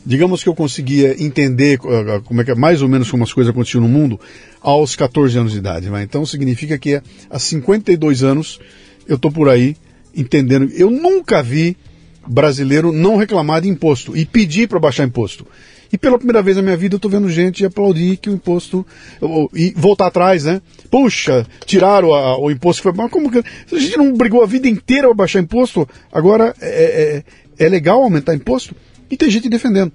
[0.04, 3.32] digamos que eu conseguia entender uh, como é que é, mais ou menos como as
[3.32, 4.18] coisas aconteciam no mundo
[4.60, 5.90] aos 14 anos de idade.
[5.90, 6.02] Né?
[6.02, 8.60] Então significa que há 52 anos
[9.06, 9.76] eu estou por aí
[10.16, 10.70] entendendo.
[10.74, 11.76] Eu nunca vi
[12.26, 15.46] brasileiro não reclamar de imposto e pedir para baixar imposto.
[15.92, 18.86] E pela primeira vez na minha vida eu estou vendo gente aplaudir que o imposto.
[19.52, 20.62] e voltar atrás, né?
[20.88, 22.82] Puxa, tiraram a, o imposto.
[22.82, 23.38] Foi, mas como que.
[23.38, 27.24] A gente não brigou a vida inteira para baixar imposto, agora é,
[27.58, 28.74] é, é legal aumentar imposto?
[29.10, 29.92] E tem gente defendendo,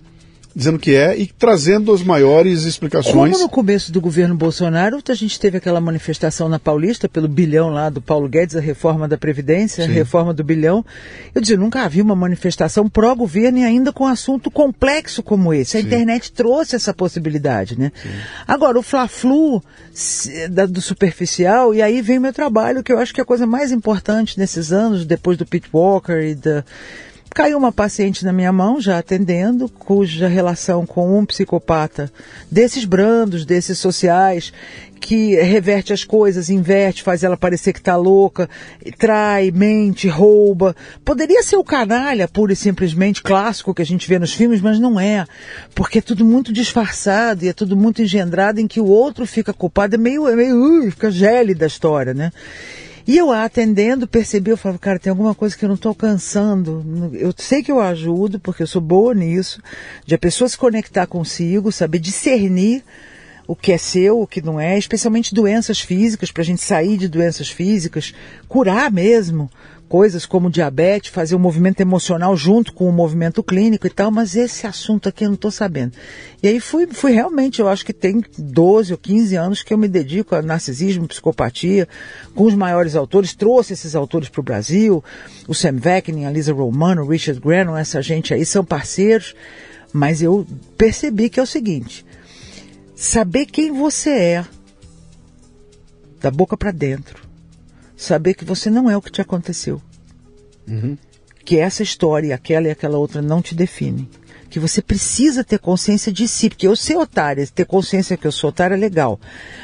[0.53, 3.33] dizendo que é e trazendo as maiores explicações.
[3.33, 7.69] Como no começo do governo Bolsonaro, a gente teve aquela manifestação na Paulista pelo bilhão
[7.69, 9.91] lá do Paulo Guedes, a reforma da Previdência, Sim.
[9.91, 10.85] a reforma do bilhão.
[11.33, 15.77] Eu dizia, nunca havia uma manifestação pró-governo e ainda com um assunto complexo como esse.
[15.77, 15.87] A Sim.
[15.87, 17.91] internet trouxe essa possibilidade, né?
[18.01, 18.09] Sim.
[18.47, 19.63] Agora, o Fla-Flu
[20.69, 23.45] do superficial, e aí vem o meu trabalho, que eu acho que é a coisa
[23.45, 26.65] mais importante nesses anos, depois do Pete Walker e da
[27.35, 32.09] Caiu uma paciente na minha mão, já atendendo, cuja relação com um psicopata
[32.49, 34.53] desses brandos, desses sociais,
[35.01, 38.49] que reverte as coisas, inverte, faz ela parecer que está louca,
[38.97, 40.77] trai, mente, rouba.
[41.03, 44.79] Poderia ser o canalha, pura e simplesmente clássico que a gente vê nos filmes, mas
[44.79, 45.25] não é.
[45.75, 49.51] Porque é tudo muito disfarçado e é tudo muito engendrado em que o outro fica
[49.51, 49.95] culpado.
[49.95, 52.31] É meio, é meio, uh, fica gélida a história, né?
[53.07, 57.11] E eu atendendo, percebi, eu falava, cara, tem alguma coisa que eu não estou alcançando.
[57.13, 59.61] Eu sei que eu ajudo, porque eu sou boa nisso,
[60.05, 62.83] de a pessoa se conectar consigo, saber discernir
[63.47, 66.97] o que é seu, o que não é, especialmente doenças físicas, para a gente sair
[66.97, 68.13] de doenças físicas,
[68.47, 69.51] curar mesmo
[69.87, 74.09] coisas como diabetes, fazer o um movimento emocional junto com o movimento clínico e tal,
[74.09, 75.93] mas esse assunto aqui eu não estou sabendo.
[76.41, 79.77] E aí fui, fui realmente, eu acho que tem 12 ou 15 anos que eu
[79.77, 81.87] me dedico a narcisismo, psicopatia,
[82.33, 85.03] com os maiores autores, trouxe esses autores para o Brasil,
[85.47, 89.35] o Sam Vaknin, a Lisa Romano, o Richard Grannon, essa gente aí são parceiros,
[89.93, 90.45] mas eu
[90.77, 92.05] percebi que é o seguinte,
[92.95, 94.45] saber quem você é,
[96.19, 97.24] da boca para dentro,
[97.95, 99.81] saber que você não é o que te aconteceu.
[100.67, 100.97] Uhum.
[101.43, 104.09] Que essa história, aquela e aquela outra não te definem.
[104.49, 108.31] Que você precisa ter consciência de si, porque eu ser otária, ter consciência que eu
[108.31, 109.19] sou otária é legal.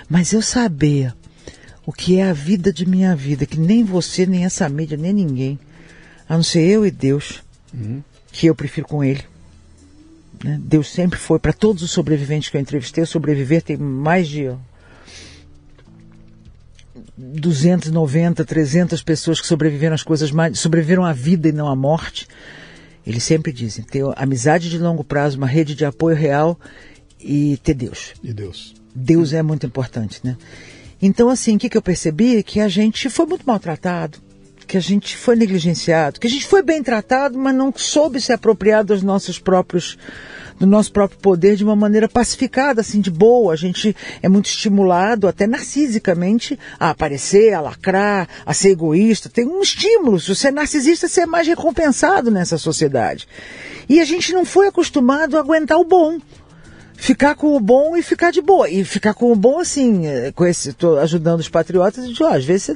[0.10, 1.14] Mas eu saber
[1.86, 5.14] o que é a vida de minha vida, que nem você, nem essa mídia, nem
[5.14, 5.60] ninguém,
[6.28, 7.44] a não ser eu e Deus,
[7.74, 8.03] uhum.
[8.32, 9.24] que eu prefiro com Ele.
[10.44, 10.60] Né?
[10.64, 14.52] Deus sempre foi, para todos os sobreviventes que eu entrevistei, sobreviver tem mais de
[17.22, 22.27] 290, 300 pessoas que sobreviveram às coisas mais, sobreviveram à vida e não à morte.
[23.06, 26.60] Eles sempre dizem, ter amizade de longo prazo, uma rede de apoio real
[27.19, 28.14] e ter Deus.
[28.23, 28.76] E Deus.
[28.93, 30.38] Deus é muito importante, né?
[31.02, 32.43] Então, assim, o que, que eu percebi?
[32.43, 34.19] Que a gente foi muito maltratado,
[34.72, 38.31] que a gente foi negligenciado, que a gente foi bem tratado, mas não soube se
[38.31, 39.98] apropriar dos nossos próprios
[40.57, 43.52] do nosso próprio poder de uma maneira pacificada, assim, de boa.
[43.52, 49.27] A gente é muito estimulado, até narcisicamente, a aparecer, a lacrar, a ser egoísta.
[49.27, 50.22] Tem um estímulo.
[50.22, 53.27] Se você é narcisista, você é mais recompensado nessa sociedade.
[53.89, 56.18] E a gente não foi acostumado a aguentar o bom
[57.02, 58.69] ficar com o bom e ficar de boa.
[58.69, 62.45] E ficar com o bom, assim, é, com esse, tô ajudando os patriotas, de, às
[62.45, 62.76] vezes você,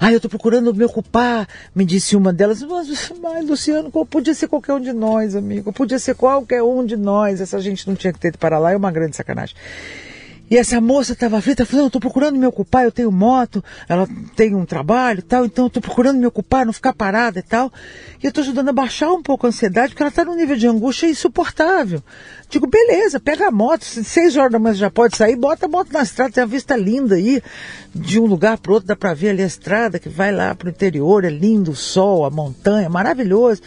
[0.00, 4.48] ah, eu tô procurando me ocupar, me disse uma delas, mas, mas Luciano, podia ser
[4.48, 8.14] qualquer um de nós, amigo, podia ser qualquer um de nós, essa gente não tinha
[8.14, 9.54] que ter ido para lá, é uma grande sacanagem.
[10.48, 14.08] E essa moça estava aflita, falando, eu estou procurando me ocupar, eu tenho moto, ela
[14.36, 17.42] tem um trabalho e tal, então eu estou procurando me ocupar, não ficar parada e
[17.42, 17.72] tal.
[18.22, 20.56] E eu estou ajudando a baixar um pouco a ansiedade, porque ela está num nível
[20.56, 22.00] de angústia insuportável.
[22.48, 25.92] Digo, beleza, pega a moto, seis horas da manhã já pode sair, bota a moto
[25.92, 27.42] na estrada, tem a vista linda aí,
[27.92, 30.68] de um lugar para outro, dá para ver ali a estrada que vai lá para
[30.68, 33.62] o interior, é lindo, o sol, a montanha, maravilhoso.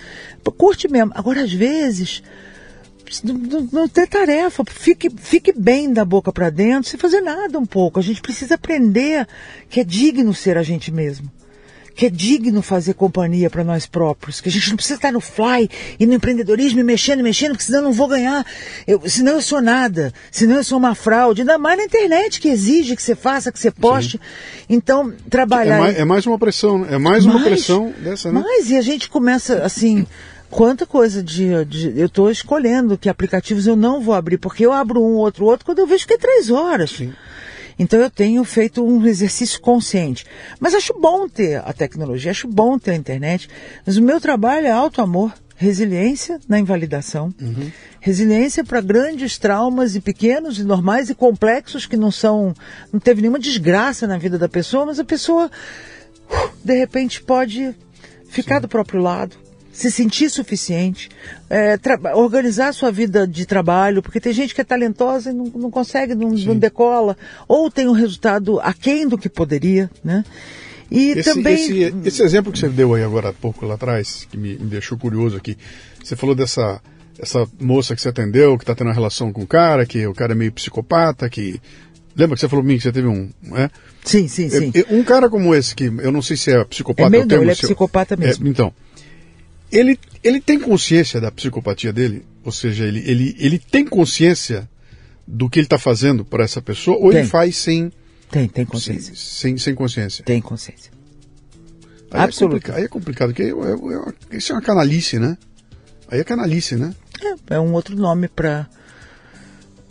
[0.58, 1.12] Curte mesmo.
[1.14, 2.24] Agora, às vezes
[3.72, 8.00] não, ter tarefa, fique, fique bem da boca para dentro, sem fazer nada um pouco.
[8.00, 9.28] A gente precisa aprender
[9.70, 11.30] que é digno ser a gente mesmo.
[11.96, 15.20] Que é digno fazer companhia para nós próprios, que a gente não precisa estar no
[15.20, 15.70] fly
[16.00, 18.46] e no empreendedorismo e mexendo, mexendo, porque senão eu não vou ganhar,
[18.88, 22.48] eu, senão eu sou nada, senão eu sou uma fraude, ainda mais na internet que
[22.48, 24.12] exige que você faça, que você poste.
[24.12, 24.20] Sim.
[24.70, 25.76] Então, trabalhar.
[25.76, 28.42] É mais, é mais, uma pressão, é mais, mais uma pressão dessa, né?
[28.46, 30.08] Mas, e a gente começa assim,
[30.50, 34.74] Quanta coisa de, de eu estou escolhendo que aplicativos eu não vou abrir, porque eu
[34.74, 36.92] abro um, outro, outro, quando eu vejo que é três horas.
[36.92, 37.14] Sim.
[37.78, 40.26] Então eu tenho feito um exercício consciente.
[40.60, 43.48] Mas acho bom ter a tecnologia, acho bom ter a internet.
[43.86, 47.72] Mas o meu trabalho é alto amor, resiliência na invalidação, uhum.
[48.00, 52.54] resiliência para grandes traumas e pequenos e normais e complexos que não são,
[52.92, 55.50] não teve nenhuma desgraça na vida da pessoa, mas a pessoa
[56.30, 57.76] uh, de repente pode
[58.30, 58.62] ficar Sim.
[58.62, 59.36] do próprio lado,
[59.80, 61.10] se sentir suficiente,
[61.50, 61.80] é,
[62.14, 65.72] organizar a sua vida de trabalho, porque tem gente que é talentosa e não, não
[65.72, 67.16] consegue, não, não, decola,
[67.48, 70.26] ou tem um resultado aquém do que poderia, né?
[70.92, 71.54] E esse, também...
[71.54, 74.66] Esse, esse, exemplo que você deu aí agora há pouco lá atrás, que me, me
[74.66, 75.58] deixou curioso aqui,
[76.04, 76.82] você falou dessa
[77.18, 80.14] essa moça que você atendeu, que está tendo uma relação com o cara, que o
[80.14, 81.60] cara é meio psicopata, que...
[82.16, 83.30] Lembra que você falou para mim que você teve um...
[83.56, 83.70] É?
[84.04, 84.72] Sim, sim, sim.
[84.90, 87.08] Um cara como esse, que eu não sei se é psicopata...
[87.08, 88.48] É meio, não, ele é psicopata mesmo.
[88.48, 88.74] É, então,
[89.72, 92.26] ele, ele tem consciência da psicopatia dele?
[92.44, 94.70] Ou seja, ele, ele, ele tem consciência
[95.28, 96.98] do que ele está fazendo para essa pessoa?
[96.98, 97.20] Ou tem.
[97.20, 97.92] ele faz sem.
[98.32, 99.14] Tem, tem consciência.
[99.16, 100.24] Sem, sem consciência?
[100.24, 100.92] Tem consciência.
[102.12, 102.72] Aí Absoluto.
[102.72, 105.38] É aí é complicado, porque é, é, isso é uma canalice, né?
[106.10, 106.94] Aí é canalice, né?
[107.22, 108.68] É, é um outro nome para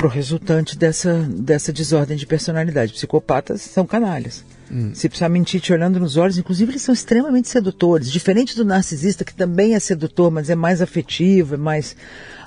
[0.02, 2.92] o resultante dessa, dessa desordem de personalidade.
[2.92, 4.44] Psicopatas são canalhas.
[4.70, 4.94] Hum.
[4.94, 8.10] Se precisar mentir te olhando nos olhos, inclusive eles são extremamente sedutores.
[8.10, 11.96] Diferente do narcisista, que também é sedutor, mas é mais afetivo, é mais.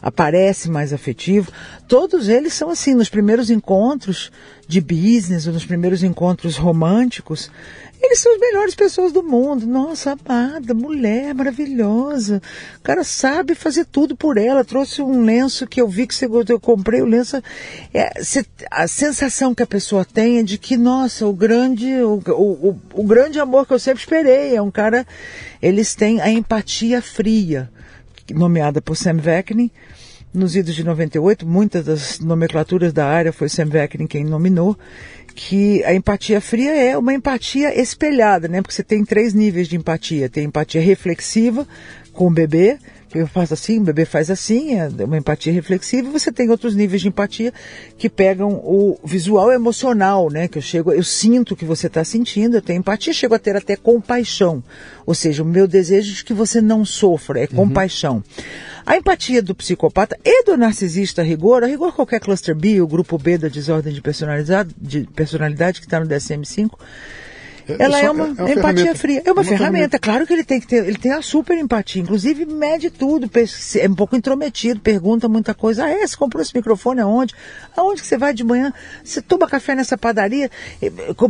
[0.01, 1.51] Aparece mais afetivo.
[1.87, 4.31] Todos eles são assim, nos primeiros encontros
[4.67, 7.51] de business, ou nos primeiros encontros românticos,
[8.01, 9.67] eles são as melhores pessoas do mundo.
[9.67, 12.41] Nossa, amada, mulher maravilhosa.
[12.79, 14.65] O cara sabe fazer tudo por ela.
[14.65, 17.41] Trouxe um lenço que eu vi que você eu comprei o lenço.
[17.93, 18.11] É,
[18.71, 23.03] a sensação que a pessoa tem é de que, nossa, o grande, o, o, o
[23.03, 24.55] grande amor que eu sempre esperei.
[24.55, 25.05] É um cara.
[25.61, 27.69] Eles têm a empatia fria,
[28.33, 29.71] nomeada por Sam Vecni
[30.33, 34.77] nos idos de 98, muitas das nomenclaturas da área foi Sam Vecni quem nominou,
[35.35, 38.61] que a empatia fria é uma empatia espelhada, né?
[38.61, 40.29] Porque você tem três níveis de empatia.
[40.29, 41.67] Tem empatia reflexiva
[42.13, 42.77] com o bebê,
[43.13, 46.09] eu faço assim, o bebê faz assim, é uma empatia reflexiva.
[46.11, 47.53] Você tem outros níveis de empatia
[47.97, 50.47] que pegam o visual emocional, né?
[50.47, 53.39] Que eu chego, eu sinto o que você está sentindo, eu tenho empatia, chego a
[53.39, 54.63] ter até compaixão.
[55.05, 57.67] Ou seja, o meu desejo de que você não sofra é uhum.
[57.67, 58.23] compaixão.
[58.85, 62.87] A empatia do psicopata e do narcisista a rigor, a rigor qualquer cluster B, o
[62.87, 66.75] grupo B da desordem de personalidade, de personalidade que está no DSM-5, é,
[67.79, 69.21] ela é, uma, é uma empatia fria.
[69.25, 69.71] É uma, uma ferramenta.
[69.71, 69.99] ferramenta.
[69.99, 72.01] Claro que ele tem que ter, ele tem a super empatia.
[72.01, 73.29] Inclusive, mede tudo,
[73.79, 75.85] é um pouco intrometido, pergunta muita coisa.
[75.85, 77.33] Ah, é, você comprou esse microfone aonde?
[77.75, 78.73] Aonde que você vai de manhã?
[79.03, 80.49] Você toma café nessa padaria?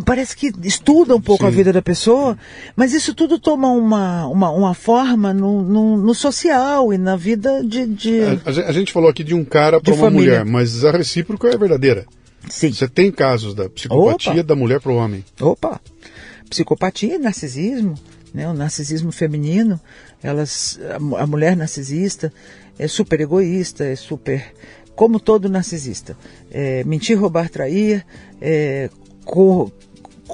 [0.05, 1.47] Parece que estuda um pouco Sim.
[1.47, 2.37] a vida da pessoa,
[2.75, 7.63] mas isso tudo toma uma, uma, uma forma no, no, no social e na vida
[7.63, 7.85] de.
[7.87, 10.39] de a, a, gente falou aqui de um cara para uma família.
[10.39, 12.05] mulher, mas a recíproca é verdadeira.
[12.49, 12.71] Sim.
[12.71, 14.43] Você tem casos da psicopatia Opa.
[14.43, 15.23] da mulher para o homem.
[15.39, 15.79] Opa!
[16.51, 17.95] Psicopatia e narcisismo,
[18.33, 18.47] né?
[18.47, 19.79] o narcisismo feminino,
[20.21, 22.31] elas, a, a mulher narcisista
[22.77, 24.53] é super egoísta, é super,
[24.93, 26.15] como todo narcisista,
[26.51, 28.05] é, mentir, roubar, trair,
[28.41, 28.89] é,
[29.23, 29.71] co,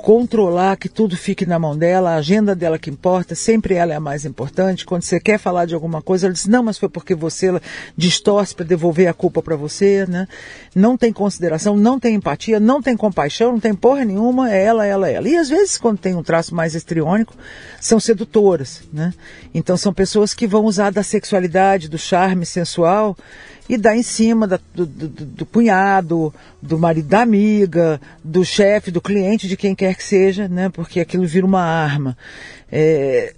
[0.02, 3.96] controlar que tudo fique na mão dela, a agenda dela que importa, sempre ela é
[3.96, 4.86] a mais importante.
[4.86, 7.60] Quando você quer falar de alguma coisa, ela diz, não, mas foi porque você
[7.96, 10.28] distorce para devolver a culpa para você, né?
[10.76, 14.86] Não tem consideração, não tem empatia, não tem compaixão, não tem porra nenhuma, é ela,
[14.86, 15.28] ela, ela.
[15.28, 17.34] E às vezes, quando tem um traço mais estriônico,
[17.82, 19.14] são sedutoras, né?
[19.54, 23.18] Então são pessoas que vão usar da sexualidade, do charme sensual,
[23.70, 28.92] e dá em cima da, do, do, do, cunhado, do marido da amiga, do chefe,
[28.92, 30.70] do cliente, de quem quer que seja, né?
[30.70, 32.18] Porque aquilo vira uma arma.
[32.72, 33.34] É,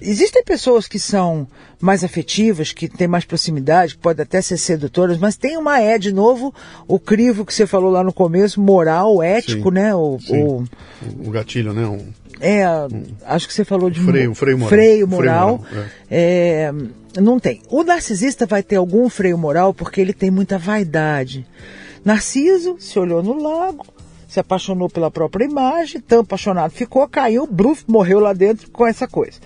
[0.00, 1.46] existem pessoas que são
[1.80, 5.96] mais afetivas, que têm mais proximidade, que podem até ser sedutoras, mas tem uma é,
[5.98, 6.52] de novo,
[6.86, 9.94] o crivo que você falou lá no começo, moral, ético, sim, né?
[9.94, 10.64] O, o,
[11.26, 11.86] o gatilho, né?
[11.86, 12.06] Um...
[12.40, 12.64] É,
[13.24, 14.68] acho que você falou de freio, freio moral.
[14.68, 15.58] Freio moral.
[15.58, 16.72] Freio moral é.
[17.16, 17.62] É, não tem.
[17.68, 21.46] O narcisista vai ter algum freio moral porque ele tem muita vaidade.
[22.04, 23.84] Narciso se olhou no lago,
[24.28, 29.08] se apaixonou pela própria imagem, tão apaixonado ficou, caiu, bruf, morreu lá dentro com essa
[29.08, 29.38] coisa.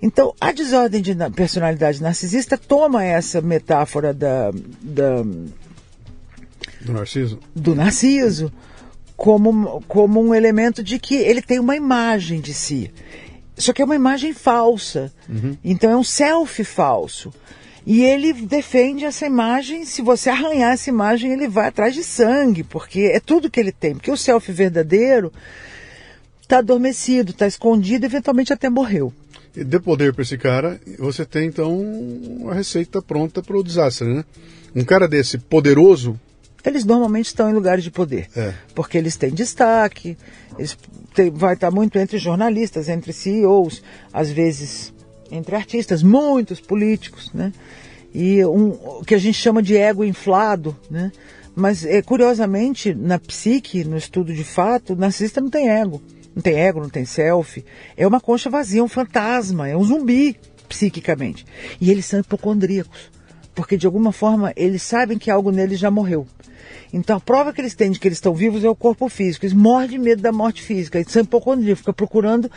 [0.00, 4.50] Então, a desordem de personalidade narcisista toma essa metáfora da,
[4.82, 5.22] da
[6.82, 8.52] do narciso, do narciso
[9.16, 12.92] como, como um elemento de que ele tem uma imagem de si.
[13.56, 15.12] Só que é uma imagem falsa.
[15.28, 15.56] Uhum.
[15.64, 17.32] Então é um selfie falso.
[17.86, 22.64] E ele defende essa imagem, se você arranhar essa imagem, ele vai atrás de sangue,
[22.64, 23.94] porque é tudo que ele tem.
[23.94, 25.32] Porque o selfie verdadeiro
[26.42, 29.12] está adormecido, está escondido, eventualmente até morreu.
[29.54, 31.80] dê poder para esse cara, você tem então
[32.50, 34.24] a receita pronta para o desastre, né?
[34.74, 36.18] Um cara desse poderoso.
[36.66, 38.52] Eles normalmente estão em lugares de poder, É.
[38.74, 40.16] porque eles têm destaque,
[40.58, 40.76] eles
[41.14, 43.82] têm- vai estar muito entre jornalistas, entre CEOs,
[44.12, 44.92] às vezes
[45.30, 47.52] entre artistas, muitos políticos, né?
[48.12, 51.12] E um, o que a gente chama de ego inflado, né?
[51.54, 56.02] Mas, é, curiosamente, na psique, no estudo de fato, o narcisista não tem ego.
[56.34, 57.64] Não tem ego, não tem selfie.
[57.96, 60.36] É uma concha vazia, um fantasma, é um zumbi,
[60.68, 61.46] psiquicamente.
[61.80, 63.10] E eles são hipocondríacos.
[63.54, 66.26] Porque, de alguma forma, eles sabem que algo neles já morreu.
[66.92, 69.44] Então, a prova que eles têm de que eles estão vivos é o corpo físico.
[69.44, 70.98] Eles morrem de medo da morte física.
[70.98, 72.50] Eles são hipocondríacos, ficam procurando,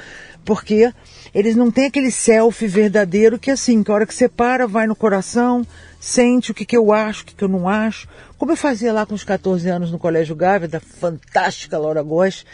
[0.46, 0.94] porque
[1.34, 4.88] eles não têm aquele selfie verdadeiro que, assim, que a hora que você para, vai
[4.88, 5.66] no coração,
[6.00, 8.08] sente o que, que eu acho, o que, que eu não acho.
[8.38, 12.46] Como eu fazia lá com os 14 anos no Colégio Gávea, da fantástica Laura Góes,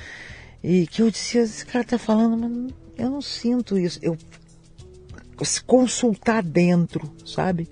[0.64, 4.00] e que eu dizia, esse cara tá falando, mas eu não sinto isso.
[4.02, 4.18] Eu
[5.44, 7.68] se consultar dentro, sabe?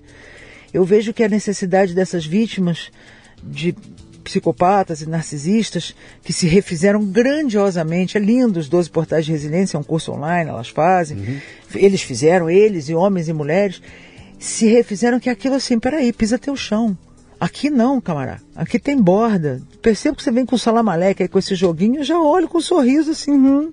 [0.72, 2.90] Eu vejo que a necessidade dessas vítimas
[3.42, 3.74] de
[4.24, 5.94] psicopatas e narcisistas
[6.24, 8.16] que se refizeram grandiosamente.
[8.16, 11.40] É lindo os 12 portais de resiliência, é um curso online, elas fazem.
[11.74, 13.80] Eles fizeram, eles e homens e mulheres,
[14.38, 16.96] se refizeram que aquilo assim, peraí, pisa teu chão.
[17.38, 18.40] Aqui não, camarada.
[18.56, 19.60] Aqui tem borda.
[19.82, 22.58] Percebo que você vem com o salamaleque aí com esse joguinho, eu já olho com
[22.58, 23.72] um sorriso assim, hum.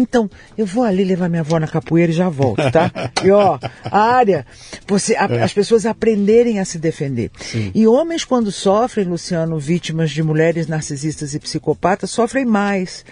[0.00, 2.90] Então, eu vou ali levar minha avó na capoeira e já volto, tá?
[3.24, 4.46] E ó, a área,
[4.86, 7.30] você, a- as pessoas aprenderem a se defender.
[7.74, 13.04] E homens, quando sofrem, Luciano, vítimas de mulheres narcisistas e psicopatas, sofrem mais.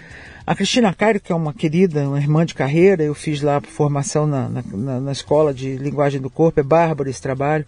[0.45, 4.25] A Cristina Cairo, que é uma querida, uma irmã de carreira, eu fiz lá formação
[4.25, 7.65] na, na, na- na escola de linguagem do corpo, é bárbaro esse trabalho.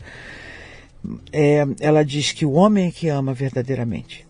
[1.31, 4.25] É, ela diz que o homem é que ama verdadeiramente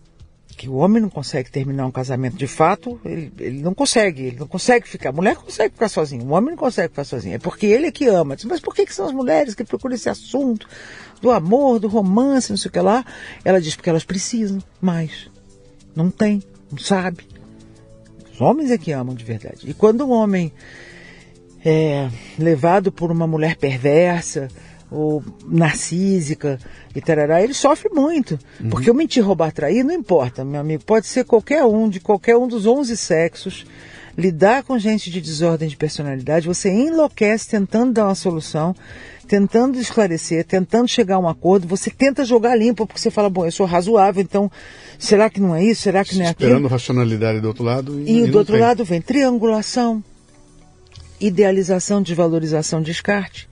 [0.60, 4.36] que o homem não consegue terminar um casamento de fato, ele, ele não consegue, ele
[4.40, 5.08] não consegue ficar.
[5.08, 7.36] A mulher consegue ficar sozinha, o homem não consegue ficar sozinho.
[7.36, 8.36] É porque ele é que ama.
[8.44, 10.68] Mas por que, que são as mulheres que procuram esse assunto
[11.22, 13.06] do amor, do romance, não sei o que lá?
[13.42, 15.30] Ela diz porque elas precisam mais.
[15.96, 17.26] Não tem, não sabe.
[18.30, 19.60] Os homens é que amam de verdade.
[19.64, 20.52] E quando o homem
[21.64, 24.48] é levado por uma mulher perversa
[24.90, 26.58] ou narcísica
[26.94, 28.38] e tarará, ele sofre muito.
[28.68, 30.84] Porque o mentir, roubar, trair, não importa, meu amigo.
[30.84, 33.64] Pode ser qualquer um, de qualquer um dos 11 sexos.
[34.18, 38.74] Lidar com gente de desordem de personalidade, você enlouquece tentando dar uma solução,
[39.26, 43.46] tentando esclarecer, tentando chegar a um acordo, você tenta jogar limpo, porque você fala, bom,
[43.46, 44.50] eu sou razoável, então
[44.98, 45.82] será que não é isso?
[45.82, 46.48] Será que não é aquilo?
[46.48, 48.00] Esperando racionalidade do outro lado.
[48.00, 48.62] E, não do outro tem.
[48.62, 50.02] lado vem triangulação,
[51.20, 53.48] idealização, desvalorização, descarte,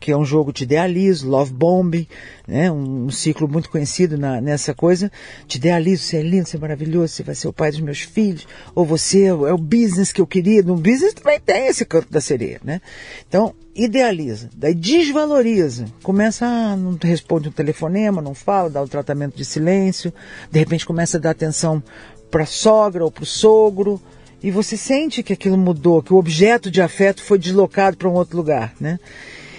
[0.00, 2.08] que é um jogo de idealizo, love bombing,
[2.48, 2.72] né?
[2.72, 5.12] um, um ciclo muito conhecido na- nessa coisa.
[5.46, 8.00] Te idealizo, você é lindo, você é maravilhoso, você vai ser o pai dos meus
[8.00, 10.62] filhos, ou você é o é o business que eu queria.
[10.62, 12.80] No business também tem esse canto da sereia, né?
[13.28, 19.36] Então, idealiza, daí desvaloriza, começa a não responde um telefonema, não fala, dá o tratamento
[19.36, 20.12] de silêncio,
[20.50, 21.82] de repente começa a dar atenção
[22.30, 24.00] para a sogra ou para o sogro,
[24.42, 28.14] e você sente que aquilo mudou, que o objeto de afeto foi deslocado para um
[28.14, 28.98] outro lugar, né?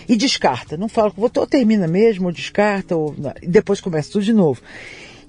[0.07, 4.11] E descarta, não fala com você, ou termina mesmo, ou descarta, ou e depois começa
[4.11, 4.61] tudo de novo.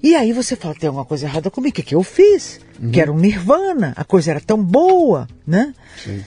[0.01, 2.59] E aí você fala, tem alguma coisa errada comigo, o que, que eu fiz?
[2.91, 5.73] Que era um nirvana, a coisa era tão boa, né?
[6.03, 6.21] Sim.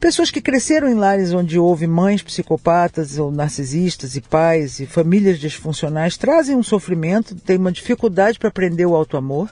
[0.00, 5.38] Pessoas que cresceram em lares onde houve mães psicopatas ou narcisistas e pais e famílias
[5.38, 9.48] disfuncionais trazem um sofrimento, têm uma dificuldade para aprender o auto-amor,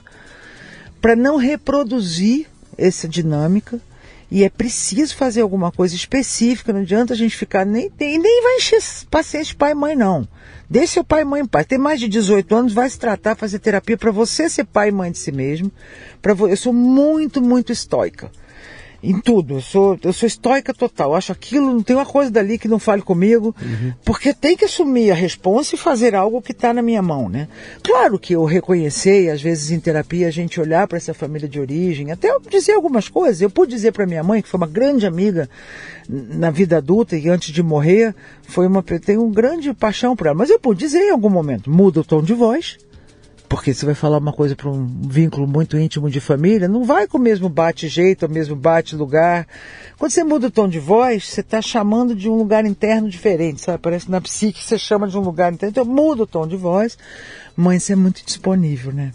[0.99, 2.47] para não reproduzir
[2.77, 3.79] essa dinâmica.
[4.31, 8.41] E é preciso fazer alguma coisa específica, não adianta a gente ficar nem tem, nem
[8.41, 8.79] vai encher
[9.09, 10.25] paciente pai e mãe não.
[10.69, 11.65] Deixa seu pai e mãe em paz.
[11.65, 14.91] Tem mais de 18 anos, vai se tratar, fazer terapia para você ser pai e
[14.91, 15.69] mãe de si mesmo.
[16.21, 18.31] Para eu sou muito, muito estoica
[19.03, 19.55] em tudo.
[19.55, 21.11] Eu sou, eu sou estoica total.
[21.11, 23.55] Eu acho aquilo, não tem uma coisa dali que não fale comigo,
[24.05, 27.47] porque tem que assumir a responsa e fazer algo que está na minha mão, né?
[27.83, 31.59] Claro que eu reconhecer, às vezes em terapia, a gente olhar para essa família de
[31.59, 33.41] origem, até eu dizer algumas coisas.
[33.41, 35.49] Eu pude dizer para minha mãe, que foi uma grande amiga
[36.07, 38.13] na vida adulta e antes de morrer,
[38.43, 40.35] foi uma, eu tenho um grande paixão por ela.
[40.35, 42.77] Mas eu pude dizer em algum momento, muda o tom de voz,
[43.51, 47.05] porque você vai falar uma coisa para um vínculo muito íntimo de família, não vai
[47.05, 49.45] com o mesmo bate-jeito, o mesmo bate-lugar.
[49.97, 53.59] Quando você muda o tom de voz, você está chamando de um lugar interno diferente,
[53.59, 53.79] sabe?
[53.79, 55.69] Parece que na psique você chama de um lugar interno.
[55.69, 56.97] Então muda o tom de voz.
[57.53, 59.11] Mãe, você é muito disponível, né?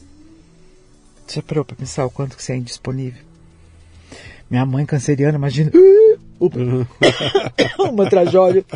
[1.27, 3.23] Você parou para pensar o quanto que você é indisponível?
[4.51, 5.73] Minha mãe canceriana, imagina.
[7.81, 8.67] Uma tragédia.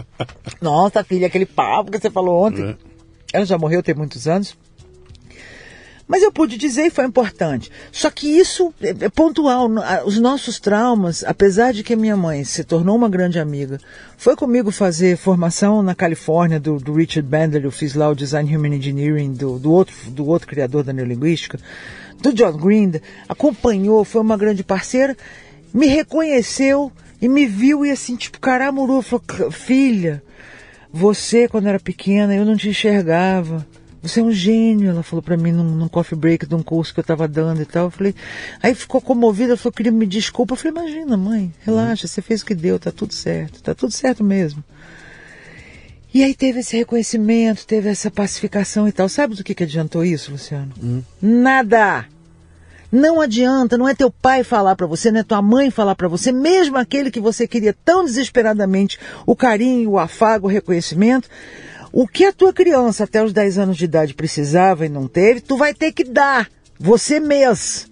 [0.59, 2.65] Nossa, filha, aquele papo que você falou ontem.
[2.65, 2.77] É.
[3.35, 4.57] Ela já morreu tem muitos anos.
[6.11, 7.71] Mas eu pude dizer e foi importante.
[7.93, 9.71] Só que isso é, é pontual.
[10.05, 13.79] Os nossos traumas, apesar de que minha mãe se tornou uma grande amiga,
[14.17, 18.57] foi comigo fazer formação na Califórnia do, do Richard Bandler, eu fiz lá o Design
[18.57, 21.61] Human Engineering do, do, outro, do outro criador da neurolinguística,
[22.21, 22.95] do John Green,
[23.29, 25.17] acompanhou, foi uma grande parceira,
[25.73, 26.91] me reconheceu
[27.23, 30.21] e me viu e assim, tipo, caramuru, falou, filha,
[30.93, 33.65] você quando era pequena eu não te enxergava.
[34.03, 36.95] Você é um gênio, ela falou para mim num, num, coffee break de um curso
[36.95, 37.87] que eu estava dando e tal.
[37.87, 38.15] Eu falei,
[38.63, 40.55] aí ficou comovida, falou, queria me desculpa.
[40.55, 43.93] Eu falei, imagina, mãe, relaxa, você fez o que deu, tá tudo certo, tá tudo
[43.93, 44.65] certo mesmo.
[46.13, 49.09] E aí teve esse reconhecimento, teve essa pacificação e tal.
[49.09, 50.73] Sabe do que, que adiantou isso, Luciano?
[50.83, 51.03] Hum.
[51.21, 52.07] Nada!
[52.91, 56.09] Não adianta, não é teu pai falar para você, não é tua mãe falar para
[56.09, 61.29] você, mesmo aquele que você queria tão desesperadamente o carinho, o afago, o reconhecimento.
[61.93, 65.41] O que a tua criança até os 10 anos de idade precisava e não teve,
[65.41, 66.49] tu vai ter que dar,
[66.79, 67.91] você mesmo.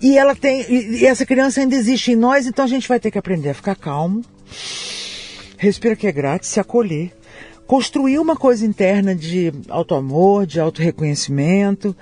[0.00, 3.10] E ela tem, e essa criança ainda existe em nós, então a gente vai ter
[3.10, 4.24] que aprender a ficar calmo,
[5.56, 7.12] respira que é grátis, se acolher,
[7.66, 11.94] construir uma coisa interna de auto-amor, de auto-reconhecimento,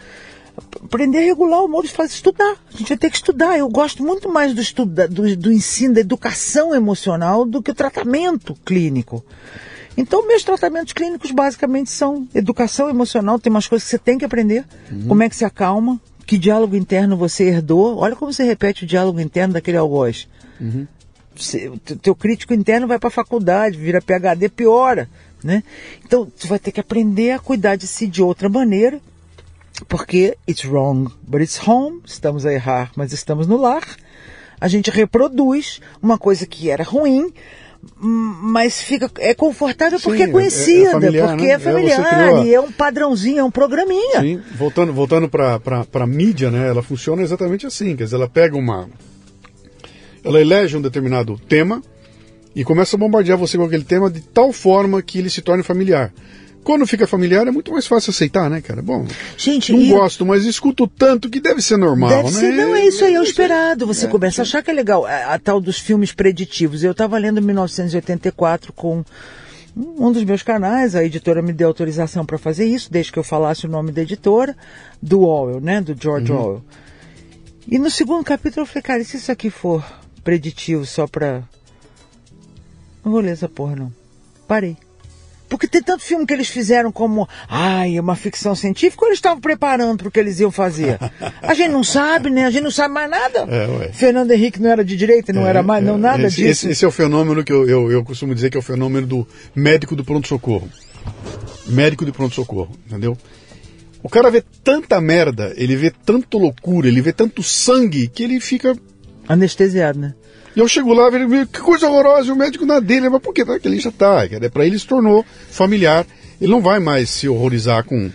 [0.85, 2.57] aprender a regular o modo de fazer, estudar.
[2.73, 3.59] A gente vai ter que estudar.
[3.59, 7.75] Eu gosto muito mais do, estudo, do, do ensino, da educação emocional do que o
[7.75, 9.25] tratamento clínico.
[9.97, 14.25] Então, meus tratamentos clínicos basicamente são educação emocional, tem umas coisas que você tem que
[14.25, 15.09] aprender, uhum.
[15.09, 17.97] como é que se acalma, que diálogo interno você herdou.
[17.97, 20.29] Olha como você repete o diálogo interno daquele algoz.
[20.61, 20.87] Uhum.
[21.73, 25.09] o teu crítico interno vai para a faculdade, vira PhD, piora.
[25.43, 25.63] Né?
[26.05, 29.01] Então, você vai ter que aprender a cuidar de si de outra maneira,
[29.89, 33.85] porque it's wrong, but it's home, estamos a errar, mas estamos no lar.
[34.61, 37.33] A gente reproduz uma coisa que era ruim,
[37.99, 41.53] mas fica é confortável porque Sim, é conhecida, é, é familiar, porque né?
[41.53, 44.21] é familiar é, e é um padrãozinho, é um programinha.
[44.21, 45.61] Sim, voltando, voltando para
[45.93, 46.69] a mídia, né?
[46.69, 48.89] Ela funciona exatamente assim, quer dizer, ela pega uma
[50.25, 51.81] ela elege um determinado tema
[52.55, 55.63] e começa a bombardear você com aquele tema de tal forma que ele se torne
[55.63, 56.13] familiar.
[56.67, 58.83] Quando fica familiar é muito mais fácil aceitar, né, cara?
[58.83, 59.07] Bom,
[59.37, 62.41] Gente, não gosto, mas escuto tanto que deve ser normal, deve né?
[62.41, 63.87] Ser, não, é isso aí, é o esperado.
[63.87, 65.07] Você é, começa a achar que é legal.
[65.07, 66.83] A, a tal dos filmes preditivos.
[66.83, 69.05] Eu estava lendo 1984 com
[69.77, 73.25] um dos meus canais, a editora me deu autorização para fazer isso, desde que eu
[73.25, 74.57] falasse o nome da editora,
[75.01, 76.39] do Orwell, né, do George uhum.
[76.39, 76.65] Orwell.
[77.69, 79.85] E no segundo capítulo eu falei, cara, e se isso aqui for
[80.25, 81.45] preditivo só para...
[83.05, 83.93] Não vou ler essa porra, não.
[84.49, 84.77] Parei.
[85.49, 89.19] Porque tem tanto filme que eles fizeram como, ai, é uma ficção científica, ou eles
[89.19, 90.99] estavam preparando para o que eles iam fazer?
[91.41, 92.47] A gente não sabe, né?
[92.47, 93.47] A gente não sabe mais nada.
[93.49, 96.37] É, Fernando Henrique não era de direita, não é, era mais, é, não nada esse,
[96.37, 96.69] disso.
[96.69, 99.29] Esse, é o fenômeno que eu, eu, eu costumo dizer que é o fenômeno do
[99.55, 100.69] médico do pronto-socorro.
[101.69, 103.17] Médico de pronto-socorro, entendeu?
[104.03, 108.41] O cara vê tanta merda, ele vê tanto loucura, ele vê tanto sangue, que ele
[108.41, 108.77] fica...
[109.29, 110.15] Anestesiado, né?
[110.57, 113.35] E eu chego lá, ele que coisa horrorosa, e o médico na dele, mas por
[113.35, 113.45] quê?
[113.45, 116.07] Porque ele já tá, é para ele se tornou familiar,
[116.41, 118.11] ele não vai mais se horrorizar com,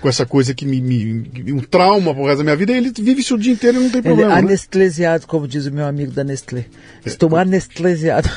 [0.00, 3.22] com essa coisa que me, me, um trauma por causa da minha vida, ele vive
[3.22, 4.34] isso o dia inteiro e não tem problema.
[4.34, 4.48] Ele, né?
[4.50, 6.66] anestesiado, como diz o meu amigo da Nestlé.
[7.04, 7.42] Estou é.
[7.42, 8.30] anestesiado.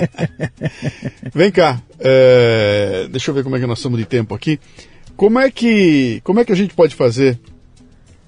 [1.34, 4.60] Vem cá, é, deixa eu ver como é que nós estamos de tempo aqui.
[5.16, 7.40] Como é que, como é que a gente pode fazer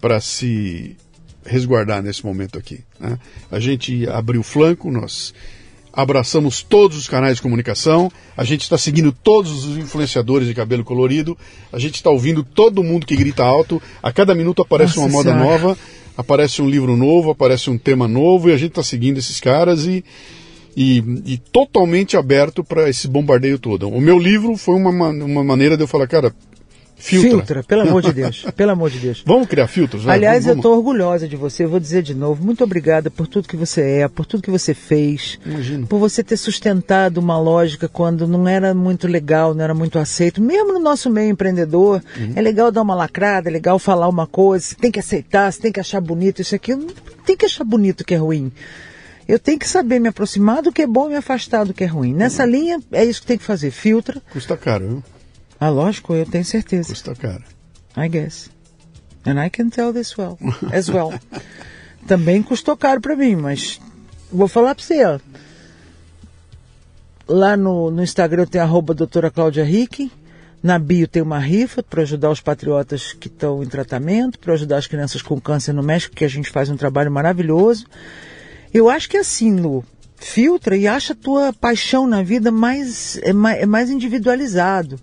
[0.01, 0.97] para se
[1.44, 2.81] resguardar nesse momento aqui.
[2.98, 3.19] Né?
[3.51, 5.35] A gente abriu o flanco, nós
[5.93, 10.82] abraçamos todos os canais de comunicação, a gente está seguindo todos os influenciadores de cabelo
[10.82, 11.36] colorido,
[11.70, 15.12] a gente está ouvindo todo mundo que grita alto, a cada minuto aparece Nossa uma
[15.12, 15.51] moda senhora.
[15.51, 15.78] nova,
[16.16, 19.85] aparece um livro novo, aparece um tema novo e a gente está seguindo esses caras
[19.85, 20.02] e,
[20.74, 23.89] e, e totalmente aberto para esse bombardeio todo.
[23.89, 26.35] O meu livro foi uma, uma maneira de eu falar, cara,
[27.03, 27.31] Filtra.
[27.31, 28.47] Filtra, pelo amor de Deus.
[28.55, 29.24] pelo amor de Deus.
[29.27, 30.05] Vamos criar filtros?
[30.05, 31.66] Vai, Aliás, vamos, eu estou orgulhosa de você.
[31.66, 34.73] vou dizer de novo, muito obrigada por tudo que você é, por tudo que você
[34.73, 35.37] fez.
[35.45, 35.85] Imagino.
[35.89, 40.41] Por você ter sustentado uma lógica quando não era muito legal, não era muito aceito.
[40.41, 42.33] Mesmo no nosso meio empreendedor, uhum.
[42.37, 45.61] é legal dar uma lacrada, é legal falar uma coisa, você tem que aceitar, você
[45.61, 46.73] tem que achar bonito isso aqui.
[46.73, 46.87] Não
[47.27, 48.53] tem que achar bonito que é ruim.
[49.27, 51.83] Eu tenho que saber me aproximar do que é bom e me afastar do que
[51.83, 52.15] é ruim.
[52.15, 52.51] Nessa uhum.
[52.51, 53.73] linha, é isso que tem que fazer.
[53.73, 54.23] Filtra.
[54.33, 55.03] Custa caro, viu?
[55.62, 56.89] Ah, lógico, eu tenho certeza.
[56.89, 57.44] Custa caro.
[57.97, 58.51] I guess.
[59.24, 60.36] And I can tell this well,
[60.72, 61.12] as well.
[62.05, 63.80] Também custou caro para mim, mas
[64.32, 65.20] vou falar para você, ó.
[67.28, 70.10] Lá no, no Instagram tem arroba doutora Cláudia Rick.
[70.60, 74.78] Na bio tem uma rifa para ajudar os patriotas que estão em tratamento, para ajudar
[74.78, 77.86] as crianças com câncer no México, que a gente faz um trabalho maravilhoso.
[78.74, 79.84] Eu acho que é assim, Lu,
[80.16, 84.98] filtra e acha a tua paixão na vida mais, é mais, é mais individualizado.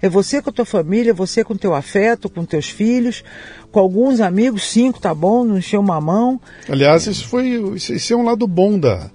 [0.00, 3.24] É você com a tua família, você com o teu afeto, com teus filhos,
[3.70, 6.40] com alguns amigos, cinco tá bom, não encher uma mão.
[6.68, 9.10] Aliás, isso foi isso é um lado bom da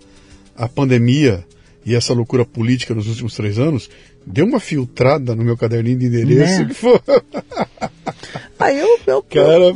[0.56, 1.45] a pandemia
[1.86, 3.90] e essa loucura política nos últimos três anos.
[4.26, 6.66] Deu uma filtrada no meu caderninho de endereço Né?
[6.66, 6.99] que foi.
[8.62, 9.74] Aí eu, eu, Cara,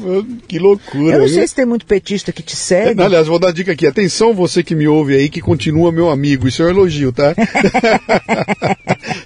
[0.48, 1.16] que loucura.
[1.16, 1.36] eu não viu?
[1.36, 3.02] sei se tem muito petista que te segue.
[3.02, 3.86] Aliás, vou dar dica aqui.
[3.88, 6.48] Atenção, você que me ouve aí, que continua meu amigo.
[6.48, 7.34] Isso é um elogio, tá?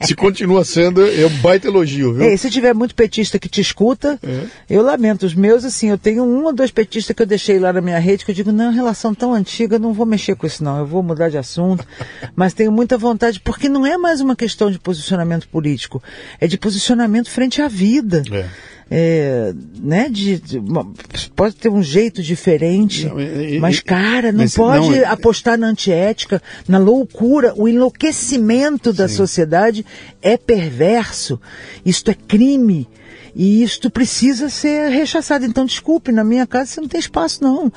[0.06, 2.23] Se continua sendo, é um baita elogio, viu?
[2.26, 4.45] É, se tiver muito petista que te escuta, É.
[4.69, 5.26] eu lamento.
[5.26, 7.99] Os meus, assim, eu tenho um ou dois petistas que eu deixei lá na minha
[7.99, 10.86] rede que eu digo, não, relação tão antiga, não vou mexer com isso não, eu
[10.86, 11.86] vou mudar de assunto.
[12.36, 16.02] Mas tenho muita vontade, porque não é mais uma questão de posicionamento político,
[16.40, 18.23] é de posicionamento frente à vida.
[18.31, 18.45] É.
[18.91, 20.61] É, né, de, de
[21.35, 25.67] pode ter um jeito diferente, Não, e- mas cara, não mas pode não, apostar na
[25.67, 29.85] antiética, na loucura, o enlouquecimento da sociedade
[30.21, 31.39] é perverso,
[31.85, 32.88] isto é crime.
[33.35, 35.45] E isto precisa ser rechaçado.
[35.45, 37.71] Então, desculpe, na minha casa você não tem espaço, não.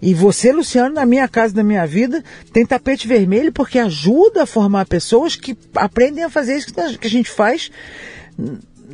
[0.00, 2.22] E você, Luciano, na minha casa, na minha vida,
[2.52, 6.68] tem tapete vermelho porque ajuda a formar pessoas que aprendem a fazer isso
[6.98, 7.70] que a gente faz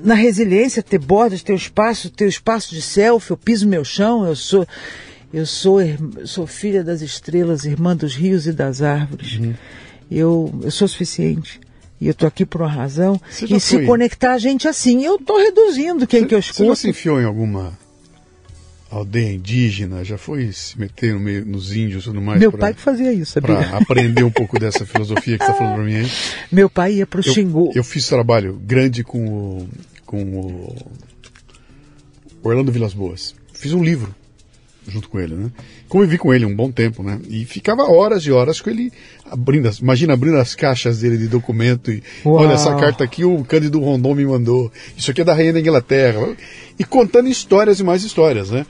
[0.03, 4.27] na resiliência, ter bordas, ter espaço, ter o espaço de selfie, eu piso meu chão,
[4.27, 4.67] eu sou
[5.35, 5.79] eu sou
[6.25, 9.39] sou filha das estrelas, irmã dos rios e das árvores.
[10.11, 11.61] Eu eu sou suficiente.
[11.99, 13.19] E eu tô aqui por uma razão.
[13.31, 16.49] Você E se foi- conectar a gente assim, eu tô reduzindo quem que eu Você
[16.49, 16.77] já escuto.
[16.77, 17.73] se enfiou em alguma
[18.91, 20.05] aldeia indígena?
[20.05, 22.39] Já foi se meter no meio, nos índios e tudo mais?
[22.41, 23.57] Meu pra- pai que fazia isso, sabia?
[23.57, 26.11] Pra aprender um pouco dessa filosofia que você está falando para mim aí.
[26.53, 27.73] Meu pai ia pro Eu, Xingu.
[27.75, 29.69] eu fiz trabalho grande com o,
[30.05, 30.77] com o
[32.43, 33.35] Orlando Vilas Boas.
[33.53, 34.15] Fiz um livro
[34.87, 35.51] junto com ele, né?
[35.89, 37.21] Convivi com ele um bom tempo, né?
[37.29, 38.93] E ficava horas e horas com ele
[39.31, 42.37] abrindo, as- imagina abrindo as caixas dele de documento e Uau.
[42.45, 44.71] olha essa carta aqui o Cândido Rondon me mandou.
[44.97, 46.37] Isso aqui é da rainha da Inglaterra.
[46.79, 48.67] E contando histórias e mais histórias, né?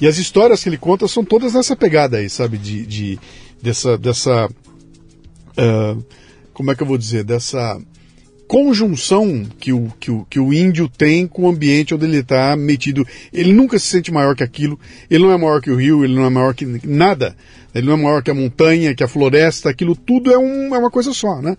[0.00, 2.58] E as histórias que ele conta são todas nessa pegada aí, sabe?
[2.58, 3.18] De, de
[3.60, 4.48] dessa dessa
[5.56, 5.96] ah,
[6.54, 7.80] como é que eu vou dizer, dessa
[8.46, 12.54] conjunção que o, que o, que o índio tem com o ambiente onde ele está
[12.56, 13.06] metido.
[13.32, 14.78] Ele nunca se sente maior que aquilo,
[15.10, 17.34] ele não é maior que o rio, ele não é maior que nada,
[17.74, 20.78] ele não é maior que a montanha, que a floresta, aquilo tudo é, um, é
[20.78, 21.56] uma coisa só, né?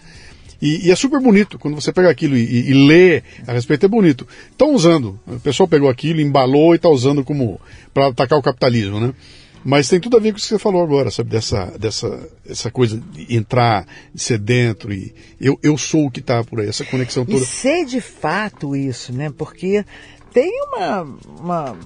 [0.62, 3.86] E, e é super bonito, quando você pega aquilo e, e- e lê a respeito,
[3.86, 4.26] é bonito.
[4.50, 7.60] Estão usando, o pessoal pegou aquilo, embalou e está usando como
[7.94, 9.14] para atacar o capitalismo, né?
[9.64, 11.30] Mas tem tudo a ver com o que você falou agora, sabe?
[11.30, 16.20] Dessa, dessa essa coisa de entrar, de ser dentro e eu, eu sou o que
[16.20, 17.46] está por aí, essa conexão E toda.
[17.46, 19.32] ser de fato isso, né?
[19.36, 19.86] Porque
[20.34, 21.02] tem uma,
[21.40, 21.78] uma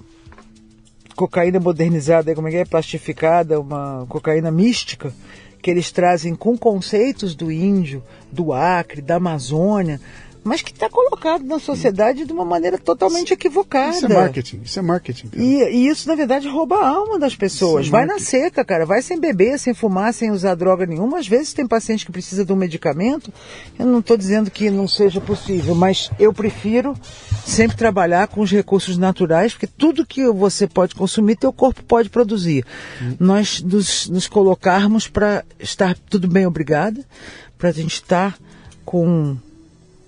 [1.15, 2.65] cocaína modernizada, como é que é?
[2.65, 5.13] Plastificada, uma cocaína mística,
[5.61, 9.99] que eles trazem com conceitos do índio, do Acre, da Amazônia,
[10.47, 13.95] mas que está colocado na sociedade de uma maneira totalmente equivocada.
[13.95, 15.29] Isso é marketing, isso é marketing.
[15.35, 17.85] E, e isso, na verdade, rouba a alma das pessoas.
[17.85, 18.85] Isso é vai na seca, cara.
[18.85, 21.19] Vai sem beber, sem fumar, sem usar droga nenhuma.
[21.19, 23.31] Às vezes tem paciente que precisa de um medicamento.
[23.77, 26.95] Eu não estou dizendo que não seja possível, mas eu prefiro
[27.45, 32.09] sempre trabalhar com os recursos naturais, porque tudo que você pode consumir, teu corpo pode
[32.09, 32.65] produzir.
[33.19, 37.03] Nós nos, nos colocarmos para estar tudo bem, obrigada,
[37.57, 38.37] para a gente estar
[38.85, 39.37] com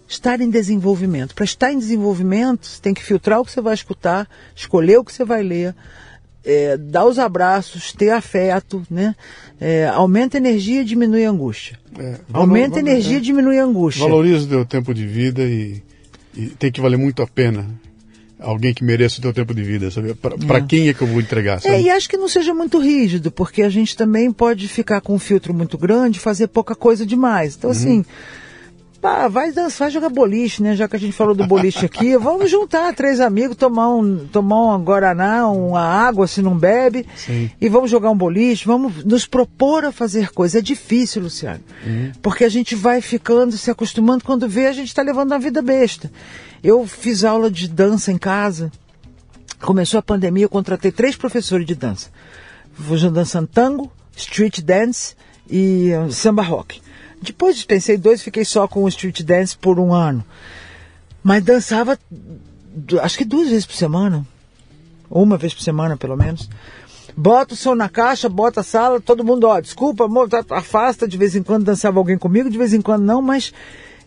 [0.10, 1.36] estar em desenvolvimento.
[1.36, 5.04] Para estar em desenvolvimento, você tem que filtrar o que você vai escutar, escolher o
[5.04, 5.76] que você vai ler,
[6.44, 9.16] é, dar os abraços, ter afeto, né?
[9.62, 11.78] É, aumenta a energia e diminui a angústia.
[11.98, 13.22] É, valo- aumenta a energia e é.
[13.22, 14.04] diminui a angústia.
[14.04, 15.84] Valoriza o teu tempo de vida e,
[16.36, 17.68] e tem que valer muito a pena.
[18.40, 20.14] Alguém que mereça o teu tempo de vida, sabe?
[20.14, 21.76] Para quem é que eu vou entregar, sabe?
[21.76, 25.14] É, e acho que não seja muito rígido, porque a gente também pode ficar com
[25.14, 27.58] um filtro muito grande e fazer pouca coisa demais.
[27.58, 28.06] Então, assim,
[29.02, 30.76] pá, vai dançar, vai jogar boliche, né?
[30.76, 34.76] Já que a gente falou do boliche aqui, vamos juntar três amigos, tomar um, tomar
[34.76, 37.50] um guaraná, uma água se não bebe, Sim.
[37.60, 40.60] e vamos jogar um boliche, vamos nos propor a fazer coisas.
[40.60, 41.64] É difícil, Luciano,
[42.22, 45.62] porque a gente vai ficando, se acostumando, quando vê, a gente está levando uma vida
[45.62, 46.12] besta.
[46.64, 48.72] Eu fiz aula de dança em casa,
[49.62, 52.10] Começou a pandemia, eu contratei três professores de dança.
[52.78, 55.16] Vou dançando tango, street dance
[55.50, 56.82] e samba rock.
[57.22, 60.24] Depois dispensei dois, fiquei só com o street dance por um ano.
[61.24, 62.00] Mas dançava,
[63.02, 64.26] acho que duas vezes por semana.
[65.10, 66.50] Uma vez por semana, pelo menos.
[67.18, 71.08] Bota o som na caixa, bota a sala, todo mundo, ó, desculpa, amor, tá- afasta,
[71.08, 73.52] de vez em quando dançava alguém comigo, de vez em quando não, mas...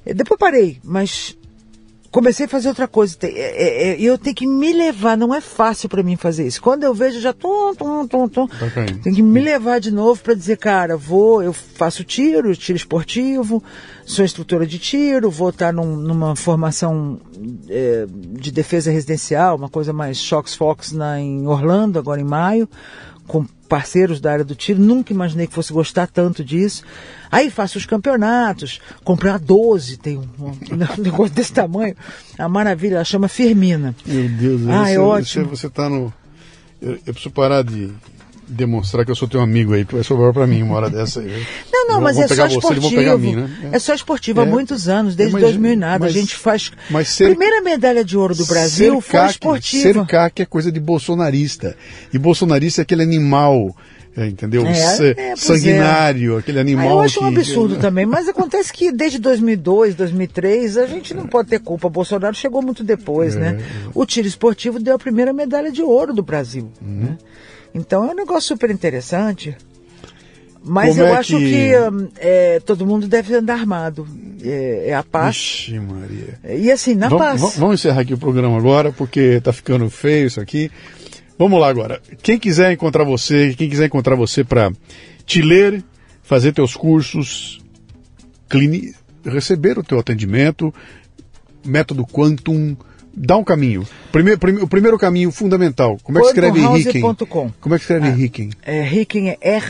[0.07, 1.37] eh, Depois parei, mas
[2.13, 3.17] comecei a fazer outra coisa.
[3.23, 6.63] É- é- é- eu tenho que me levar, não é fácil para mim fazer isso.
[6.63, 8.47] Quando eu vejo, já tum, tum, tum, tum.
[8.47, 8.67] Tá.
[9.03, 13.61] Tem que me levar de novo para dizer, cara, vou, eu faço tiro, tiro esportivo,
[14.05, 17.19] sou instrutora de tiro, vou estar num- numa formação
[17.69, 22.69] é, de defesa residencial, uma coisa mais Shox Fox na, em Orlando, agora em maio,
[23.27, 24.81] com parceiros da área do tiro.
[24.81, 26.85] Nunca imaginei que fosse gostar tanto disso.
[27.31, 30.25] Aí faço os campeonatos, comprei a 12, tem um,
[30.71, 31.97] um negócio desse tamanho.
[32.39, 33.95] A maravilha, ela chama Firmina.
[34.05, 35.45] Meu Deus, ah, você, é ótimo.
[35.47, 36.13] Você, você tá no.
[36.81, 37.91] Eu, eu preciso parar de
[38.47, 41.21] demonstrar que eu sou teu amigo aí, tu vai sobrar para mim uma hora dessa
[41.21, 41.47] aí.
[41.87, 43.19] Não, não, mas é só você, esportivo.
[43.19, 43.51] Mim, né?
[43.73, 43.77] é.
[43.77, 43.79] é.
[43.79, 44.47] só esportivo há é.
[44.47, 46.05] muitos anos, desde mas, 2000 e nada.
[46.05, 46.73] Mas, a gente faz.
[46.91, 49.93] Mas ser, Primeira medalha de ouro do Brasil foi esportiva.
[49.93, 51.77] Ser CAC é coisa de bolsonarista.
[52.13, 53.75] E bolsonarista é aquele animal.
[54.15, 54.67] É, entendeu?
[54.67, 56.87] É, é, sanguinário, aquele animal.
[56.87, 57.25] Ah, eu acho que...
[57.25, 61.89] um absurdo também, mas acontece que desde 2002, 2003, a gente não pode ter culpa.
[61.89, 63.59] Bolsonaro chegou muito depois, né?
[63.95, 66.71] O tiro esportivo deu a primeira medalha de ouro do Brasil.
[66.83, 67.05] Uhum.
[67.05, 67.19] Né?
[67.75, 69.57] Então é um negócio super interessante.
[70.65, 74.07] Mas Como eu é acho que, que hum, é, todo mundo deve andar armado.
[74.43, 75.37] É, é a paz.
[75.37, 76.39] Ixi, Maria.
[76.57, 77.57] E assim, na vamos, paz.
[77.57, 80.71] Vamos encerrar aqui o programa agora, porque tá ficando feio isso aqui.
[81.37, 82.01] Vamos lá agora.
[82.23, 84.71] Quem quiser encontrar você, quem quiser encontrar você para
[85.27, 85.83] te ler,
[86.23, 87.61] fazer teus cursos,
[88.49, 88.95] clini...
[89.25, 90.73] receber o teu atendimento,
[91.65, 92.77] método Quantum,
[93.13, 93.85] dá um caminho.
[94.13, 94.63] Primeiro, prime...
[94.63, 95.99] o primeiro caminho fundamental.
[96.05, 97.03] Como é que escreve Ricken?
[97.61, 98.51] Como é que escreve ah, Ricken?
[98.63, 99.61] É, Ricken é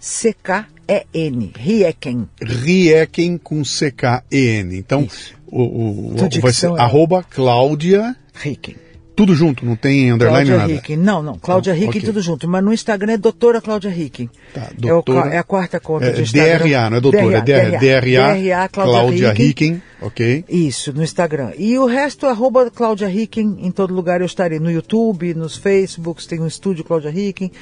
[0.00, 1.52] R-I-E-C-K-E-N.
[1.56, 2.28] Rieken.
[2.40, 4.76] Rieken com C-K-E-N.
[4.76, 5.06] Então,
[5.46, 6.80] o, o, o vai ser é...
[6.80, 8.76] arroba Cláudia Ricken.
[9.14, 10.72] Tudo junto, não tem underline Cláudia nada?
[10.72, 10.96] Ricken.
[10.96, 11.38] Não, não.
[11.38, 12.00] Cláudia Ricken, okay.
[12.00, 12.48] tudo junto.
[12.48, 14.30] Mas no Instagram é doutora Cláudia Ricken.
[14.54, 16.58] Tá, doutora, é, o, é, a quarta conta é, do Instagram.
[16.58, 19.82] DRA, não é doutora, DRA, é DRA, DRA, DRA Cláudia, Cláudia Ricken.
[20.00, 20.44] Ok.
[20.48, 21.52] Isso, no Instagram.
[21.58, 24.58] E o resto, arroba Cláudia Ricken, em todo lugar eu estarei.
[24.58, 27.52] No YouTube, nos Facebooks, tem um estúdio Cláudia Ricken.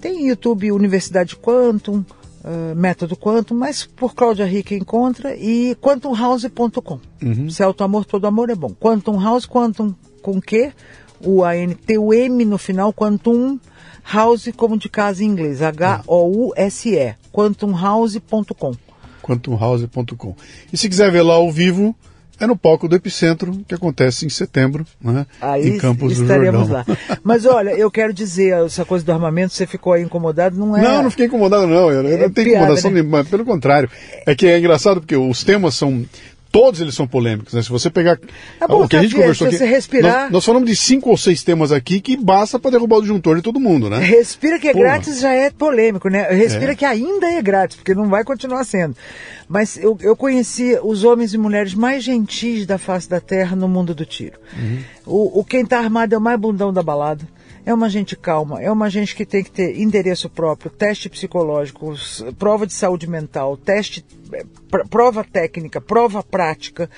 [0.00, 2.04] Tem YouTube Universidade Quantum,
[2.44, 7.00] uh, Método Quantum, mas por Cláudia Ricken encontra e quantumhouse.com.
[7.22, 7.50] Uhum.
[7.50, 8.70] Se é auto-amor, todo amor é bom.
[8.70, 10.72] Quantum House, Quantum com quê?
[11.24, 13.58] o AN, tem o M no final, Quantum
[14.02, 18.72] House, como de casa em inglês, H-O-U-S-E, quantumhouse.com.
[19.22, 20.34] Quantumhouse.com.
[20.72, 21.94] E se quiser ver lá ao vivo,
[22.40, 25.26] é no palco do Epicentro, que acontece em setembro, né?
[25.40, 26.66] Aí em Campos do Jordão.
[26.68, 26.86] lá.
[27.22, 30.82] Mas olha, eu quero dizer, essa coisa do armamento, você ficou aí incomodado, não é...
[30.82, 33.00] Não, não fiquei incomodado não, eu, eu É não tenho piada, incomodação né?
[33.02, 33.90] nenhuma, pelo contrário.
[34.26, 36.04] É que é engraçado porque os temas são
[36.52, 37.62] todos eles são polêmicos, né?
[37.62, 38.18] Se você pegar
[38.60, 41.10] É bom, o que a gente conversou se aqui, respirar- nós, nós falamos de cinco
[41.10, 43.98] ou seis temas aqui que basta para derrubar o disjuntor de todo mundo, né?
[44.00, 44.84] Respira que é Porra.
[44.84, 46.28] grátis já é polêmico, né?
[46.30, 46.74] Respira É.
[46.74, 48.96] que ainda é grátis, porque não vai continuar sendo.
[49.48, 53.68] Mas eu, eu conheci os homens e mulheres mais gentis da face da terra no
[53.68, 54.38] mundo do tiro.
[55.06, 57.24] O, o quem tá armado é o mais bundão da balada.
[57.64, 61.94] É uma gente calma, é uma gente que tem que ter endereço próprio, teste psicológico,
[62.38, 64.04] prova de saúde mental, teste,
[64.70, 66.88] pr- prova técnica, prova prática,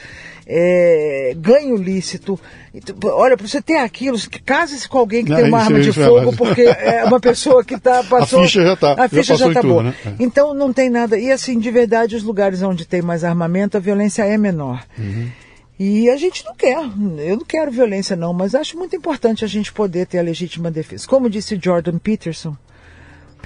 [0.46, 2.38] eh, ganho lícito.
[2.72, 5.66] E tu- Olha, para você ter aquilo, case-se com alguém que Não, tem uma isso
[5.66, 8.42] arma eu de fogo, porque é uma pessoa que tá, passou...
[8.42, 9.82] ficha já tá, A já ficha já, em tá tudo, boa.
[9.82, 9.94] né?
[10.06, 10.12] É.
[10.20, 11.18] Então não tem nada.
[11.18, 14.84] E assim, de verdade, os lugares onde tem mais armamento, a violência é menor.
[14.98, 15.28] Uhum.
[15.78, 19.48] E a gente não quer, eu não quero violência não, mas acho muito importante a
[19.48, 21.08] gente poder ter a legítima defesa.
[21.08, 22.56] Como disse Jordan Peterson,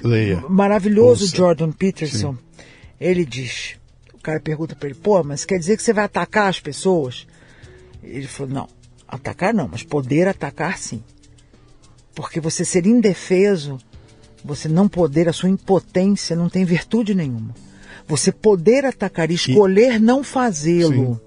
[0.03, 0.43] Leia.
[0.49, 1.35] maravilhoso Ouça.
[1.35, 2.37] Jordan Peterson,
[2.99, 3.75] ele diz,
[4.13, 7.25] o cara pergunta para ele, pô, mas quer dizer que você vai atacar as pessoas?
[8.03, 8.67] Ele falou, não,
[9.07, 11.01] atacar não, mas poder atacar sim.
[12.13, 13.79] Porque você ser indefeso,
[14.43, 17.55] você não poder, a sua impotência não tem virtude nenhuma.
[18.07, 21.21] Você poder atacar e escolher não fazê-lo.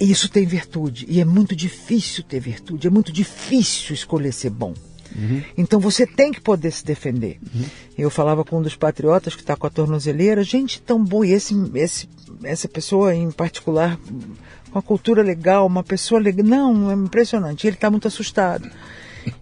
[0.00, 1.04] Isso tem virtude.
[1.08, 2.86] E é muito difícil ter virtude.
[2.86, 4.74] É muito difícil escolher ser bom.
[5.56, 7.38] Então você tem que poder se defender.
[7.98, 11.32] Eu falava com um dos patriotas que está com a tornozeleira, gente tão boa, e
[11.32, 12.08] esse, esse,
[12.42, 13.98] essa pessoa em particular,
[14.70, 16.46] com a cultura legal, uma pessoa legal.
[16.46, 17.66] Não, é impressionante.
[17.66, 18.70] Ele está muito assustado.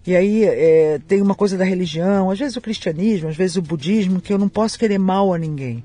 [0.05, 3.61] E aí é, tem uma coisa da religião, às vezes o cristianismo, às vezes o
[3.61, 5.83] budismo, que eu não posso querer mal a ninguém.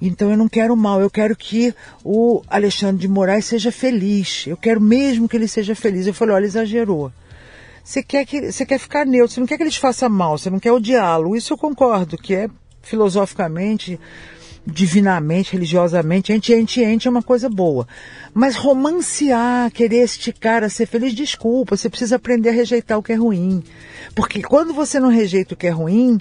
[0.00, 4.46] Então eu não quero mal, eu quero que o Alexandre de Moraes seja feliz.
[4.46, 6.06] Eu quero mesmo que ele seja feliz.
[6.06, 7.12] Eu falei, olha, exagerou.
[7.82, 10.36] Você quer, que, você quer ficar neutro, você não quer que ele te faça mal,
[10.36, 11.34] você não quer odiá-lo.
[11.34, 12.50] Isso eu concordo, que é
[12.82, 13.98] filosoficamente,
[14.66, 17.88] divinamente, religiosamente, ente, ente, ente é uma coisa boa.
[18.34, 23.12] Mas romancear, querer este cara ser feliz, desculpa, você precisa aprender a rejeitar o que
[23.12, 23.64] é ruim.
[24.14, 26.18] Porque quando você não rejeita o que é ruim,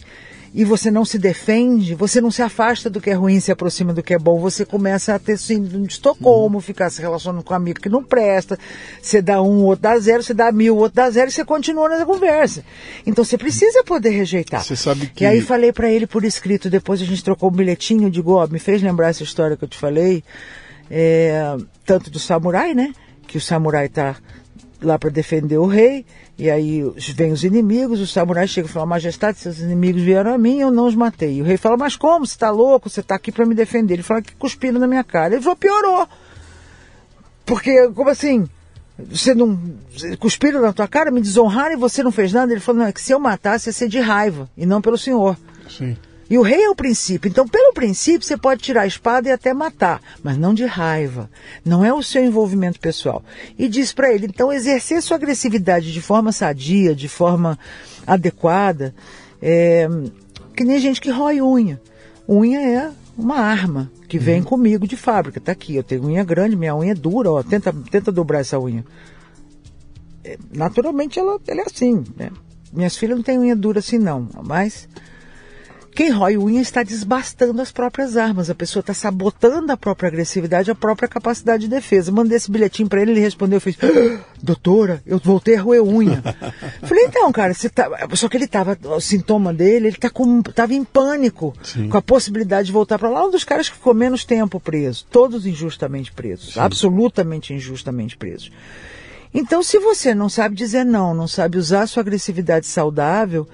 [0.60, 3.94] e você não se defende, você não se afasta do que é ruim se aproxima
[3.94, 7.54] do que é bom, você começa a ter síndrome de Estocolmo, ficar se relacionando com
[7.54, 8.58] um amigo que não presta,
[9.00, 11.32] você dá um, o outro dá zero, você dá mil, o outro dá zero e
[11.32, 12.64] você continua nessa conversa.
[13.06, 14.64] Então você precisa poder rejeitar.
[14.64, 17.54] Você sabe que- E aí falei para ele por escrito, depois a gente trocou um
[17.54, 20.24] bilhetinho, digo, ó, me fez lembrar essa história que eu te falei,
[20.90, 21.56] é,
[21.86, 22.94] tanto do samurai, né?
[23.28, 24.16] Que o samurai está
[24.82, 26.06] lá para defender o rei,
[26.38, 26.84] e aí
[27.16, 30.72] vem os inimigos, o samurai chega e fala, majestade, seus inimigos vieram a mim, eu
[30.72, 31.38] não os matei.
[31.38, 32.26] E o rei fala, mas como?
[32.26, 32.90] Você está louco?
[32.90, 33.96] Você está aqui para me defender.
[33.96, 35.34] Ele fala que cuspiram na minha cara.
[35.34, 36.08] Ele falou, piorou.
[37.46, 38.48] Porque, como assim?
[39.00, 39.60] Você não.
[40.20, 42.52] Cuspiram na tua cara, me desonraram e você não fez nada?
[42.52, 44.98] Ele falou, não, é que se eu matasse ia ser de raiva, e não pelo
[44.98, 45.38] senhor.
[45.70, 45.96] Sim.
[46.30, 47.30] E o rei é o princípio.
[47.30, 51.30] Então, pelo princípio, você pode tirar a espada e até matar, mas não de raiva.
[51.64, 53.24] Não é o seu envolvimento pessoal.
[53.58, 57.58] E diz para ele, então, exercer sua agressividade de forma sadia, de forma
[58.06, 58.94] adequada,
[59.42, 59.88] é,
[60.56, 61.82] que nem gente que rói unha.
[62.28, 64.46] Unha é uma arma que vem uhum.
[64.46, 65.40] comigo de fábrica.
[65.40, 68.60] Tá aqui, eu tenho unha grande, minha unha é dura, ó, tenta, tenta dobrar essa
[68.60, 68.86] unha.
[70.24, 72.32] É, naturalmente ela, ela é assim, né?
[72.72, 74.90] Minhas filhas não têm unha dura assim não, mas
[75.98, 78.52] quem rói unha está desbastando as próprias armas.
[78.52, 82.12] A pessoa está sabotando a própria agressividade, a própria capacidade de defesa.
[82.12, 86.22] Mandei esse bilhetinho para ele, ele respondeu, fez, ah, doutora, eu voltei a roer unha.
[86.86, 87.90] Falei, então, cara, você tá...
[88.14, 91.90] só que ele estava, o sintoma dele, ele tá com, tava em pânico Sim.
[91.90, 93.26] com a possibilidade de voltar para lá.
[93.26, 96.60] Um dos caras que ficou menos tempo preso, todos injustamente presos, Sim.
[96.60, 98.52] absolutamente injustamente presos.
[99.34, 103.48] Então, se você não sabe dizer não, não sabe usar a sua agressividade saudável,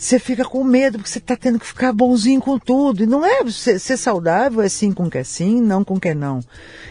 [0.00, 3.02] você fica com medo, porque você está tendo que ficar bonzinho com tudo.
[3.02, 6.08] E não é ser, ser, saudável, é sim com que é sim, não com que
[6.08, 6.40] é não.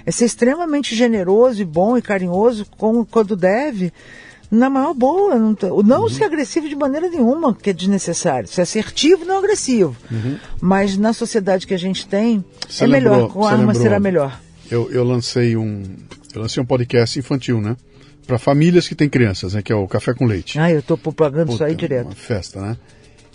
[0.06, 3.91] É ser extremamente generoso e bom e carinhoso com, quando deve,
[4.52, 5.36] na maior boa.
[5.36, 6.10] Não, não uhum.
[6.10, 8.48] ser agressivo de maneira nenhuma, que é desnecessário.
[8.48, 9.98] Ser assertivo, não agressivo.
[10.11, 10.38] Uhum.
[10.61, 12.45] Mas na sociedade que a gente tem,
[12.80, 13.30] é lembrou, melhor.
[13.30, 14.40] Com arma lembrou, será melhor.
[14.69, 15.81] Eu, eu lancei um.
[16.36, 17.76] Eu lancei um podcast infantil, né?
[18.30, 19.64] Para famílias que têm crianças, né?
[19.64, 20.60] Que é o Café com Leite.
[20.60, 22.06] Ah, eu estou propagando isso aí direto.
[22.06, 22.77] Uma festa, né?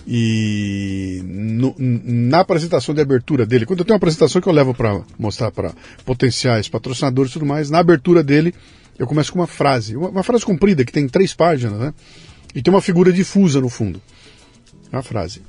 [0.06, 4.72] E no, na apresentação de abertura dele, quando eu tenho uma apresentação que eu levo
[4.72, 5.72] para mostrar para
[6.04, 8.54] potenciais patrocinadores e tudo mais, na abertura dele
[8.96, 11.92] eu começo com uma frase, uma, uma, frase comprida que tem três páginas, né?
[12.54, 14.00] E tem uma figura difusa no fundo.
[14.92, 15.40] Uma frase.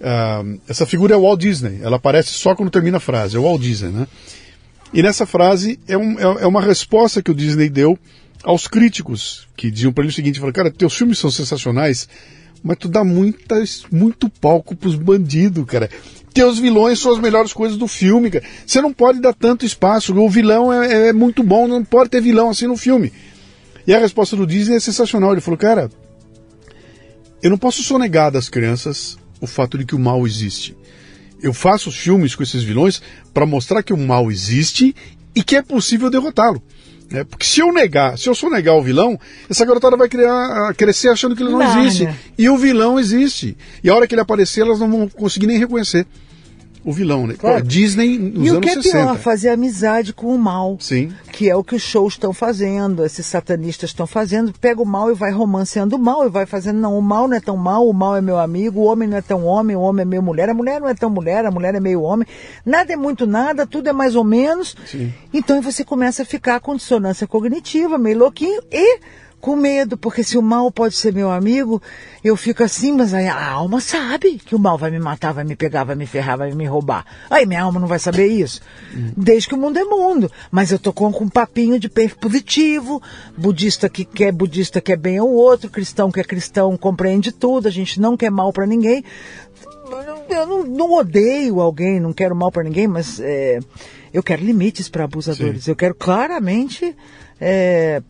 [0.00, 3.40] Uh, essa figura é o Walt Disney, ela aparece só quando termina a frase, é
[3.40, 4.06] o Walt Disney, né?
[4.92, 7.98] E nessa frase é, um, é, é uma resposta que o Disney deu
[8.44, 12.08] aos críticos que diziam para ele o seguinte: falaram, cara, teus filmes são sensacionais,
[12.62, 15.90] mas tu dá muitas, muito palco pros bandidos, cara.
[16.32, 18.44] Teus vilões são as melhores coisas do filme, cara.
[18.66, 20.14] Você não pode dar tanto espaço.
[20.14, 23.12] O vilão é, é muito bom, não pode ter vilão assim no filme.
[23.86, 25.32] E a resposta do Disney é sensacional.
[25.32, 25.90] Ele falou, cara,
[27.40, 30.76] eu não posso sonegar das crianças o fato de que o mal existe.
[31.40, 33.00] Eu faço os filmes com esses vilões
[33.32, 34.96] para mostrar que o mal existe
[35.34, 36.62] e que é possível derrotá-lo.
[37.10, 39.18] É, porque se eu negar, se eu só negar o vilão,
[39.48, 42.08] essa garotada vai criar, crescer achando que ele não existe.
[42.36, 43.56] E o vilão existe.
[43.82, 46.06] E a hora que ele aparecer, elas não vão conseguir nem reconhecer
[46.84, 47.34] o vilão, né?
[47.38, 47.64] Claro.
[47.64, 48.98] Disney nos e anos o que é 60.
[48.98, 50.76] pior, fazer amizade com o mal.
[50.78, 51.12] Sim.
[51.32, 54.52] Que é o que os shows estão fazendo, esses satanistas estão fazendo.
[54.60, 57.36] Pega o mal e vai romanceando o mal e vai fazendo, não, o mal não
[57.36, 59.80] é tão mal, o mal é meu amigo, o homem não é tão homem, o
[59.80, 62.28] homem é meio mulher, a mulher não é tão mulher, a mulher é meio homem.
[62.66, 64.76] Nada é muito nada, tudo é mais ou menos.
[64.84, 65.12] Sim.
[65.32, 69.00] Então você começa a ficar com dissonância cognitiva, meio louquinho e
[69.44, 71.82] com medo, porque se o mal pode ser meu amigo,
[72.24, 75.54] eu fico assim, mas a alma sabe que o mal vai me matar, vai me
[75.54, 77.04] pegar, vai me ferrar, vai me roubar.
[77.28, 78.62] Aí minha alma não vai saber isso.
[79.14, 80.32] Desde que o mundo é mundo.
[80.50, 83.02] Mas eu tô com, com um papinho de positivo,
[83.36, 87.70] budista que quer budista quer bem ao outro, cristão que é cristão compreende tudo, a
[87.70, 89.04] gente não quer mal para ninguém.
[90.30, 93.58] Eu não, não, odeio alguém, não quero mal para ninguém, mas é,
[94.10, 95.64] eu quero limites para abusadores.
[95.64, 95.70] Sim.
[95.70, 96.96] Eu quero claramente
[97.38, 98.02] é,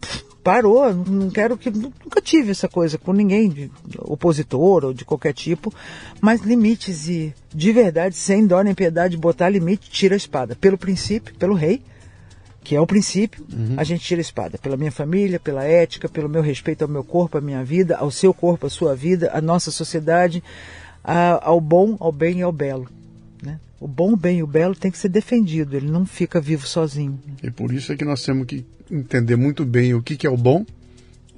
[0.45, 1.71] parou, não quero que.
[1.71, 5.73] Nunca tive essa coisa com ninguém, de opositor ou de qualquer tipo,
[6.21, 10.55] mas limites e de verdade, sem dó nem piedade, botar limite, tira a espada.
[10.55, 11.83] Pelo princípio, pelo rei,
[12.63, 13.75] que é o princípio, uhum.
[13.79, 14.59] a gente tira a espada.
[14.59, 18.11] Pela minha família, pela ética, pelo meu respeito ao meu corpo, à minha vida, ao
[18.11, 20.45] seu corpo, à sua vida, à nossa sociedade,
[21.03, 22.87] a, ao bom, ao bem e ao belo.
[23.45, 23.61] Né?
[23.81, 26.67] O bom, o bem e o belo tem que ser defendido, ele não fica vivo
[26.67, 27.19] sozinho.
[27.43, 30.31] E por isso é que nós temos que entender muito bem o que, que é
[30.31, 30.65] o bom,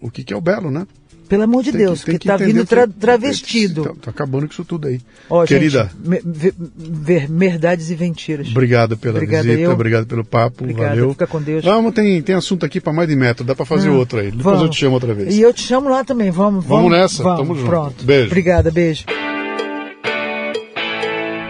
[0.00, 0.86] o que, que é o belo, né?
[1.28, 3.80] Pelo amor de tem Deus, que, está vindo tra travestido.
[3.80, 5.00] Está tá acabando com isso tudo aí.
[5.28, 5.90] Oh, Querida.
[6.04, 6.54] Gente,
[7.28, 8.48] verdades e mentiras.
[8.48, 9.72] Obrigado pela Obrigada visita, eu.
[9.72, 10.62] obrigado pelo papo.
[10.62, 11.10] Obrigada, valeu.
[11.10, 11.64] Fica com Deus.
[11.64, 14.30] Vamos, tem, tem assunto aqui para mais de metro, dá para fazer outro aí.
[14.30, 14.62] Depois vamos.
[14.62, 15.34] eu te chamo outra vez.
[15.34, 16.64] E eu te chamo lá também, vamos.
[16.64, 17.68] Vamos, vamos nessa, vamos, tamo junto.
[17.68, 18.04] Pronto.
[18.04, 18.26] Beijo.
[18.26, 19.04] Obrigada, beijo.